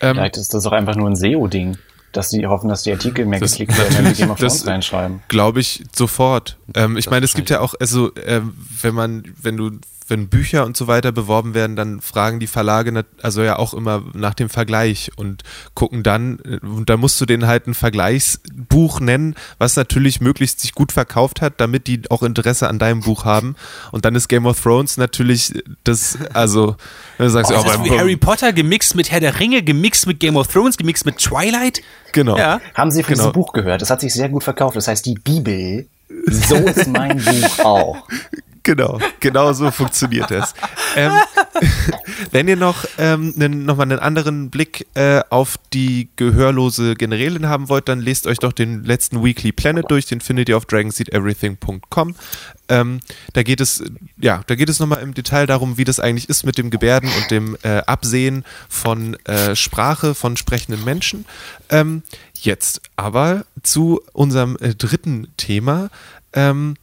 Ähm, 0.00 0.14
Vielleicht 0.16 0.36
ist 0.36 0.54
das 0.54 0.66
auch 0.66 0.72
einfach 0.72 0.94
nur 0.94 1.08
ein 1.08 1.16
SEO-Ding, 1.16 1.78
dass 2.12 2.30
sie 2.30 2.46
hoffen, 2.46 2.68
dass 2.68 2.82
die 2.84 2.92
Artikel 2.92 3.26
mehr 3.26 3.40
Das- 3.40 3.52
geklickt 3.52 3.76
werden, 3.78 3.96
wenn 4.04 4.14
sie 4.14 4.20
Game 4.22 4.30
of 4.30 4.38
das- 4.40 4.58
Thrones 4.58 4.66
reinschreiben. 4.68 5.22
Glaube 5.28 5.60
ich 5.60 5.82
sofort. 5.94 6.58
Ähm, 6.74 6.96
ich 6.96 7.10
meine, 7.10 7.24
es 7.24 7.34
gibt 7.34 7.50
ja 7.50 7.60
auch, 7.60 7.74
also 7.80 8.12
ähm, 8.26 8.54
wenn 8.82 8.94
man, 8.94 9.24
wenn 9.42 9.56
du, 9.56 9.70
wenn 10.08 10.28
Bücher 10.28 10.64
und 10.64 10.76
so 10.76 10.86
weiter 10.86 11.10
beworben 11.12 11.54
werden, 11.54 11.74
dann 11.76 12.00
fragen 12.00 12.38
die 12.40 12.46
Verlage 12.46 13.04
also 13.22 13.42
ja 13.42 13.58
auch 13.58 13.74
immer 13.74 14.02
nach 14.14 14.34
dem 14.34 14.48
Vergleich 14.48 15.10
und 15.16 15.42
gucken 15.74 16.02
dann, 16.02 16.38
äh, 16.44 16.64
und 16.64 16.88
da 16.88 16.96
musst 16.96 17.20
du 17.20 17.26
denen 17.26 17.46
halt 17.46 17.66
ein 17.66 17.74
Vergleichsbuch 17.74 19.00
nennen, 19.00 19.34
was 19.58 19.76
natürlich 19.76 20.20
möglichst 20.20 20.60
sich 20.60 20.72
gut 20.74 20.92
verkauft 20.92 21.40
hat, 21.42 21.54
damit 21.60 21.86
die 21.86 22.02
auch 22.10 22.22
Interesse 22.22 22.68
an 22.68 22.78
deinem 22.78 23.00
Buch 23.00 23.24
haben. 23.24 23.56
Und 23.92 24.04
dann 24.04 24.14
ist 24.14 24.28
Game 24.28 24.46
of 24.46 24.60
Thrones 24.60 24.96
natürlich 24.96 25.52
das, 25.84 26.18
also, 26.32 26.76
du 27.18 27.28
sagst, 27.28 27.50
Oh, 27.50 27.54
ja, 27.54 27.62
das 27.62 27.74
ist 27.76 27.84
wie 27.84 27.98
Harry 27.98 28.16
Potter 28.16 28.52
gemixt 28.52 28.94
mit 28.94 29.10
Herr 29.10 29.20
der 29.20 29.38
Ringe, 29.40 29.62
gemixt 29.62 30.06
mit 30.06 30.20
Game 30.20 30.36
of 30.36 30.48
Thrones, 30.48 30.76
gemixt 30.76 31.04
mit 31.06 31.18
Twilight. 31.18 31.80
genau. 32.12 32.36
Ja. 32.38 32.60
Haben 32.74 32.90
Sie 32.90 33.02
von 33.02 33.12
Genau. 33.14 33.24
diesem 33.24 33.32
Buch 33.32 33.52
gehört? 33.52 33.82
Das 33.82 33.90
hat 33.90 34.00
sich 34.00 34.12
sehr 34.12 34.28
gut 34.28 34.44
verkauft. 34.44 34.76
Das 34.76 34.88
heißt, 34.88 35.04
die 35.06 35.14
Bibel, 35.14 35.86
so 36.26 36.56
ist 36.56 36.86
mein 36.86 37.18
Buch 37.18 37.58
auch. 37.64 38.06
Genau, 38.66 38.98
genau 39.20 39.52
so 39.52 39.70
funktioniert 39.70 40.28
das. 40.28 40.52
Ähm, 40.96 41.12
wenn 42.32 42.48
ihr 42.48 42.56
noch, 42.56 42.84
ähm, 42.98 43.32
nen, 43.36 43.64
noch 43.64 43.76
mal 43.76 43.84
einen 43.84 44.00
anderen 44.00 44.50
Blick 44.50 44.88
äh, 44.94 45.20
auf 45.30 45.56
die 45.72 46.08
gehörlose 46.16 46.96
Generälin 46.96 47.46
haben 47.46 47.68
wollt, 47.68 47.88
dann 47.88 48.00
lest 48.00 48.26
euch 48.26 48.38
doch 48.38 48.52
den 48.52 48.82
letzten 48.82 49.22
Weekly 49.22 49.52
Planet 49.52 49.88
durch, 49.88 50.06
den 50.06 50.20
findet 50.20 50.48
ihr 50.48 50.56
auf 50.56 50.66
dragonseedeverything.com. 50.66 52.16
Ähm, 52.68 52.98
da 53.34 53.44
geht 53.44 53.60
es, 53.60 53.84
ja, 54.16 54.42
da 54.48 54.56
geht 54.56 54.68
es 54.68 54.80
nochmal 54.80 55.00
im 55.00 55.14
Detail 55.14 55.46
darum, 55.46 55.78
wie 55.78 55.84
das 55.84 56.00
eigentlich 56.00 56.28
ist 56.28 56.42
mit 56.42 56.58
dem 56.58 56.70
Gebärden 56.70 57.08
und 57.08 57.30
dem 57.30 57.56
äh, 57.62 57.82
Absehen 57.86 58.44
von 58.68 59.14
äh, 59.26 59.54
Sprache 59.54 60.16
von 60.16 60.36
sprechenden 60.36 60.84
Menschen. 60.84 61.24
Ähm, 61.70 62.02
jetzt 62.34 62.80
aber 62.96 63.44
zu 63.62 64.00
unserem 64.12 64.56
äh, 64.60 64.74
dritten 64.74 65.28
Thema. 65.36 65.88
Ähm, 66.32 66.74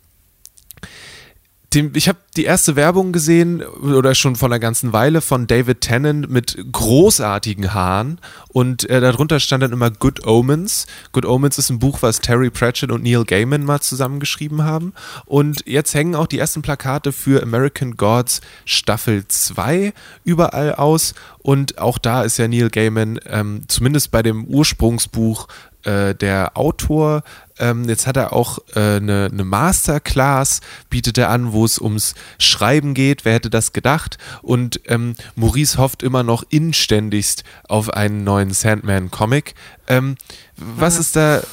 dem, 1.74 1.92
ich 1.96 2.08
habe 2.08 2.18
die 2.36 2.46
erste 2.46 2.76
Werbung 2.76 3.12
gesehen 3.12 3.64
oder 3.64 4.16
schon 4.16 4.36
vor 4.36 4.50
einer 4.50 4.60
ganzen 4.60 4.94
Weile 4.94 5.22
von 5.22 5.48
David 5.48 5.82
Tennant 5.82 6.30
mit 6.30 6.58
großartigen 6.72 7.74
Haaren. 7.74 8.20
Und 8.50 8.90
äh, 8.90 9.02
darunter 9.02 9.40
stand 9.40 9.64
dann 9.64 9.72
immer 9.72 9.92
Good 9.92 10.26
Omens. 10.26 10.88
Good 11.12 11.26
Omens 11.26 11.58
ist 11.58 11.70
ein 11.70 11.80
Buch, 11.80 12.02
was 12.02 12.22
Terry 12.22 12.50
Pratchett 12.50 12.92
und 12.92 13.04
Neil 13.04 13.24
Gaiman 13.26 13.64
mal 13.64 13.82
zusammengeschrieben 13.82 14.64
haben. 14.64 14.94
Und 15.26 15.64
jetzt 15.68 15.94
hängen 15.94 16.16
auch 16.16 16.28
die 16.28 16.40
ersten 16.40 16.62
Plakate 16.62 17.12
für 17.12 17.44
American 17.44 17.98
Gods 17.98 18.42
Staffel 18.66 19.28
2 19.28 19.94
überall 20.24 20.76
aus. 20.76 21.14
Und 21.40 21.78
auch 21.78 21.98
da 21.98 22.24
ist 22.24 22.38
ja 22.38 22.48
Neil 22.48 22.70
Gaiman 22.70 23.20
ähm, 23.28 23.64
zumindest 23.68 24.12
bei 24.12 24.24
dem 24.24 24.46
Ursprungsbuch 24.46 25.48
äh, 25.84 26.15
der 26.15 26.58
Autor. 26.58 27.24
Ähm, 27.60 27.88
jetzt 27.88 28.08
hat 28.08 28.17
er 28.17 28.34
auch 28.34 28.60
äh, 28.76 28.98
eine, 28.98 29.30
eine 29.32 29.43
Masterclass, 29.43 30.62
bietet 30.89 31.17
er 31.17 31.30
an, 31.30 31.54
wo 31.54 31.65
es 31.65 31.80
ums 31.80 32.15
Schreiben 32.39 32.93
geht. 32.93 33.26
Wer 33.26 33.34
hätte 33.34 33.50
das 33.50 33.74
gedacht? 33.74 34.17
Und 34.41 34.82
ähm, 34.88 35.15
Maurice 35.36 35.78
hofft 35.78 36.04
immer 36.04 36.24
noch 36.24 36.43
inständigst 36.50 37.43
auf 37.67 37.89
einen 37.91 38.24
neuen 38.24 38.52
Sandman-Comic. 38.52 39.56
Ähm, 39.88 40.15
was 40.58 40.98
ist 40.98 41.15
da... 41.15 41.41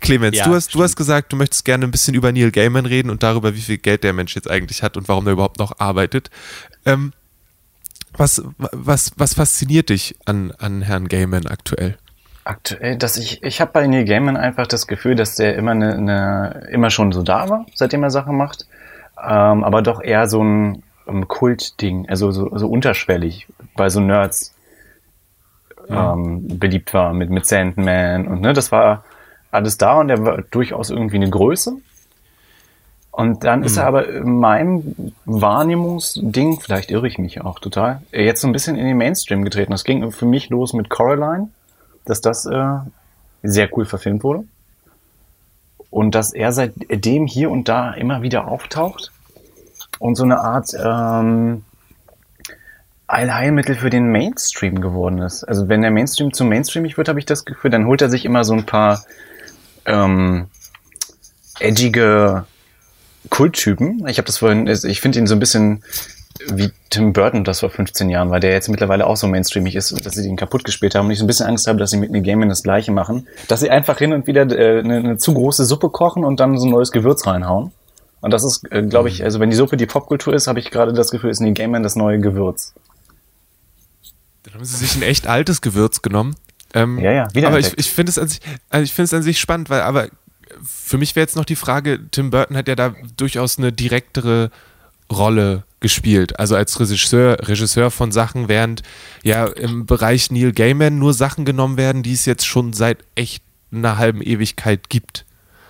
Clemens, 0.00 0.36
Ja, 0.36 0.44
du, 0.44 0.54
hast, 0.54 0.74
du 0.74 0.82
hast 0.82 0.96
gesagt, 0.96 1.32
du 1.32 1.36
möchtest 1.36 1.64
gerne 1.64 1.84
ein 1.84 1.92
bisschen 1.92 2.14
über 2.14 2.32
Neil 2.32 2.50
Gaiman 2.50 2.86
reden 2.86 3.10
und 3.10 3.22
darüber, 3.22 3.54
wie 3.54 3.60
viel 3.60 3.78
Geld 3.78 4.02
der 4.02 4.12
Mensch 4.12 4.34
jetzt 4.34 4.50
eigentlich 4.50 4.82
hat 4.82 4.96
und 4.96 5.08
warum 5.08 5.26
er 5.26 5.34
überhaupt 5.34 5.60
noch 5.60 5.78
arbeitet. 5.78 6.30
Ähm, 6.84 7.12
was, 8.16 8.42
was, 8.58 9.12
was 9.16 9.34
fasziniert 9.34 9.88
dich 9.88 10.16
an, 10.24 10.52
an 10.52 10.82
Herrn 10.82 11.08
Gaiman 11.08 11.46
aktuell? 11.46 11.96
Aktuell, 12.44 12.96
dass 12.96 13.16
ich, 13.16 13.42
ich 13.42 13.62
habe 13.62 13.72
bei 13.72 13.86
Neil 13.86 14.04
Gaiman 14.04 14.36
einfach 14.36 14.66
das 14.66 14.86
Gefühl, 14.86 15.14
dass 15.14 15.36
der 15.36 15.56
immer 15.56 15.70
eine, 15.70 15.94
eine 15.94 16.68
immer 16.70 16.90
schon 16.90 17.10
so 17.10 17.22
da 17.22 17.48
war, 17.48 17.64
seitdem 17.74 18.02
er 18.02 18.10
Sachen 18.10 18.36
macht, 18.36 18.66
ähm, 19.18 19.64
aber 19.64 19.80
doch 19.80 20.02
eher 20.02 20.28
so 20.28 20.44
ein, 20.44 20.82
um 21.06 21.26
Kultding, 21.26 22.06
also 22.08 22.30
so, 22.32 22.54
so 22.56 22.68
unterschwellig 22.68 23.46
bei 23.76 23.88
so 23.88 24.00
Nerds 24.00 24.54
ähm, 25.88 26.58
beliebt 26.58 26.92
war 26.92 27.14
mit 27.14 27.30
mit 27.30 27.46
Sandman 27.46 28.26
und 28.26 28.42
ne, 28.42 28.52
das 28.52 28.72
war 28.72 29.04
alles 29.50 29.78
da 29.78 29.98
und 30.00 30.08
der 30.08 30.24
war 30.24 30.42
durchaus 30.42 30.90
irgendwie 30.90 31.16
eine 31.16 31.30
Größe. 31.30 31.76
Und 33.10 33.44
dann 33.44 33.62
ist 33.62 33.76
er 33.76 33.86
aber 33.86 34.08
in 34.08 34.38
meinem 34.40 35.12
Wahrnehmungsding, 35.24 36.58
vielleicht 36.58 36.90
irre 36.90 37.06
ich 37.06 37.16
mich 37.16 37.40
auch 37.42 37.60
total, 37.60 38.02
jetzt 38.10 38.40
so 38.40 38.48
ein 38.48 38.52
bisschen 38.52 38.76
in 38.76 38.86
den 38.86 38.96
Mainstream 38.96 39.44
getreten. 39.44 39.70
Das 39.70 39.84
ging 39.84 40.10
für 40.10 40.26
mich 40.26 40.50
los 40.50 40.72
mit 40.72 40.90
Coraline 40.90 41.48
dass 42.04 42.20
das 42.20 42.46
äh, 42.46 42.78
sehr 43.42 43.68
cool 43.76 43.84
verfilmt 43.84 44.24
wurde. 44.24 44.44
Und 45.90 46.14
dass 46.14 46.32
er 46.32 46.52
seitdem 46.52 47.26
hier 47.26 47.50
und 47.50 47.68
da 47.68 47.92
immer 47.92 48.22
wieder 48.22 48.48
auftaucht 48.48 49.12
und 49.98 50.16
so 50.16 50.24
eine 50.24 50.40
Art 50.40 50.74
ähm, 50.74 51.62
Allheilmittel 53.06 53.76
für 53.76 53.90
den 53.90 54.10
Mainstream 54.10 54.80
geworden 54.80 55.18
ist. 55.18 55.44
Also 55.44 55.68
wenn 55.68 55.82
der 55.82 55.90
Mainstream 55.90 56.32
zu 56.32 56.44
mainstreamig 56.44 56.96
wird, 56.96 57.08
habe 57.08 57.18
ich 57.18 57.26
das 57.26 57.44
Gefühl, 57.44 57.70
dann 57.70 57.86
holt 57.86 58.02
er 58.02 58.10
sich 58.10 58.24
immer 58.24 58.44
so 58.44 58.54
ein 58.54 58.66
paar 58.66 59.04
ähm, 59.84 60.46
edgige 61.60 62.46
Kulttypen. 63.30 64.06
Ich 64.08 64.18
habe 64.18 64.26
das 64.26 64.38
vorhin, 64.38 64.66
ich 64.66 65.00
finde 65.00 65.18
ihn 65.18 65.26
so 65.26 65.34
ein 65.34 65.40
bisschen 65.40 65.84
wie 66.48 66.72
Tim 66.90 67.12
Burton 67.12 67.44
das 67.44 67.60
vor 67.60 67.70
15 67.70 68.08
Jahren 68.08 68.30
war, 68.30 68.40
der 68.40 68.52
jetzt 68.52 68.68
mittlerweile 68.68 69.06
auch 69.06 69.16
so 69.16 69.26
mainstreamig 69.26 69.76
ist, 69.76 70.04
dass 70.04 70.14
sie 70.14 70.22
den 70.22 70.36
kaputt 70.36 70.64
gespielt 70.64 70.94
haben 70.94 71.06
und 71.06 71.12
ich 71.12 71.18
so 71.18 71.24
ein 71.24 71.28
bisschen 71.28 71.46
Angst 71.46 71.66
habe, 71.66 71.78
dass 71.78 71.90
sie 71.90 71.96
mit 71.96 72.10
Neil 72.10 72.48
das 72.48 72.62
gleiche 72.62 72.92
machen. 72.92 73.28
Dass 73.48 73.60
sie 73.60 73.70
einfach 73.70 73.98
hin 73.98 74.12
und 74.12 74.26
wieder 74.26 74.42
äh, 74.50 74.80
eine, 74.80 74.98
eine 74.98 75.16
zu 75.16 75.34
große 75.34 75.64
Suppe 75.64 75.90
kochen 75.90 76.24
und 76.24 76.40
dann 76.40 76.58
so 76.58 76.66
ein 76.66 76.70
neues 76.70 76.90
Gewürz 76.90 77.26
reinhauen. 77.26 77.72
Und 78.20 78.32
das 78.32 78.44
ist, 78.44 78.70
äh, 78.72 78.82
glaube 78.82 79.10
ich, 79.10 79.22
also 79.22 79.38
wenn 79.38 79.50
die 79.50 79.56
Suppe 79.56 79.76
die 79.76 79.86
Popkultur 79.86 80.34
ist, 80.34 80.46
habe 80.46 80.58
ich 80.58 80.70
gerade 80.70 80.92
das 80.92 81.10
Gefühl, 81.10 81.30
ist 81.30 81.40
Neil 81.40 81.54
Gaiman 81.54 81.82
das 81.82 81.94
neue 81.94 82.18
Gewürz. 82.18 82.74
Dann 84.42 84.54
haben 84.54 84.64
sie 84.64 84.76
sich 84.76 84.96
ein 84.96 85.02
echt 85.02 85.26
altes 85.26 85.60
Gewürz 85.60 86.02
genommen. 86.02 86.34
Ähm, 86.72 86.98
Ja, 86.98 87.12
ja, 87.12 87.34
wieder 87.34 87.48
Aber 87.48 87.58
ich, 87.60 87.78
ich 87.78 87.90
finde 87.90 88.10
es 88.10 88.18
an 88.18 88.28
sich, 88.28 88.40
also 88.70 88.82
ich 88.82 88.92
finde 88.92 89.04
es 89.04 89.14
an 89.14 89.22
sich 89.22 89.38
spannend, 89.38 89.70
weil 89.70 89.82
aber 89.82 90.08
für 90.62 90.98
mich 90.98 91.14
wäre 91.14 91.24
jetzt 91.24 91.36
noch 91.36 91.44
die 91.44 91.56
Frage, 91.56 92.00
Tim 92.10 92.30
Burton 92.30 92.56
hat 92.56 92.68
ja 92.68 92.74
da 92.74 92.94
durchaus 93.16 93.58
eine 93.58 93.72
direktere 93.72 94.50
Rolle 95.12 95.64
gespielt, 95.80 96.38
also 96.38 96.56
als 96.56 96.78
Regisseur, 96.80 97.36
Regisseur 97.46 97.90
von 97.90 98.10
Sachen, 98.10 98.48
während 98.48 98.82
ja 99.22 99.46
im 99.46 99.84
Bereich 99.86 100.30
Neil 100.30 100.52
Gaiman 100.52 100.98
nur 100.98 101.12
Sachen 101.12 101.44
genommen 101.44 101.76
werden, 101.76 102.02
die 102.02 102.12
es 102.12 102.24
jetzt 102.24 102.46
schon 102.46 102.72
seit 102.72 102.98
echt 103.14 103.42
einer 103.72 103.98
halben 103.98 104.22
Ewigkeit 104.22 104.88
gibt. 104.88 105.24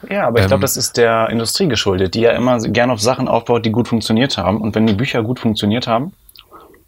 Ja, 0.08 0.26
aber 0.28 0.38
ich 0.38 0.44
Ähm, 0.44 0.48
glaube, 0.48 0.60
das 0.60 0.76
ist 0.76 0.96
der 0.98 1.30
Industrie 1.30 1.66
geschuldet, 1.66 2.14
die 2.14 2.20
ja 2.20 2.32
immer 2.32 2.58
gerne 2.60 2.92
auf 2.92 3.00
Sachen 3.00 3.26
aufbaut, 3.26 3.64
die 3.64 3.70
gut 3.72 3.88
funktioniert 3.88 4.36
haben. 4.38 4.60
Und 4.60 4.74
wenn 4.74 4.86
die 4.86 4.92
Bücher 4.92 5.22
gut 5.22 5.40
funktioniert 5.40 5.86
haben, 5.86 6.12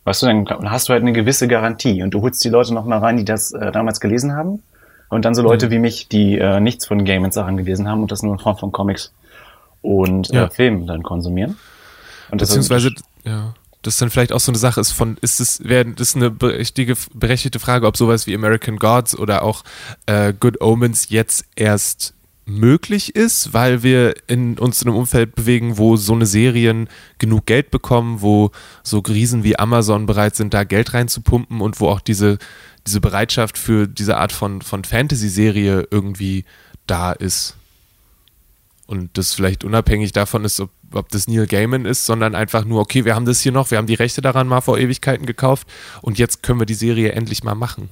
weißt 0.05 0.23
du, 0.23 0.27
dann 0.27 0.71
hast 0.71 0.89
du 0.89 0.93
halt 0.93 1.03
eine 1.03 1.13
gewisse 1.13 1.49
Garantie. 1.49 2.03
Und 2.03 2.13
du 2.13 2.21
holst 2.23 2.45
die 2.45 2.51
Leute 2.51 2.75
noch 2.75 2.85
mal 2.85 2.99
rein, 2.99 3.17
die 3.17 3.25
das 3.25 3.53
äh, 3.53 3.73
damals 3.73 4.01
gelesen 4.01 4.35
haben. 4.37 4.63
Und 5.09 5.25
dann 5.25 5.35
so 5.35 5.43
Mhm. 5.43 5.49
Leute 5.49 5.71
wie 5.71 5.79
mich, 5.79 6.09
die 6.09 6.39
äh, 6.39 6.61
nichts 6.61 6.87
von 6.87 7.05
Game 7.05 7.29
Sachen 7.33 7.57
gelesen 7.57 7.89
haben 7.89 8.03
und 8.03 8.13
das 8.13 8.23
nur 8.23 8.35
in 8.35 8.39
Form 8.39 8.59
von 8.59 8.71
Comics 8.71 9.13
und 9.83 10.29
Ja. 10.33 10.45
äh, 10.45 10.51
Filmen 10.51 10.87
dann 10.87 11.03
konsumieren. 11.03 11.57
Und 12.31 12.41
das 12.41 12.51
Beziehungsweise, 12.51 12.95
ja, 13.25 13.55
das 13.83 13.97
dann 13.97 14.11
vielleicht 14.11 14.33
auch 14.33 14.41
so 14.41 14.51
eine 14.51 14.59
Sache 14.59 14.81
ist 14.81 14.93
von, 14.93 15.17
ist 15.21 15.41
es, 15.41 15.63
wäre 15.63 15.87
das 15.87 16.17
eine 16.17 16.31
berechtigte, 16.31 16.97
berechtigte 17.15 17.59
Frage, 17.59 17.87
ob 17.87 17.97
sowas 17.97 18.27
wie 18.27 18.35
American 18.35 18.77
Gods 18.77 19.17
oder 19.17 19.43
auch 19.43 19.63
äh, 20.07 20.33
Good 20.39 20.61
Omens 20.61 21.09
jetzt 21.09 21.45
erst 21.55 22.15
möglich 22.47 23.15
ist, 23.17 23.53
weil 23.53 23.83
wir 23.83 24.15
in 24.29 24.59
uns 24.59 24.81
in 24.81 24.89
einem 24.89 24.99
Umfeld 24.99 25.35
bewegen, 25.35 25.79
wo 25.79 25.97
so 25.97 26.15
eine 26.15 26.27
Serien 26.27 26.89
genug 27.19 27.47
Geld 27.47 27.71
bekommen, 27.73 28.23
wo 28.23 28.53
so 28.85 29.01
Riesen 29.01 29.43
wie 29.43 29.59
Amazon 29.59 30.07
bereit 30.07 30.37
sind, 30.37 30.55
da 30.55 30.63
Geld 30.63 30.95
reinzupumpen 30.95 31.61
und 31.61 31.81
wo 31.81 31.89
auch 31.89 32.01
diese, 32.01 32.39
diese 32.87 33.01
Bereitschaft 33.01 33.59
für 33.59 33.89
diese 33.89 34.17
Art 34.17 34.31
von, 34.31 34.63
von 34.63 34.85
Fantasy-Serie 34.85 35.89
irgendwie 35.91 36.45
da 36.87 37.13
ist. 37.13 37.57
Und 38.87 39.19
das 39.19 39.35
vielleicht 39.35 39.65
unabhängig 39.65 40.13
davon 40.13 40.45
ist, 40.45 40.61
ob, 40.61 40.71
ob 40.93 41.09
das 41.09 41.27
Neil 41.27 41.47
Gaiman 41.47 41.87
ist, 41.87 42.07
sondern 42.07 42.37
einfach 42.37 42.65
nur, 42.65 42.81
okay, 42.81 43.05
wir 43.05 43.17
haben 43.17 43.27
das 43.27 43.41
hier 43.41 43.51
noch, 43.51 43.71
wir 43.73 43.79
haben 43.79 43.89
die 43.89 43.95
Rechte 43.95 44.21
daran 44.21 44.47
mal 44.47 44.61
vor 44.61 44.79
Ewigkeiten 44.79 45.27
gekauft 45.27 45.67
und 46.03 46.19
jetzt 46.19 46.45
können 46.45 46.61
wir 46.61 46.67
die 46.67 46.75
Serie 46.75 47.13
endlich 47.13 47.43
mal 47.43 47.57
machen. 47.57 47.89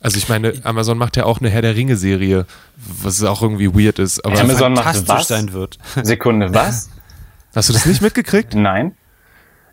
Also 0.00 0.18
ich 0.18 0.28
meine, 0.28 0.52
Amazon 0.64 0.98
macht 0.98 1.16
ja 1.16 1.24
auch 1.24 1.40
eine 1.40 1.48
Herr 1.48 1.62
der 1.62 1.76
Ringe-Serie, 1.76 2.46
was 2.76 3.22
auch 3.22 3.40
irgendwie 3.40 3.74
weird 3.74 3.98
ist. 3.98 4.24
Aber 4.24 4.38
Amazon 4.38 4.74
macht 4.74 4.84
fantastisch 4.84 5.08
was? 5.08 5.28
sein 5.28 5.52
wird. 5.52 5.78
Sekunde, 6.02 6.52
was? 6.54 6.90
hast 7.54 7.68
du 7.70 7.72
das 7.72 7.86
nicht 7.86 8.02
mitgekriegt? 8.02 8.54
Nein? 8.54 8.94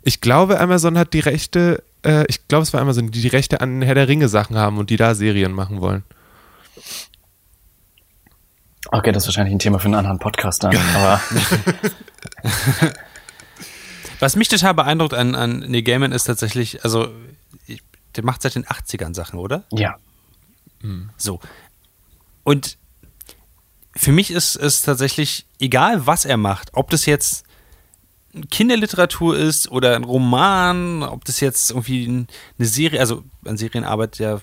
Ich 0.02 0.20
glaube, 0.20 0.58
Amazon 0.58 0.98
hat 0.98 1.12
die 1.12 1.20
Rechte, 1.20 1.84
äh, 2.04 2.24
ich 2.28 2.48
glaube, 2.48 2.62
es 2.62 2.72
war 2.72 2.80
Amazon, 2.80 3.10
die 3.10 3.20
die 3.20 3.28
Rechte 3.28 3.60
an 3.60 3.82
Herr 3.82 3.94
der 3.94 4.08
Ringe-Sachen 4.08 4.56
haben 4.56 4.78
und 4.78 4.90
die 4.90 4.96
da 4.96 5.14
Serien 5.14 5.52
machen 5.52 5.80
wollen. 5.80 6.02
Okay, 8.94 9.10
das 9.10 9.22
ist 9.24 9.28
wahrscheinlich 9.28 9.54
ein 9.54 9.58
Thema 9.58 9.78
für 9.78 9.86
einen 9.86 9.94
anderen 9.94 10.18
Podcast 10.18 10.62
dann. 10.62 10.76
Aber 10.94 11.20
Was 14.20 14.36
mich 14.36 14.48
total 14.48 14.74
beeindruckt 14.74 15.14
an, 15.14 15.34
an 15.34 15.60
Neil 15.60 15.82
Gaiman 15.82 16.12
ist 16.12 16.24
tatsächlich, 16.24 16.84
also 16.84 17.08
der 18.16 18.24
macht 18.24 18.42
seit 18.42 18.54
den 18.54 18.64
80ern 18.66 19.14
Sachen, 19.14 19.38
oder? 19.38 19.64
ja, 19.72 19.96
So. 21.16 21.40
Und 22.44 22.76
für 23.96 24.12
mich 24.12 24.30
ist 24.30 24.56
es 24.56 24.82
tatsächlich 24.82 25.46
egal, 25.60 26.06
was 26.06 26.24
er 26.24 26.36
macht, 26.36 26.70
ob 26.74 26.90
das 26.90 27.06
jetzt 27.06 27.44
Kinderliteratur 28.50 29.36
ist 29.36 29.70
oder 29.70 29.94
ein 29.96 30.04
Roman, 30.04 31.02
ob 31.02 31.24
das 31.24 31.40
jetzt 31.40 31.70
irgendwie 31.70 32.06
ein- 32.06 32.26
eine 32.58 32.66
Serie, 32.68 33.00
also 33.00 33.24
an 33.44 33.56
Serien 33.58 33.84
arbeitet 33.84 34.18
ja, 34.20 34.40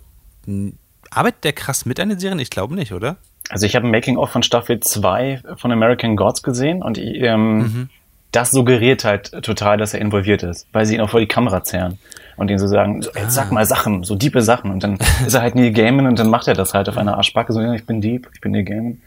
arbeitet 1.09 1.43
der 1.43 1.53
krass 1.53 1.85
mit 1.85 1.99
an 1.99 2.09
den 2.09 2.19
Serien? 2.19 2.39
Ich 2.39 2.49
glaube 2.49 2.75
nicht, 2.75 2.93
oder? 2.93 3.17
Also 3.49 3.65
ich 3.65 3.75
habe 3.75 3.87
ein 3.87 3.91
Making-of 3.91 4.29
von 4.29 4.43
Staffel 4.43 4.79
2 4.79 5.41
von 5.57 5.71
American 5.71 6.15
Gods 6.15 6.43
gesehen 6.43 6.81
und 6.83 6.97
ähm, 6.99 7.89
das 8.31 8.51
suggeriert 8.51 9.03
halt 9.05 9.31
total, 9.43 9.77
dass 9.77 9.93
er 9.95 10.01
involviert 10.01 10.43
ist, 10.43 10.67
weil 10.71 10.85
sie 10.85 10.95
ihn 10.95 11.01
auch 11.01 11.09
vor 11.09 11.19
die 11.19 11.25
Kamera 11.27 11.63
zerren 11.63 11.97
und 12.37 12.51
ihn 12.51 12.59
so 12.59 12.67
sagen, 12.67 13.01
so, 13.01 13.09
jetzt 13.15 13.33
sag 13.33 13.51
mal 13.51 13.65
Sachen, 13.65 14.03
so 14.03 14.13
diepe 14.15 14.41
Sachen 14.43 14.69
und 14.71 14.83
dann 14.83 14.97
ist 15.25 15.33
er 15.33 15.41
halt 15.41 15.55
Neil 15.55 15.71
Gaiman 15.73 16.05
und 16.05 16.19
dann 16.19 16.29
macht 16.29 16.47
er 16.47 16.53
das 16.53 16.73
halt 16.75 16.87
auf 16.89 16.97
einer 16.97 17.17
Arschbacke, 17.17 17.51
so, 17.53 17.59
ich 17.73 17.85
bin 17.87 18.01
deep, 18.01 18.29
ich 18.33 18.39
bin 18.41 18.51
Neil 18.51 18.63
Gaiman. 18.63 19.01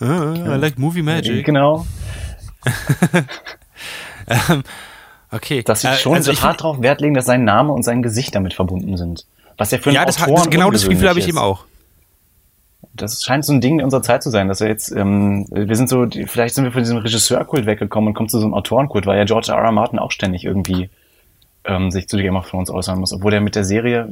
I 0.00 0.58
like 0.58 0.78
Movie 0.78 1.02
Magic. 1.02 1.44
Genau, 1.44 1.84
Okay. 5.30 5.62
dass 5.62 5.80
sie 5.80 5.88
Äh, 5.88 5.94
schon 5.94 6.14
also 6.14 6.32
so 6.32 6.42
hart 6.42 6.62
drauf 6.62 6.80
Wert 6.82 7.00
legen, 7.00 7.14
dass 7.14 7.24
sein 7.24 7.44
Name 7.44 7.72
und 7.72 7.82
sein 7.82 8.02
Gesicht 8.02 8.34
damit 8.34 8.52
verbunden 8.54 8.96
sind. 8.96 9.26
Was 9.56 9.70
ja 9.70 9.78
für 9.78 9.86
einen 9.90 9.94
Ja, 9.96 10.04
das, 10.04 10.18
hat- 10.18 10.28
Autoren 10.28 10.44
das, 10.44 10.50
genau 10.50 10.70
das 10.70 10.88
Gefühl 10.88 11.08
habe 11.08 11.18
ich 11.18 11.28
ist. 11.28 11.36
auch. 11.36 11.64
Das 12.94 13.22
scheint 13.24 13.44
so 13.44 13.52
ein 13.54 13.60
Ding 13.62 13.82
unserer 13.82 14.02
Zeit 14.02 14.22
zu 14.22 14.28
sein, 14.30 14.48
dass 14.48 14.60
wir 14.60 14.68
jetzt, 14.68 14.90
ähm, 14.92 15.46
wir 15.50 15.76
sind 15.76 15.88
so, 15.88 16.06
vielleicht 16.26 16.54
sind 16.54 16.64
wir 16.64 16.72
von 16.72 16.82
diesem 16.82 16.98
Regisseurkult 16.98 17.64
weggekommen 17.66 18.08
und 18.08 18.14
kommen 18.14 18.28
zu 18.28 18.38
so 18.38 18.44
einem 18.44 18.54
Autorenkult, 18.54 19.06
weil 19.06 19.16
ja 19.18 19.24
George 19.24 19.50
R. 19.50 19.58
R. 19.58 19.72
Martin 19.72 19.98
auch 19.98 20.10
ständig 20.12 20.44
irgendwie 20.44 20.90
ähm, 21.64 21.90
sich 21.90 22.06
zu 22.08 22.18
Game 22.18 22.36
of 22.36 22.48
Thrones 22.50 22.68
äußern 22.70 22.98
muss, 22.98 23.12
obwohl 23.12 23.32
er 23.32 23.40
mit 23.40 23.54
der 23.54 23.64
Serie 23.64 24.08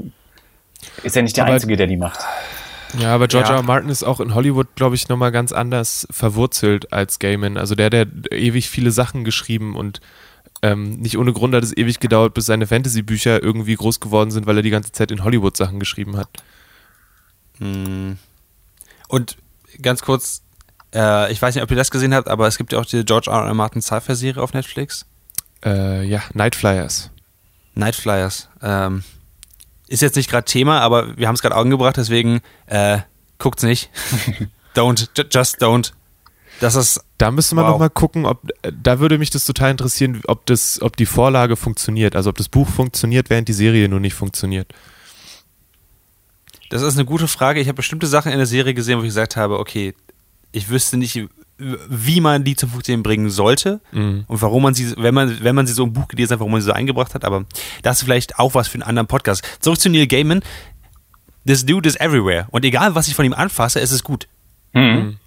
ist 1.02 1.14
ja 1.14 1.20
nicht 1.22 1.36
der 1.36 1.44
Aber- 1.44 1.54
Einzige, 1.54 1.76
der 1.76 1.86
die 1.86 1.98
macht. 1.98 2.20
Ja, 2.98 3.14
aber 3.14 3.28
George 3.28 3.48
Ja. 3.48 3.54
R. 3.56 3.60
R. 3.60 3.62
Martin 3.64 3.90
ist 3.90 4.02
auch 4.02 4.18
in 4.18 4.34
Hollywood, 4.34 4.68
glaube 4.76 4.94
ich, 4.96 5.08
nochmal 5.08 5.30
ganz 5.30 5.52
anders 5.52 6.08
verwurzelt 6.10 6.92
als 6.92 7.18
Gaiman. 7.18 7.56
Also 7.58 7.74
der, 7.74 7.90
der 7.90 8.06
ewig 8.32 8.68
viele 8.70 8.90
Sachen 8.92 9.22
geschrieben 9.24 9.76
und 9.76 10.00
ähm, 10.62 10.96
nicht 10.96 11.16
ohne 11.18 11.32
Grund 11.32 11.54
hat 11.54 11.62
es 11.64 11.76
ewig 11.76 12.00
gedauert, 12.00 12.34
bis 12.34 12.46
seine 12.46 12.66
Fantasy-Bücher 12.66 13.42
irgendwie 13.42 13.74
groß 13.76 14.00
geworden 14.00 14.30
sind, 14.30 14.46
weil 14.46 14.56
er 14.56 14.62
die 14.62 14.70
ganze 14.70 14.90
Zeit 14.92 15.10
in 15.10 15.22
Hollywood 15.22 15.56
Sachen 15.56 15.78
geschrieben 15.78 16.16
hat. 16.16 16.28
Und 19.10 19.36
ganz 19.82 20.02
kurz, 20.02 20.42
äh, 20.94 21.30
ich 21.32 21.40
weiß 21.42 21.54
nicht, 21.54 21.64
ob 21.64 21.70
ihr 21.70 21.76
das 21.76 21.90
gesehen 21.90 22.14
habt, 22.14 22.28
aber 22.28 22.46
es 22.46 22.56
gibt 22.58 22.72
ja 22.72 22.78
auch 22.78 22.86
die 22.86 23.04
George 23.04 23.30
R. 23.30 23.44
R. 23.46 23.54
Martin 23.54 23.82
Sci-Fi-Serie 23.82 24.42
auf 24.42 24.52
Netflix. 24.54 25.06
Äh, 25.64 26.04
ja, 26.06 26.22
Night 26.32 26.54
Flyers. 26.54 27.10
Night 27.74 27.96
Flyers. 27.96 28.48
Ähm, 28.62 29.02
ist 29.88 30.02
jetzt 30.02 30.16
nicht 30.16 30.30
gerade 30.30 30.44
Thema, 30.44 30.80
aber 30.80 31.16
wir 31.16 31.26
haben 31.28 31.34
es 31.34 31.42
gerade 31.42 31.56
angebracht, 31.56 31.96
deswegen 31.96 32.40
äh, 32.66 32.98
guckt's 33.38 33.62
nicht. 33.62 33.90
don't, 34.76 35.08
ju- 35.16 35.26
just 35.30 35.60
don't. 35.62 35.92
Das 36.60 36.74
ist 36.76 37.00
Da 37.18 37.30
müsste 37.30 37.54
man 37.54 37.64
Wow. 37.64 37.72
noch 37.72 37.78
mal 37.78 37.90
gucken, 37.90 38.26
ob 38.26 38.42
da 38.62 39.00
würde 39.00 39.18
mich 39.18 39.30
das 39.30 39.44
total 39.46 39.70
interessieren, 39.70 40.20
ob 40.26 40.46
das, 40.46 40.80
ob 40.82 40.96
die 40.96 41.06
Vorlage 41.06 41.56
funktioniert, 41.56 42.14
also 42.16 42.30
ob 42.30 42.36
das 42.36 42.48
Buch 42.48 42.68
funktioniert, 42.68 43.30
während 43.30 43.48
die 43.48 43.52
Serie 43.54 43.88
nur 43.88 44.00
nicht 44.00 44.14
funktioniert. 44.14 44.72
Das 46.70 46.80
ist 46.82 46.94
eine 46.96 47.04
gute 47.04 47.28
Frage. 47.28 47.60
Ich 47.60 47.68
habe 47.68 47.76
bestimmte 47.76 48.06
Sachen 48.06 48.32
in 48.32 48.38
der 48.38 48.46
Serie 48.46 48.72
gesehen, 48.74 48.98
wo 48.98 49.02
ich 49.02 49.08
gesagt 49.08 49.36
habe, 49.36 49.58
okay, 49.58 49.94
ich 50.52 50.68
wüsste 50.70 50.96
nicht, 50.96 51.28
wie 51.58 52.20
man 52.20 52.42
die 52.44 52.56
zum 52.56 52.70
Funktionieren 52.70 53.02
bringen 53.02 53.28
sollte 53.28 53.80
Mhm. 53.92 54.24
und 54.26 54.40
warum 54.40 54.62
man 54.62 54.72
sie, 54.74 54.94
wenn 54.96 55.12
man, 55.14 55.42
wenn 55.42 55.54
man 55.54 55.66
sie 55.66 55.74
so 55.74 55.84
im 55.84 55.92
Buch 55.92 56.08
gelesen 56.08 56.32
hat, 56.32 56.38
warum 56.40 56.52
man 56.52 56.60
sie 56.62 56.66
so 56.66 56.72
eingebracht 56.72 57.12
hat, 57.14 57.24
aber 57.24 57.44
das 57.82 57.98
ist 57.98 58.04
vielleicht 58.04 58.38
auch 58.38 58.54
was 58.54 58.68
für 58.68 58.74
einen 58.74 58.82
anderen 58.84 59.06
Podcast. 59.08 59.44
Zurück 59.60 59.78
zu 59.78 59.90
Neil 59.90 60.06
Gaiman. 60.06 60.40
This 61.46 61.66
dude 61.66 61.88
is 61.88 61.96
everywhere. 61.96 62.46
Und 62.50 62.64
egal, 62.64 62.94
was 62.94 63.08
ich 63.08 63.14
von 63.14 63.24
ihm 63.24 63.32
anfasse, 63.34 63.80
es 63.80 63.92
ist 63.92 64.04
gut. 64.04 64.26
Mhm. 64.72 65.18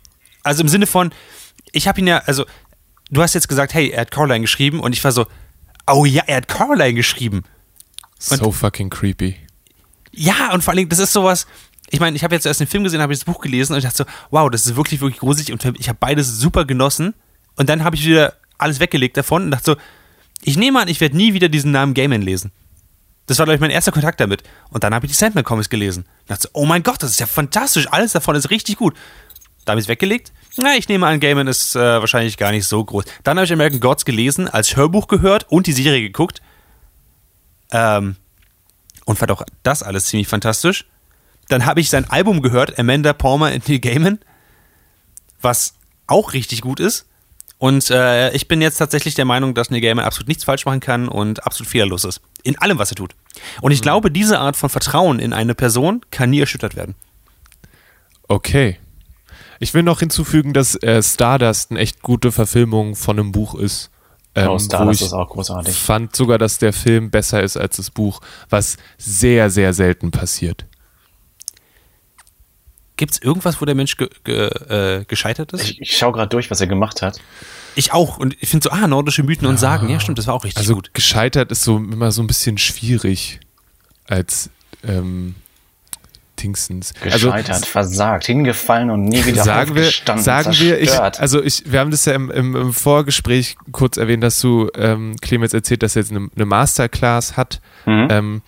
Also 0.44 0.62
im 0.64 0.68
Sinne 0.70 0.88
von, 0.88 1.14
ich 1.72 1.88
habe 1.88 2.00
ihn 2.00 2.08
ja, 2.08 2.20
also, 2.26 2.46
du 3.12 3.22
hast 3.22 3.34
jetzt 3.34 3.48
gesagt, 3.48 3.74
hey, 3.74 3.90
er 3.90 4.02
hat 4.02 4.12
Caroline 4.12 4.42
geschrieben 4.42 4.80
und 4.80 4.94
ich 4.94 5.04
war 5.04 5.12
so, 5.12 5.26
oh 5.88 6.06
ja, 6.06 6.24
er 6.26 6.38
hat 6.38 6.48
Caroline 6.48 6.94
geschrieben. 6.94 7.44
So 8.18 8.52
fucking 8.52 8.90
creepy. 8.90 9.36
Ja, 10.14 10.54
und 10.54 10.64
vor 10.64 10.72
allen 10.72 10.78
Dingen, 10.78 10.90
das 10.90 11.00
ist 11.00 11.14
sowas. 11.14 11.48
Ich 11.90 12.00
meine, 12.00 12.16
ich 12.16 12.24
habe 12.24 12.34
jetzt 12.34 12.46
erst 12.46 12.60
den 12.60 12.68
Film 12.68 12.84
gesehen, 12.84 13.02
habe 13.02 13.14
ich 13.14 13.20
das 13.20 13.26
Buch 13.26 13.42
gelesen 13.42 13.74
und 13.74 13.80
ich 13.80 13.84
dachte 13.84 13.98
so, 13.98 14.06
wow, 14.32 14.50
das 14.50 14.66
ist 14.66 14.76
wirklich, 14.76 15.02
wirklich 15.02 15.20
gruselig 15.20 15.52
und 15.52 15.80
ich 15.80 15.90
habe 15.90 15.98
beides 16.00 16.38
super 16.38 16.66
genossen. 16.66 17.14
Und 17.56 17.70
dann 17.70 17.84
habe 17.84 17.96
ich 17.96 18.06
wieder 18.06 18.34
alles 18.58 18.80
weggelegt 18.80 19.18
davon 19.18 19.44
und 19.44 19.52
dachte 19.52 19.72
so, 19.72 19.78
ich 20.44 20.58
nehme 20.58 20.80
an, 20.82 20.88
ich 20.88 21.02
werde 21.02 21.18
nie 21.18 21.34
wieder 21.34 21.50
diesen 21.50 21.72
Namen 21.72 21.94
Gaiman 21.94 22.22
lesen. 22.22 22.52
Das 23.28 23.40
war, 23.40 23.46
glaube 23.46 23.56
ich, 23.56 23.62
mein 23.62 23.72
erster 23.72 23.92
Kontakt 23.92 24.20
damit. 24.20 24.44
Und 24.70 24.84
dann 24.84 24.94
habe 24.94 25.06
ich 25.06 25.12
die 25.12 25.18
Sandman 25.18 25.44
Comics 25.44 25.70
gelesen. 25.70 26.04
Und 26.04 26.30
dachte 26.30 26.44
so, 26.44 26.50
oh 26.54 26.66
mein 26.66 26.84
Gott, 26.84 27.02
das 27.02 27.12
ist 27.12 27.20
ja 27.20 27.26
fantastisch. 27.26 27.88
Alles 27.90 28.12
davon 28.12 28.36
ist 28.36 28.50
richtig 28.50 28.78
gut. 28.78 28.96
Da 29.64 29.72
habe 29.72 29.80
ich 29.80 29.86
es 29.86 29.90
weggelegt. 29.90 30.34
Na, 30.58 30.76
ich 30.76 30.90
nehme 30.90 31.08
an, 31.08 31.20
Gaiman 31.20 31.48
ist 31.48 31.76
äh, 31.76 31.80
wahrscheinlich 31.80 32.38
gar 32.38 32.52
nicht 32.52 32.68
so 32.68 32.84
groß. 32.84 33.06
Dann 33.24 33.38
habe 33.38 33.46
ich 33.46 33.54
American 33.54 33.80
Gods 33.80 34.04
gelesen, 34.04 34.50
als 34.50 34.76
Hörbuch 34.76 35.08
gehört 35.08 35.50
und 35.50 35.68
die 35.68 35.72
Serie 35.72 36.02
geguckt. 36.02 36.42
Ähm, 37.72 38.18
und 39.06 39.18
fand 39.18 39.32
auch 39.32 39.44
das 39.64 39.84
alles 39.84 40.06
ziemlich 40.06 40.28
fantastisch. 40.28 40.86
Dann 41.50 41.66
habe 41.66 41.82
ich 41.82 41.90
sein 41.90 42.10
Album 42.10 42.42
gehört, 42.42 42.80
Amanda 42.80 43.14
Palmer 43.14 43.48
and 43.48 43.68
Neil 43.68 43.80
Gaiman, 43.80 44.20
was 45.42 45.74
auch 46.08 46.34
richtig 46.34 46.62
gut 46.62 46.80
ist. 46.80 47.06
Und 47.58 47.90
äh, 47.92 48.32
ich 48.34 48.48
bin 48.48 48.62
jetzt 48.62 48.78
tatsächlich 48.78 49.16
der 49.16 49.26
Meinung, 49.26 49.54
dass 49.54 49.70
Neil 49.70 49.82
Gaiman 49.82 50.06
absolut 50.06 50.28
nichts 50.28 50.44
falsch 50.44 50.66
machen 50.66 50.80
kann 50.80 51.08
und 51.08 51.46
absolut 51.46 51.70
fehlerlos 51.70 52.04
ist. 52.04 52.22
In 52.44 52.58
allem, 52.58 52.78
was 52.78 52.92
er 52.92 52.96
tut. 52.96 53.16
Und 53.62 53.72
ich 53.72 53.82
glaube, 53.82 54.12
diese 54.12 54.40
Art 54.40 54.58
von 54.58 54.70
Vertrauen 54.70 55.20
in 55.20 55.34
eine 55.34 55.56
Person 55.56 56.02
kann 56.12 56.30
nie 56.30 56.42
erschüttert 56.42 56.76
werden. 56.76 56.96
Okay. 58.28 58.80
Ich 59.60 59.74
will 59.74 59.84
noch 59.84 60.00
hinzufügen, 60.00 60.54
dass 60.54 60.76
äh, 60.76 61.02
Stardust 61.02 61.72
eine 61.72 61.80
echt 61.80 62.02
gute 62.02 62.32
Verfilmung 62.32 62.96
von 62.96 63.18
einem 63.18 63.32
Buch 63.32 63.56
ist. 63.56 63.92
Ähm, 64.36 64.50
wo 64.50 64.60
Stardust 64.60 65.02
ich 65.02 65.08
ist 65.08 65.14
auch 65.14 65.30
großartig. 65.30 65.76
fand 65.76 66.16
sogar, 66.16 66.38
dass 66.38 66.58
der 66.58 66.74
Film 66.74 67.12
besser 67.12 67.44
ist 67.44 67.56
als 67.56 67.78
das 67.78 67.92
Buch, 67.92 68.20
was 68.50 68.78
sehr, 68.98 69.50
sehr 69.50 69.74
selten 69.74 70.12
passiert. 70.12 70.66
Gibt 72.96 73.14
es 73.14 73.22
irgendwas, 73.22 73.60
wo 73.60 73.66
der 73.66 73.76
Mensch 73.76 73.98
ge 73.98 74.10
ge 74.24 74.48
äh, 74.48 75.06
gescheitert 75.06 75.54
ist? 75.54 75.64
Ich, 75.64 75.82
ich 75.82 75.98
schaue 75.98 76.14
gerade 76.14 76.30
durch, 76.30 76.52
was 76.52 76.62
er 76.62 76.68
gemacht 76.68 77.02
hat. 77.02 77.20
Ich 77.76 77.92
auch. 77.92 78.18
Und 78.18 78.36
ich 78.40 78.50
finde 78.50 78.66
so, 78.66 78.70
ah, 78.70 78.88
nordische 78.88 79.24
Mythen 79.24 79.48
und 79.48 79.60
Sagen. 79.60 79.90
Ja, 79.90 80.00
stimmt, 80.00 80.20
das 80.20 80.28
war 80.28 80.36
auch 80.36 80.44
richtig 80.44 80.60
Also 80.60 80.76
gut. 80.76 80.94
gescheitert 80.94 81.52
ist 81.52 81.64
so 81.64 81.78
immer 81.78 82.12
so 82.12 82.22
ein 82.22 82.28
bisschen 82.28 82.58
schwierig 82.60 83.40
als 84.08 84.50
ähm, 84.84 85.36
Dingsens. 86.44 86.94
Gescheitert, 87.02 87.50
Also, 87.50 87.66
versagt, 87.66 88.26
hingefallen 88.26 88.90
und 88.90 89.06
nie 89.06 89.26
wieder 89.26 89.44
sagen 89.44 89.76
wir, 89.76 89.90
sagen 90.18 90.54
wir, 90.60 90.80
ich, 90.80 90.90
zerstört. 90.90 91.20
also 91.20 91.42
ich, 91.42 91.64
wir 91.72 91.80
haben 91.80 91.92
das 91.92 92.06
ja 92.06 92.14
im, 92.14 92.30
im, 92.30 92.56
im 92.56 92.74
Vorgespräch 92.74 93.56
kurz 93.72 93.98
erwähnt, 93.98 94.24
dass 94.24 94.40
du 94.40 94.70
ähm, 94.76 95.16
Clemens 95.22 95.54
erzählt, 95.54 95.84
dass 95.84 95.96
er 95.96 96.02
jetzt 96.02 96.12
eine, 96.12 96.28
eine 96.36 96.46
Masterclass 96.46 97.38
hat. 97.38 97.62
Mhm. 97.86 98.08
Ähm, 98.12 98.42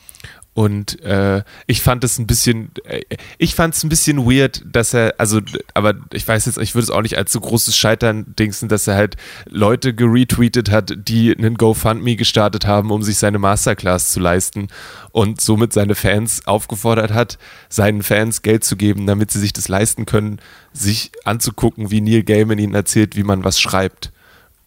und 0.55 1.01
äh, 1.01 1.43
ich 1.67 1.81
fand 1.81 2.05
es 2.05 2.17
ein 2.17 2.27
bisschen, 2.27 2.71
äh, 2.85 3.01
ich 3.37 3.55
fand 3.55 3.75
es 3.75 3.83
ein 3.83 3.89
bisschen 3.89 4.25
weird, 4.25 4.63
dass 4.65 4.93
er, 4.93 5.13
also, 5.17 5.41
aber 5.73 5.95
ich 6.13 6.25
weiß 6.25 6.45
jetzt, 6.45 6.57
ich 6.59 6.73
würde 6.75 6.83
es 6.85 6.91
auch 6.91 7.01
nicht 7.01 7.17
als 7.17 7.33
so 7.33 7.41
großes 7.41 7.75
Scheitern 7.75 8.33
dingsen, 8.39 8.69
dass 8.69 8.87
er 8.87 8.95
halt 8.95 9.17
Leute 9.49 9.93
geretweetet 9.93 10.71
hat, 10.71 10.93
die 11.09 11.35
einen 11.35 11.57
GoFundMe 11.57 12.15
gestartet 12.15 12.65
haben, 12.65 12.91
um 12.91 13.03
sich 13.03 13.17
seine 13.17 13.37
Masterclass 13.37 14.13
zu 14.13 14.21
leisten 14.21 14.69
und 15.11 15.41
somit 15.41 15.73
seine 15.73 15.93
Fans 15.93 16.47
aufgefordert 16.47 17.11
hat, 17.11 17.37
seinen 17.67 18.01
Fans 18.01 18.41
Geld 18.41 18.63
zu 18.63 18.77
geben, 18.77 19.07
damit 19.07 19.31
sie 19.31 19.41
sich 19.41 19.51
das 19.51 19.67
leisten 19.67 20.05
können, 20.05 20.39
sich 20.71 21.11
anzugucken, 21.25 21.91
wie 21.91 21.99
Neil 21.99 22.23
Gaiman 22.23 22.59
ihnen 22.59 22.75
erzählt, 22.75 23.17
wie 23.17 23.23
man 23.23 23.43
was 23.43 23.59
schreibt. 23.59 24.13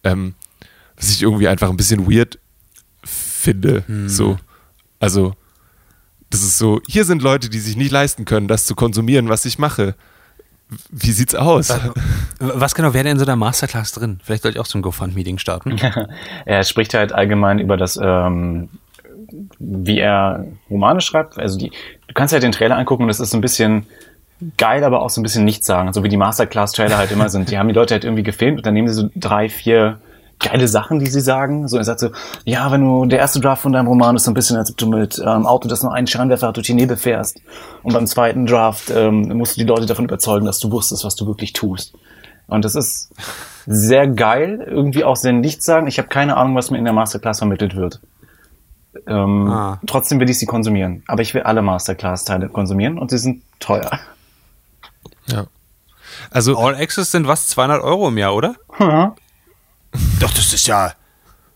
Ähm, 0.03 0.35
was 0.95 1.09
ich 1.09 1.23
irgendwie 1.23 1.47
einfach 1.47 1.71
ein 1.71 1.77
bisschen 1.77 2.11
weird 2.11 2.37
finde. 3.03 3.85
So. 4.07 4.37
Also, 4.99 5.33
das 6.29 6.41
ist 6.41 6.57
so, 6.57 6.81
hier 6.87 7.05
sind 7.05 7.21
Leute, 7.21 7.49
die 7.49 7.59
sich 7.59 7.75
nicht 7.75 7.91
leisten 7.91 8.25
können, 8.25 8.47
das 8.47 8.65
zu 8.65 8.75
konsumieren, 8.75 9.29
was 9.29 9.45
ich 9.45 9.57
mache. 9.57 9.95
Wie 10.91 11.11
sieht's 11.11 11.33
aus? 11.33 11.73
Was 12.37 12.75
genau 12.75 12.93
wäre 12.93 13.03
denn 13.03 13.13
in 13.13 13.19
so 13.19 13.25
einer 13.25 13.35
Masterclass 13.35 13.91
drin? 13.91 14.19
Vielleicht 14.23 14.43
sollte 14.43 14.57
ich 14.57 14.61
auch 14.61 14.67
zum 14.67 14.83
GoFund-Meeting 14.83 15.39
starten. 15.39 15.77
Er 16.45 16.63
spricht 16.63 16.93
halt 16.93 17.11
allgemein 17.11 17.57
über 17.57 17.75
das, 17.75 17.99
ähm, 18.01 18.69
wie 19.57 19.97
er 19.97 20.45
Romane 20.69 21.01
schreibt. 21.01 21.39
Also 21.39 21.57
die, 21.57 21.71
du 22.07 22.13
kannst 22.13 22.33
halt 22.33 22.43
den 22.43 22.51
Trailer 22.51 22.77
angucken 22.77 23.03
und 23.03 23.07
das 23.07 23.19
ist 23.19 23.31
so 23.31 23.37
ein 23.37 23.41
bisschen 23.41 23.87
geil, 24.57 24.83
aber 24.83 25.01
auch 25.01 25.09
so 25.09 25.19
ein 25.19 25.23
bisschen 25.23 25.43
nichts 25.43 25.65
sagen. 25.65 25.91
So 25.91 26.03
wie 26.03 26.09
die 26.09 26.17
Masterclass-Trailer 26.17 26.97
halt 26.97 27.11
immer 27.11 27.29
sind. 27.29 27.49
Die 27.49 27.57
haben 27.57 27.67
die 27.67 27.73
Leute 27.73 27.95
halt 27.95 28.03
irgendwie 28.03 28.23
gefilmt 28.23 28.59
und 28.59 28.65
dann 28.65 28.75
nehmen 28.75 28.87
sie 28.87 28.93
so 28.93 29.09
drei, 29.15 29.49
vier 29.49 29.99
geile 30.39 30.67
Sachen, 30.67 30.99
die 30.99 31.07
sie 31.07 31.21
sagen. 31.21 31.67
So, 31.67 31.77
er 31.77 31.83
sagt 31.83 31.99
so, 31.99 32.09
ja, 32.45 32.71
wenn 32.71 32.81
du, 32.81 33.05
der 33.05 33.19
erste 33.19 33.39
Draft 33.39 33.61
von 33.61 33.73
deinem 33.73 33.87
Roman 33.87 34.15
ist 34.15 34.23
so 34.23 34.31
ein 34.31 34.33
bisschen, 34.33 34.57
als 34.57 34.71
ob 34.71 34.77
du 34.77 34.87
mit 34.87 35.19
ähm, 35.19 35.45
Auto, 35.45 35.67
das 35.67 35.83
nur 35.83 35.93
einen 35.93 36.07
Scheinwerfer 36.07 36.47
hat, 36.47 36.55
durch 36.57 36.67
die 36.67 36.73
Nebel 36.73 36.97
fährst. 36.97 37.41
Und 37.83 37.93
beim 37.93 38.07
zweiten 38.07 38.45
Draft 38.45 38.89
ähm, 38.89 39.37
musst 39.37 39.57
du 39.57 39.61
die 39.61 39.67
Leute 39.67 39.85
davon 39.85 40.05
überzeugen, 40.05 40.45
dass 40.45 40.59
du 40.59 40.71
wusstest, 40.71 41.03
was 41.03 41.15
du 41.15 41.27
wirklich 41.27 41.53
tust. 41.53 41.93
Und 42.47 42.65
das 42.65 42.75
ist 42.75 43.11
sehr 43.67 44.07
geil, 44.07 44.65
irgendwie 44.67 45.03
auch 45.03 45.15
sehr 45.15 45.33
nichts 45.33 45.65
sagen. 45.65 45.85
Ich 45.87 45.99
habe 45.99 46.07
keine 46.07 46.35
Ahnung, 46.37 46.55
was 46.55 46.71
mir 46.71 46.77
in 46.79 46.85
der 46.85 46.93
Masterclass 46.93 47.37
vermittelt 47.39 47.75
wird. 47.75 47.99
Ähm, 49.05 49.47
Ah. 49.49 49.79
Trotzdem 49.85 50.19
will 50.19 50.29
ich 50.29 50.39
sie 50.39 50.47
konsumieren. 50.47 51.03
Aber 51.07 51.21
ich 51.21 51.33
will 51.33 51.43
alle 51.43 51.61
Masterclass-Teile 51.61 52.49
konsumieren 52.49 52.97
und 52.97 53.11
sie 53.11 53.19
sind 53.19 53.43
teuer. 53.59 53.91
Ja. 55.27 55.45
Also, 56.31 56.57
All 56.57 56.75
Access 56.75 57.11
sind 57.11 57.27
was? 57.27 57.47
200 57.49 57.83
Euro 57.83 58.07
im 58.07 58.17
Jahr, 58.17 58.33
oder? 58.35 58.55
Doch, 60.19 60.31
das 60.33 60.53
ist 60.53 60.67
ja, 60.67 60.93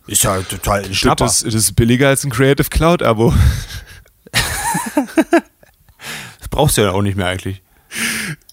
ist 0.08 0.24
ja 0.24 0.40
total 0.42 0.84
ein 0.86 0.94
Schnapper. 0.94 1.26
das, 1.26 1.42
das 1.44 1.54
ist 1.54 1.76
billiger 1.76 2.08
als 2.10 2.24
ein 2.24 2.32
Creative 2.32 2.70
Cloud-Abo. 2.70 3.34
Das 6.40 6.48
brauchst 6.50 6.78
du 6.78 6.82
ja 6.82 6.92
auch 6.92 7.02
nicht 7.02 7.16
mehr 7.18 7.28
eigentlich. 7.28 7.62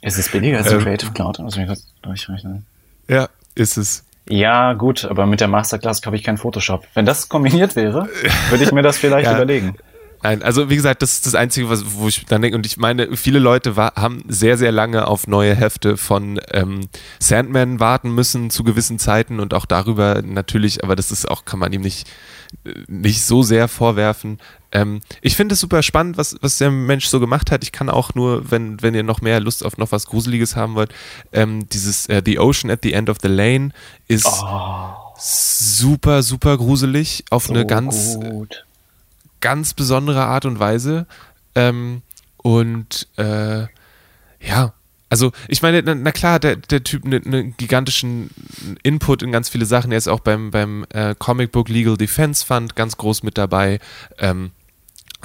Ist 0.02 0.18
es 0.18 0.28
billiger 0.30 0.58
als 0.58 0.68
Ähm. 0.70 0.78
ein 0.78 0.84
Creative 0.84 1.12
Cloud? 1.12 1.38
Muss 1.40 1.56
ich 1.56 1.66
kurz 1.66 1.86
durchrechnen. 2.02 2.66
Ja, 3.08 3.28
ist 3.54 3.76
es. 3.76 4.04
Ja, 4.28 4.74
gut, 4.74 5.04
aber 5.04 5.26
mit 5.26 5.40
der 5.40 5.48
Masterclass 5.48 6.00
habe 6.06 6.14
ich 6.16 6.22
kein 6.22 6.38
Photoshop. 6.38 6.86
Wenn 6.94 7.04
das 7.04 7.28
kombiniert 7.28 7.74
wäre, 7.74 8.08
würde 8.50 8.62
ich 8.64 8.70
mir 8.72 8.82
das 8.82 8.96
vielleicht 8.98 9.26
Ja. 9.30 9.34
überlegen. 9.36 9.76
Nein, 10.22 10.42
also 10.42 10.68
wie 10.68 10.76
gesagt, 10.76 11.00
das 11.00 11.14
ist 11.14 11.26
das 11.26 11.34
Einzige, 11.34 11.70
was, 11.70 11.94
wo 11.94 12.06
ich 12.06 12.26
dann 12.26 12.42
denke, 12.42 12.54
und 12.56 12.66
ich 12.66 12.76
meine, 12.76 13.16
viele 13.16 13.38
Leute 13.38 13.76
wa- 13.76 13.94
haben 13.96 14.22
sehr, 14.28 14.58
sehr 14.58 14.70
lange 14.70 15.06
auf 15.06 15.26
neue 15.26 15.54
Hefte 15.54 15.96
von 15.96 16.38
ähm, 16.52 16.88
Sandman 17.18 17.80
warten 17.80 18.14
müssen 18.14 18.50
zu 18.50 18.62
gewissen 18.62 18.98
Zeiten 18.98 19.40
und 19.40 19.54
auch 19.54 19.64
darüber 19.64 20.20
natürlich, 20.22 20.84
aber 20.84 20.94
das 20.94 21.10
ist 21.10 21.30
auch, 21.30 21.46
kann 21.46 21.58
man 21.58 21.72
ihm 21.72 21.80
nicht, 21.80 22.06
äh, 22.64 22.74
nicht 22.86 23.22
so 23.22 23.42
sehr 23.42 23.66
vorwerfen. 23.66 24.38
Ähm, 24.72 25.00
ich 25.22 25.36
finde 25.36 25.54
es 25.54 25.60
super 25.60 25.82
spannend, 25.82 26.18
was, 26.18 26.36
was 26.42 26.58
der 26.58 26.70
Mensch 26.70 27.06
so 27.06 27.18
gemacht 27.18 27.50
hat. 27.50 27.64
Ich 27.64 27.72
kann 27.72 27.88
auch 27.88 28.14
nur, 28.14 28.50
wenn, 28.50 28.82
wenn 28.82 28.94
ihr 28.94 29.02
noch 29.02 29.22
mehr 29.22 29.40
Lust 29.40 29.64
auf 29.64 29.78
noch 29.78 29.90
was 29.90 30.04
Gruseliges 30.06 30.54
haben 30.54 30.74
wollt, 30.74 30.92
ähm, 31.32 31.66
dieses 31.70 32.06
äh, 32.10 32.20
The 32.22 32.38
Ocean 32.38 32.70
at 32.70 32.80
the 32.82 32.92
End 32.92 33.08
of 33.08 33.16
the 33.22 33.28
Lane 33.28 33.70
ist 34.06 34.26
super, 35.18 36.22
super 36.22 36.56
gruselig 36.58 37.24
auf 37.30 37.48
eine 37.50 37.64
ganz 37.66 38.16
gut. 38.20 38.66
Ganz 39.40 39.74
besondere 39.74 40.24
Art 40.24 40.44
und 40.44 40.58
Weise. 40.58 41.06
Ähm, 41.54 42.02
und 42.36 43.08
äh, 43.16 43.66
ja, 44.40 44.72
also 45.10 45.32
ich 45.48 45.60
meine, 45.60 45.82
na, 45.82 45.94
na 45.94 46.12
klar, 46.12 46.38
der, 46.38 46.56
der 46.56 46.84
Typ 46.84 47.04
einen 47.04 47.28
ne 47.28 47.44
gigantischen 47.56 48.30
Input 48.82 49.22
in 49.22 49.32
ganz 49.32 49.48
viele 49.48 49.66
Sachen. 49.66 49.90
Er 49.90 49.98
ist 49.98 50.08
auch 50.08 50.20
beim, 50.20 50.50
beim 50.50 50.86
äh, 50.90 51.14
Comic 51.18 51.52
Book 51.52 51.68
Legal 51.68 51.96
Defense 51.96 52.46
Fund 52.46 52.76
ganz 52.76 52.96
groß 52.96 53.24
mit 53.24 53.36
dabei. 53.36 53.80
Ähm, 54.18 54.52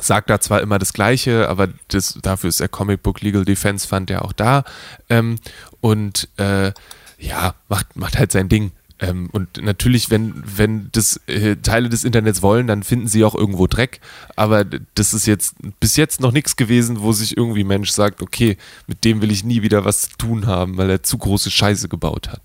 sagt 0.02 0.30
da 0.30 0.42
zwar 0.42 0.62
immer 0.62 0.80
das 0.80 0.92
Gleiche, 0.92 1.48
aber 1.48 1.70
das, 1.88 2.18
dafür 2.22 2.50
ist 2.50 2.60
der 2.60 2.68
Comic 2.68 3.04
Book 3.04 3.22
Legal 3.22 3.46
Defense 3.46 3.88
Fund 3.88 4.10
ja 4.10 4.22
auch 4.24 4.34
da. 4.34 4.64
Ähm, 5.10 5.38
und 5.82 6.28
äh, 6.38 6.74
ja, 7.20 7.54
macht, 7.70 7.96
macht 7.96 8.18
halt 8.18 8.32
sein 8.32 8.50
Ding. 8.50 8.72
Ähm, 9.00 9.30
und 9.32 9.62
natürlich, 9.62 10.10
wenn, 10.10 10.42
wenn 10.46 10.90
das 10.94 11.20
äh, 11.28 11.58
Teile 11.58 11.90
des 11.90 12.04
Internets 12.04 12.42
wollen, 12.42 12.68
dann 12.68 12.84
finden 12.84 13.08
sie 13.08 13.26
auch 13.26 13.36
irgendwo 13.36 13.68
Dreck. 13.68 14.00
Aber 14.36 14.64
das 14.64 15.14
ist 15.14 15.26
jetzt 15.26 15.56
bis 15.80 15.98
jetzt 15.98 16.22
noch 16.22 16.32
nichts 16.32 16.56
gewesen, 16.56 17.02
wo 17.02 17.12
sich 17.12 17.36
irgendwie 17.36 17.64
Mensch 17.64 17.92
sagt, 17.92 18.22
okay, 18.22 18.58
mit 18.88 19.04
dem 19.04 19.22
will 19.22 19.32
ich 19.32 19.44
nie 19.44 19.62
wieder 19.62 19.84
was 19.84 20.04
zu 20.04 20.18
tun 20.18 20.48
haben, 20.48 20.78
weil 20.78 20.90
er 20.90 21.04
zu 21.04 21.18
große 21.18 21.52
Scheiße 21.52 21.90
gebaut 21.90 22.30
hat. 22.30 22.42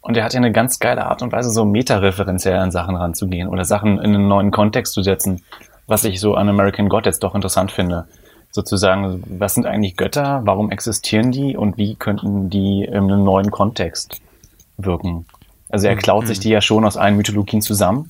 Und 0.00 0.16
er 0.16 0.24
hat 0.24 0.34
ja 0.34 0.38
eine 0.38 0.52
ganz 0.52 0.78
geile 0.78 1.06
Art 1.06 1.22
und 1.22 1.32
Weise, 1.32 1.50
so 1.50 1.64
metareferenziell 1.64 2.58
an 2.58 2.72
Sachen 2.72 2.96
ranzugehen 2.96 3.48
oder 3.48 3.64
Sachen 3.64 3.98
in 3.98 4.14
einen 4.14 4.28
neuen 4.28 4.50
Kontext 4.50 4.94
zu 4.94 5.02
setzen, 5.02 5.42
was 5.86 6.04
ich 6.04 6.20
so 6.20 6.34
an 6.34 6.48
American 6.48 6.88
God 6.88 7.06
jetzt 7.06 7.22
doch 7.22 7.34
interessant 7.34 7.70
finde. 7.70 8.06
Sozusagen, 8.50 9.22
was 9.38 9.54
sind 9.54 9.64
eigentlich 9.64 9.96
Götter, 9.96 10.42
warum 10.44 10.70
existieren 10.70 11.30
die 11.30 11.56
und 11.56 11.78
wie 11.78 11.94
könnten 11.94 12.50
die 12.50 12.84
in 12.84 12.94
einem 12.94 13.24
neuen 13.24 13.50
Kontext 13.50 14.20
wirken? 14.76 15.24
Also 15.72 15.88
er 15.88 15.96
klaut 15.96 16.26
sich 16.28 16.38
die 16.38 16.50
ja 16.50 16.60
schon 16.60 16.84
aus 16.84 16.96
allen 16.96 17.16
Mythologien 17.16 17.62
zusammen 17.62 18.08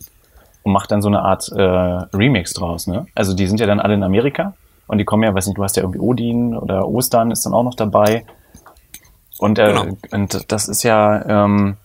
und 0.65 0.73
macht 0.73 0.91
dann 0.91 1.01
so 1.01 1.09
eine 1.09 1.23
Art 1.23 1.49
äh, 1.53 1.63
Remix 1.63 2.53
draus. 2.53 2.87
Ne? 2.87 3.07
Also 3.15 3.35
die 3.35 3.47
sind 3.47 3.61
ja 3.61 3.67
dann 3.67 3.81
alle 3.81 3.95
in 3.95 4.03
Amerika 4.03 4.55
und 4.89 4.99
die 4.99 5.05
kommen 5.05 5.23
ja, 5.23 5.33
weiß 5.35 5.47
nicht, 5.47 5.57
du 5.57 5.65
hast 5.65 5.77
ja 5.77 5.83
irgendwie 5.83 6.01
Odin 6.01 6.57
oder 6.57 6.87
Ostern 6.87 7.31
ist 7.31 7.47
dann 7.47 7.55
auch 7.55 7.63
noch 7.63 7.75
dabei. 7.77 8.25
Und, 9.39 9.59
äh, 9.59 9.69
Genau. 9.73 9.97
und 10.11 10.53
das 10.53 10.69
ist 10.69 10.83
ja 10.83 11.45
ähm, 11.45 11.77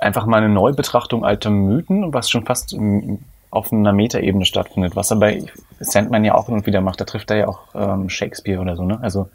einfach 0.00 0.26
mal 0.26 0.38
eine 0.38 0.50
Neubetrachtung 0.50 1.24
alter 1.24 1.50
Mythen, 1.50 2.12
was 2.12 2.30
schon 2.30 2.44
fast 2.44 2.72
ähm, 2.74 3.20
auf 3.50 3.72
einer 3.72 3.92
Metaebene 3.92 4.44
stattfindet, 4.44 4.94
was 4.94 5.10
er 5.10 5.16
bei 5.16 5.42
Sandman 5.80 6.24
ja 6.24 6.34
auch 6.34 6.48
und 6.48 6.66
wieder 6.66 6.82
macht. 6.82 7.00
Da 7.00 7.04
trifft 7.04 7.30
er 7.30 7.36
ja 7.38 7.48
auch 7.48 7.60
ähm, 7.74 8.08
Shakespeare 8.10 8.60
oder 8.60 8.76
so, 8.76 8.84
ne? 8.84 8.98
Also 9.00 9.28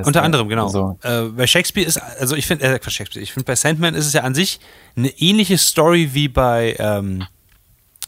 ist 0.00 0.06
Unter 0.06 0.22
anderem, 0.22 0.48
genau. 0.48 0.68
So, 0.68 0.98
Äh, 1.02 1.22
bei 1.24 1.46
Shakespeare 1.46 1.86
ist, 1.86 1.98
also 1.98 2.36
ich 2.36 2.46
finde, 2.46 2.64
äh, 2.64 2.90
Shakespeare, 2.90 3.22
ich 3.22 3.32
finde 3.32 3.44
bei 3.44 3.56
Sandman 3.56 3.94
ist 3.94 4.06
es 4.06 4.12
ja 4.12 4.22
an 4.22 4.34
sich 4.34 4.60
eine 4.96 5.08
ähnliche 5.08 5.58
Story 5.58 6.10
wie 6.12 6.28
bei, 6.28 6.76
ähm, 6.78 7.26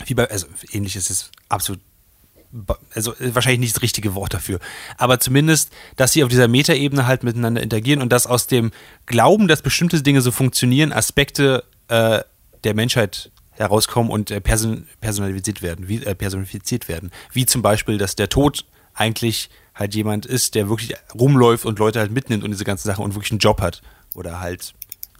wie 0.07 0.14
bei, 0.14 0.30
also 0.30 0.47
ähnlich 0.72 0.97
ist 0.97 1.11
es 1.11 1.30
absolut, 1.49 1.80
also 2.95 3.12
äh, 3.14 3.35
wahrscheinlich 3.35 3.61
nicht 3.61 3.76
das 3.76 3.82
richtige 3.82 4.14
Wort 4.14 4.35
dafür, 4.35 4.61
aber 4.97 5.20
zumindest, 5.20 5.70
dass 5.97 6.12
sie 6.12 6.24
auf 6.24 6.30
dieser 6.30 6.49
Metaebene 6.49 7.07
halt 7.07 7.22
miteinander 7.22 7.62
interagieren 7.62 8.03
und 8.03 8.11
dass 8.12 8.26
aus 8.26 8.47
dem 8.47 8.70
Glauben, 9.07 9.49
dass 9.49 9.62
bestimmte 9.62 10.03
Dinge 10.03 10.20
so 10.20 10.30
funktionieren, 10.30 10.93
Aspekte 10.93 11.64
äh, 11.89 12.20
der 12.64 12.74
Menschheit 12.74 13.30
herauskommen 13.57 14.11
und 14.11 14.30
äh, 14.30 14.41
person 14.41 14.87
personalisiert 15.01 15.62
werden, 15.62 15.89
wie, 15.89 16.03
äh, 16.05 16.14
personifiziert 16.14 16.89
werden. 16.89 17.11
Wie 17.32 17.47
zum 17.47 17.62
Beispiel, 17.62 17.99
dass 17.99 18.16
der 18.16 18.28
Tod 18.28 18.64
eigentlich 18.95 19.51
halt 19.74 19.95
jemand 19.95 20.26
ist, 20.26 20.55
der 20.55 20.68
wirklich 20.68 20.95
rumläuft 21.14 21.64
und 21.64 21.78
Leute 21.78 21.99
halt 21.99 22.12
mitnimmt 22.12 22.45
und 22.45 22.51
diese 22.51 22.64
ganzen 22.64 22.86
Sachen 22.86 23.05
und 23.05 23.14
wirklich 23.14 23.32
einen 23.32 23.40
Job 23.40 23.61
hat. 23.61 23.82
Oder 24.14 24.40
halt 24.40 24.74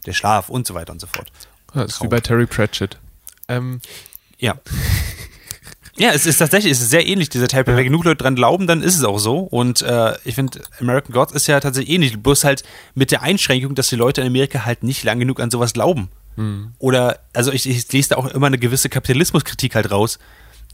der 0.07 0.13
Schlaf 0.13 0.49
und 0.49 0.67
so 0.67 0.75
weiter 0.75 0.93
und 0.93 1.01
so 1.01 1.07
fort. 1.07 1.31
Das 1.73 1.95
ist 1.95 2.03
wie 2.03 2.09
bei 2.09 2.21
Terry 2.21 2.47
Pratchett. 2.47 2.99
Ähm, 3.49 3.81
Ja. 4.39 4.55
Ja, 5.97 6.11
es 6.11 6.27
ist 6.27 6.39
tatsächlich, 6.39 6.73
es 6.73 6.81
ist 6.81 6.91
sehr 6.91 7.07
ähnlich, 7.07 7.29
dieser 7.29 7.47
Type. 7.47 7.77
Wenn 7.77 7.85
genug 7.85 8.05
Leute 8.05 8.17
dran 8.17 8.35
glauben, 8.35 8.67
dann 8.67 8.83
ist 8.83 8.97
es 8.97 9.05
auch 9.05 9.19
so. 9.19 9.39
Und 9.39 9.81
äh, 9.83 10.17
ich 10.25 10.35
finde, 10.35 10.61
American 10.81 11.13
Gods 11.13 11.33
ist 11.33 11.47
ja 11.47 11.61
tatsächlich 11.61 11.95
ähnlich. 11.95 12.19
Bloß 12.21 12.43
halt 12.43 12.65
mit 12.97 13.13
der 13.13 13.23
Einschränkung, 13.23 13.77
dass 13.77 13.89
die 13.89 13.97
Leute 13.97 14.21
in 14.21 14.27
Amerika 14.27 14.65
halt 14.65 14.83
nicht 14.83 15.05
lang 15.05 15.21
genug 15.21 15.39
an 15.39 15.53
sowas 15.53 15.73
glauben. 15.73 16.09
Oder, 16.81 17.21
also 17.33 17.53
ich, 17.53 17.69
ich 17.69 17.93
lese 17.93 18.09
da 18.09 18.17
auch 18.17 18.27
immer 18.27 18.49
eine 18.49 18.59
gewisse 18.59 18.89
Kapitalismuskritik 18.89 19.77
halt 19.77 19.93
raus. 19.93 20.19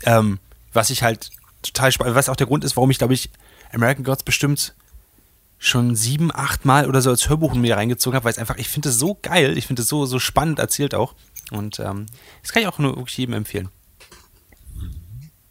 Ähm, 0.04 0.38
was 0.72 0.88
ich 0.88 1.02
halt 1.02 1.28
total 1.62 1.92
spannend, 1.92 2.16
was 2.16 2.28
auch 2.28 2.36
der 2.36 2.46
Grund 2.46 2.64
ist, 2.64 2.76
warum 2.76 2.90
ich, 2.90 2.98
glaube 2.98 3.14
ich, 3.14 3.30
American 3.72 4.04
Gods 4.04 4.22
bestimmt 4.22 4.74
schon 5.58 5.94
sieben, 5.94 6.34
acht 6.34 6.64
Mal 6.64 6.88
oder 6.88 7.02
so 7.02 7.10
als 7.10 7.28
Hörbuch 7.28 7.54
in 7.54 7.60
mir 7.60 7.76
reingezogen 7.76 8.16
habe, 8.16 8.24
weil 8.24 8.32
es 8.32 8.38
einfach, 8.38 8.56
ich 8.56 8.68
finde 8.68 8.88
es 8.88 8.98
so 8.98 9.18
geil, 9.20 9.58
ich 9.58 9.66
finde 9.66 9.82
es 9.82 9.88
so, 9.88 10.06
so 10.06 10.18
spannend 10.18 10.58
erzählt 10.58 10.94
auch. 10.94 11.14
Und 11.50 11.78
ähm, 11.80 12.06
das 12.42 12.52
kann 12.52 12.62
ich 12.62 12.68
auch 12.68 12.78
nur 12.78 12.96
wirklich 12.96 13.18
jedem 13.18 13.34
empfehlen. 13.34 13.68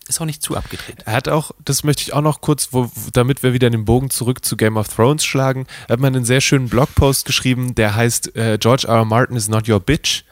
Ist 0.07 0.19
auch 0.19 0.25
nicht 0.25 0.41
zu 0.41 0.57
abgedreht. 0.57 1.03
Er 1.05 1.13
hat 1.13 1.27
auch, 1.27 1.51
das 1.63 1.83
möchte 1.83 2.01
ich 2.01 2.13
auch 2.13 2.21
noch 2.21 2.41
kurz, 2.41 2.69
wo, 2.71 2.89
damit 3.13 3.43
wir 3.43 3.53
wieder 3.53 3.69
den 3.69 3.85
Bogen 3.85 4.09
zurück 4.09 4.43
zu 4.43 4.57
Game 4.57 4.77
of 4.77 4.89
Thrones 4.89 5.23
schlagen, 5.23 5.67
hat 5.87 5.99
mal 5.99 6.07
einen 6.07 6.25
sehr 6.25 6.41
schönen 6.41 6.67
Blogpost 6.67 7.25
geschrieben, 7.25 7.75
der 7.75 7.93
heißt 7.93 8.35
äh, 8.35 8.57
George 8.59 8.87
R. 8.87 8.95
R. 8.95 9.05
Martin 9.05 9.37
is 9.37 9.47
not 9.47 9.69
your 9.69 9.79
bitch, 9.79 10.23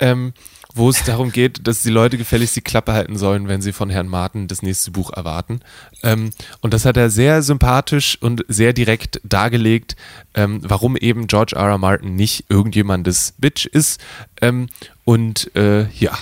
ähm, 0.00 0.34
wo 0.74 0.88
es 0.88 1.04
darum 1.04 1.32
geht, 1.32 1.66
dass 1.66 1.82
die 1.82 1.90
Leute 1.90 2.16
gefälligst 2.18 2.56
die 2.56 2.62
Klappe 2.62 2.92
halten 2.92 3.16
sollen, 3.16 3.48
wenn 3.48 3.60
sie 3.60 3.72
von 3.72 3.90
Herrn 3.90 4.08
Martin 4.08 4.48
das 4.48 4.62
nächste 4.62 4.90
Buch 4.90 5.12
erwarten. 5.12 5.60
Ähm, 6.02 6.30
und 6.60 6.72
das 6.72 6.84
hat 6.84 6.96
er 6.96 7.10
sehr 7.10 7.42
sympathisch 7.42 8.16
und 8.20 8.44
sehr 8.48 8.72
direkt 8.72 9.20
dargelegt, 9.24 9.96
ähm, 10.34 10.60
warum 10.62 10.96
eben 10.96 11.26
George 11.26 11.56
R. 11.56 11.68
R. 11.68 11.78
Martin 11.78 12.16
nicht 12.16 12.46
irgendjemandes 12.48 13.34
Bitch 13.38 13.66
ist. 13.66 14.00
Ähm, 14.40 14.68
und 15.04 15.54
äh, 15.54 15.88
ja, 15.90 16.16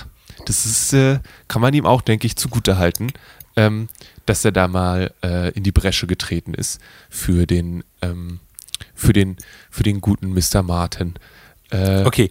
das 0.45 0.65
ist, 0.65 0.93
äh, 0.93 1.19
kann 1.47 1.61
man 1.61 1.73
ihm 1.73 1.85
auch, 1.85 2.01
denke 2.01 2.27
ich, 2.27 2.35
zugute 2.35 2.77
halten, 2.77 3.13
ähm, 3.55 3.89
dass 4.25 4.43
er 4.45 4.51
da 4.51 4.67
mal 4.67 5.13
äh, 5.23 5.51
in 5.51 5.63
die 5.63 5.71
Bresche 5.71 6.07
getreten 6.07 6.53
ist 6.53 6.79
für 7.09 7.45
den, 7.45 7.83
ähm, 8.01 8.39
für 8.95 9.13
den, 9.13 9.37
für 9.69 9.83
den 9.83 10.01
guten 10.01 10.33
Mr. 10.33 10.61
Martin. 10.61 11.15
Äh, 11.69 12.03
Okay. 12.03 12.29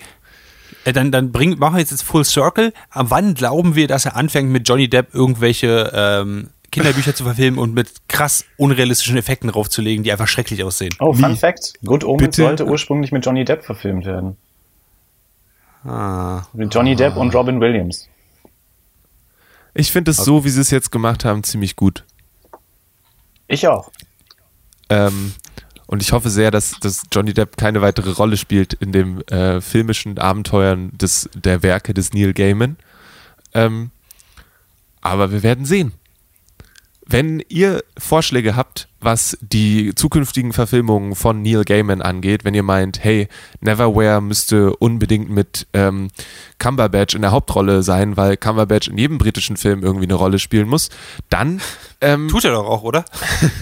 Äh, 0.90 0.92
Dann, 0.92 1.12
dann 1.12 1.32
bring, 1.32 1.58
machen 1.58 1.74
wir 1.74 1.80
jetzt, 1.80 1.90
jetzt 1.92 2.02
Full 2.02 2.24
Circle. 2.24 2.72
Ab 2.90 3.06
wann 3.10 3.34
glauben 3.34 3.74
wir, 3.74 3.86
dass 3.86 4.04
er 4.06 4.16
anfängt, 4.16 4.50
mit 4.50 4.68
Johnny 4.68 4.88
Depp 4.88 5.14
irgendwelche 5.14 5.90
ähm, 5.94 6.50
Kinderbücher 6.72 7.14
zu 7.14 7.24
verfilmen 7.24 7.58
und 7.58 7.74
mit 7.74 8.08
krass 8.08 8.44
unrealistischen 8.56 9.16
Effekten 9.16 9.50
draufzulegen, 9.50 10.04
die 10.04 10.12
einfach 10.12 10.28
schrecklich 10.28 10.62
aussehen? 10.64 10.94
Oh, 10.98 11.12
Fun 11.12 11.36
Fact: 11.36 11.74
Good 11.84 12.04
Omens 12.04 12.36
Bitte? 12.36 12.42
sollte 12.42 12.66
ursprünglich 12.66 13.12
mit 13.12 13.24
Johnny 13.24 13.44
Depp 13.44 13.64
verfilmt 13.64 14.04
werden. 14.04 14.36
Ah. 15.84 16.42
Mit 16.52 16.74
Johnny 16.74 16.94
Depp 16.94 17.16
und 17.16 17.34
Robin 17.34 17.60
Williams. 17.60 18.08
Ich 19.72 19.92
finde 19.92 20.10
es 20.10 20.18
so, 20.18 20.44
wie 20.44 20.50
sie 20.50 20.60
es 20.60 20.70
jetzt 20.70 20.90
gemacht 20.90 21.24
haben, 21.24 21.42
ziemlich 21.42 21.76
gut. 21.76 22.04
Ich 23.46 23.66
auch. 23.66 23.90
Ähm, 24.88 25.34
und 25.90 26.02
ich 26.02 26.12
hoffe 26.12 26.30
sehr, 26.30 26.52
dass, 26.52 26.78
dass 26.78 27.02
Johnny 27.10 27.34
Depp 27.34 27.56
keine 27.56 27.82
weitere 27.82 28.12
Rolle 28.12 28.36
spielt 28.36 28.74
in 28.74 28.92
dem 28.92 29.22
äh, 29.22 29.60
filmischen 29.60 30.18
Abenteuern 30.18 30.96
des, 30.96 31.28
der 31.34 31.64
Werke 31.64 31.94
des 31.94 32.12
Neil 32.12 32.32
Gaiman. 32.32 32.76
Ähm, 33.54 33.90
aber 35.00 35.32
wir 35.32 35.42
werden 35.42 35.64
sehen. 35.64 35.90
Wenn 37.04 37.42
ihr 37.48 37.82
Vorschläge 37.98 38.54
habt, 38.54 38.86
was 39.00 39.38
die 39.40 39.94
zukünftigen 39.94 40.52
Verfilmungen 40.52 41.14
von 41.14 41.42
Neil 41.42 41.64
Gaiman 41.64 42.02
angeht, 42.02 42.44
wenn 42.44 42.54
ihr 42.54 42.62
meint, 42.62 43.02
hey, 43.02 43.28
Neverwhere 43.60 44.20
müsste 44.20 44.76
unbedingt 44.76 45.30
mit 45.30 45.66
ähm, 45.72 46.08
Cumberbatch 46.58 47.14
in 47.14 47.22
der 47.22 47.30
Hauptrolle 47.30 47.82
sein, 47.82 48.16
weil 48.16 48.36
Cumberbatch 48.36 48.88
in 48.88 48.98
jedem 48.98 49.18
britischen 49.18 49.56
Film 49.56 49.82
irgendwie 49.82 50.04
eine 50.04 50.14
Rolle 50.14 50.38
spielen 50.38 50.68
muss, 50.68 50.90
dann 51.28 51.60
ähm, 52.00 52.28
Tut 52.28 52.44
er 52.44 52.52
doch 52.52 52.66
auch, 52.66 52.82
oder? 52.82 53.04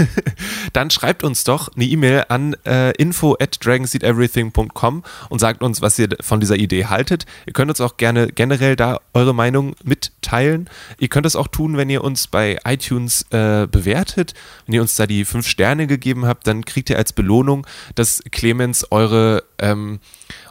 dann 0.72 0.90
schreibt 0.90 1.22
uns 1.22 1.44
doch 1.44 1.68
eine 1.74 1.84
E-Mail 1.84 2.24
an 2.28 2.56
äh, 2.66 2.90
info 2.92 3.36
at 3.40 3.64
dragonseedeverything.com 3.64 5.04
und 5.28 5.38
sagt 5.38 5.62
uns, 5.62 5.80
was 5.80 5.98
ihr 5.98 6.08
von 6.20 6.40
dieser 6.40 6.56
Idee 6.56 6.86
haltet. 6.86 7.26
Ihr 7.46 7.52
könnt 7.52 7.70
uns 7.70 7.80
auch 7.80 7.96
gerne 7.96 8.28
generell 8.28 8.76
da 8.76 9.00
eure 9.14 9.34
Meinung 9.34 9.74
mitteilen. 9.84 10.68
Ihr 10.98 11.08
könnt 11.08 11.26
es 11.26 11.36
auch 11.36 11.48
tun, 11.48 11.76
wenn 11.76 11.90
ihr 11.90 12.02
uns 12.02 12.26
bei 12.26 12.58
iTunes 12.64 13.22
äh, 13.30 13.66
bewertet. 13.66 14.34
Wenn 14.66 14.74
ihr 14.74 14.82
uns 14.82 14.96
da 14.96 15.06
die 15.06 15.24
fünf 15.28 15.46
Sterne 15.46 15.86
gegeben 15.86 16.26
habt, 16.26 16.46
dann 16.46 16.64
kriegt 16.64 16.90
ihr 16.90 16.96
als 16.98 17.12
Belohnung, 17.12 17.66
dass 17.94 18.22
Clemens 18.32 18.90
eure 18.90 19.44
ähm, 19.58 20.00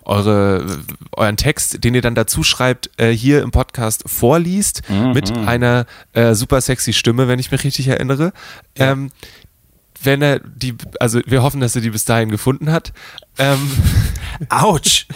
eure, 0.04 0.66
euren 1.12 1.36
Text, 1.36 1.84
den 1.84 1.94
ihr 1.94 2.02
dann 2.02 2.16
dazu 2.16 2.42
schreibt, 2.42 2.90
äh, 2.98 3.12
hier 3.12 3.42
im 3.42 3.52
Podcast 3.52 4.04
vorliest, 4.08 4.84
mit 5.14 5.36
einer 5.38 5.86
äh, 6.14 6.34
super 6.34 6.62
sexy 6.62 6.94
Stimme, 6.94 7.28
wenn 7.28 7.40
ich 7.40 7.52
mich 7.52 7.66
richtig 7.66 7.90
erinnere. 7.90 8.32
Ähm, 8.78 9.12
wenn 10.02 10.22
er 10.22 10.40
die, 10.40 10.76
also 11.02 11.20
wir 11.26 11.44
hoffen, 11.44 11.60
dass 11.60 11.76
er 11.76 11.82
die 11.82 11.90
bis 11.90 12.06
dahin 12.06 12.30
gefunden 12.30 12.72
hat. 12.72 12.94
Ähm, 13.38 13.70
Autsch! 14.50 15.08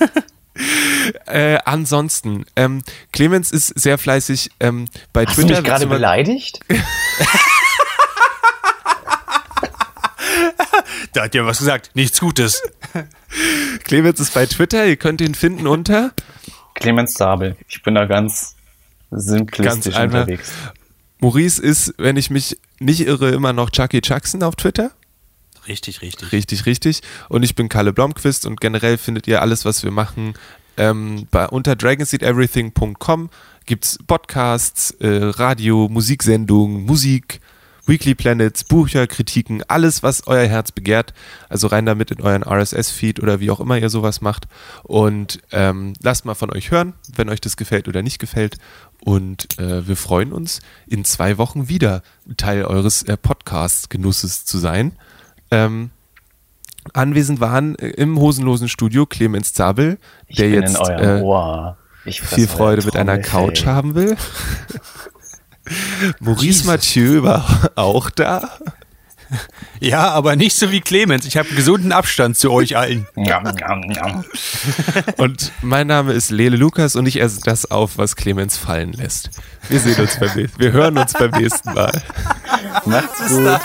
äh, 1.26 1.58
ansonsten, 1.64 2.44
ähm, 2.56 2.82
Clemens 3.12 3.52
ist 3.52 3.68
sehr 3.68 3.98
fleißig 3.98 4.50
ähm, 4.60 4.86
bei 5.12 5.26
Hast 5.26 5.38
du 5.38 5.42
Twitter. 5.42 5.60
mich 5.60 5.64
gerade 5.68 5.80
wird's 5.80 5.82
immer- 5.84 5.94
beleidigt? 5.94 6.60
Da 11.12 11.24
hat 11.24 11.34
ja 11.34 11.44
was 11.44 11.58
gesagt. 11.58 11.90
Nichts 11.94 12.20
Gutes. 12.20 12.62
Clemens 13.84 14.20
ist 14.20 14.34
bei 14.34 14.46
Twitter, 14.46 14.86
ihr 14.86 14.96
könnt 14.96 15.20
ihn 15.20 15.34
finden 15.34 15.66
unter. 15.66 16.12
Clemens 16.74 17.14
Sabel. 17.14 17.56
Ich 17.68 17.82
bin 17.82 17.94
da 17.94 18.06
ganz 18.06 18.56
simplistisch 19.10 19.66
Ganz 19.66 19.86
einfach. 19.96 20.20
unterwegs. 20.20 20.52
Maurice 21.20 21.62
ist, 21.62 21.94
wenn 21.98 22.16
ich 22.16 22.30
mich 22.30 22.58
nicht 22.80 23.06
irre, 23.06 23.30
immer 23.30 23.52
noch 23.52 23.70
Chucky 23.70 24.00
Jackson 24.02 24.42
auf 24.42 24.56
Twitter. 24.56 24.90
Richtig, 25.68 26.02
richtig. 26.02 26.32
Richtig, 26.32 26.66
richtig. 26.66 27.02
Und 27.28 27.44
ich 27.44 27.54
bin 27.54 27.68
Kalle 27.68 27.92
Blomqvist 27.92 28.46
und 28.46 28.60
generell 28.60 28.98
findet 28.98 29.28
ihr 29.28 29.40
alles, 29.42 29.64
was 29.64 29.84
wir 29.84 29.92
machen, 29.92 30.34
ähm, 30.76 31.26
bei, 31.30 31.46
unter 31.48 31.76
dragonseedeverything.com 31.76 33.30
gibt 33.66 33.84
es 33.84 33.98
Podcasts, 34.06 34.90
äh, 34.92 35.20
Radio, 35.22 35.88
Musiksendungen, 35.88 36.84
Musik, 36.84 37.40
Weekly 37.86 38.14
Planets, 38.14 38.64
Bücher, 38.64 39.06
Kritiken, 39.06 39.62
alles, 39.66 40.02
was 40.02 40.26
euer 40.26 40.46
Herz 40.46 40.70
begehrt. 40.72 41.12
Also 41.48 41.66
rein 41.66 41.86
damit 41.86 42.10
in 42.10 42.20
euren 42.20 42.42
RSS-Feed 42.42 43.20
oder 43.20 43.40
wie 43.40 43.50
auch 43.50 43.60
immer 43.60 43.76
ihr 43.78 43.90
sowas 43.90 44.20
macht. 44.20 44.46
Und 44.84 45.40
ähm, 45.50 45.94
lasst 46.00 46.24
mal 46.24 46.34
von 46.34 46.52
euch 46.52 46.70
hören, 46.70 46.94
wenn 47.14 47.28
euch 47.28 47.40
das 47.40 47.56
gefällt 47.56 47.88
oder 47.88 48.02
nicht 48.02 48.18
gefällt. 48.18 48.58
Und 49.00 49.58
äh, 49.58 49.86
wir 49.86 49.96
freuen 49.96 50.32
uns, 50.32 50.60
in 50.86 51.04
zwei 51.04 51.38
Wochen 51.38 51.68
wieder 51.68 52.02
Teil 52.36 52.64
eures 52.64 53.02
äh, 53.02 53.16
Podcast-Genusses 53.16 54.44
zu 54.44 54.58
sein. 54.58 54.92
Ähm, 55.50 55.90
anwesend 56.92 57.40
waren 57.40 57.74
äh, 57.76 57.88
im 57.88 58.18
hosenlosen 58.18 58.68
Studio 58.68 59.06
Clemens 59.06 59.54
Zabel, 59.54 59.98
der 60.28 60.50
jetzt 60.50 60.78
äh, 60.78 61.20
viel 62.04 62.46
Freude 62.46 62.84
mit 62.84 62.96
einer. 62.96 63.18
Couch 63.18 63.66
haben 63.66 63.96
will. 63.96 64.16
Maurice 66.20 66.66
Mathieu 66.66 67.22
war 67.22 67.70
auch 67.76 68.10
da. 68.10 68.58
Ja, 69.80 70.10
aber 70.10 70.36
nicht 70.36 70.56
so 70.56 70.70
wie 70.70 70.80
Clemens. 70.80 71.24
Ich 71.24 71.36
habe 71.36 71.48
einen 71.48 71.56
gesunden 71.56 71.92
Abstand 71.92 72.36
zu 72.36 72.52
euch 72.52 72.76
allen. 72.76 73.06
Und 75.16 75.52
mein 75.62 75.86
Name 75.86 76.12
ist 76.12 76.30
Lele 76.30 76.56
Lukas 76.56 76.96
und 76.96 77.06
ich 77.06 77.20
esse 77.20 77.40
das 77.42 77.70
auf, 77.70 77.98
was 77.98 78.16
Clemens 78.16 78.56
fallen 78.56 78.92
lässt. 78.92 79.30
Wir 79.68 79.80
sehen 79.80 80.00
uns 80.00 80.18
beim 80.18 80.48
wir 80.56 80.72
hören 80.72 80.98
uns 80.98 81.12
beim 81.14 81.30
nächsten 81.30 81.72
Mal. 81.72 82.02
Macht's 82.84 83.28
gut. 83.28 83.60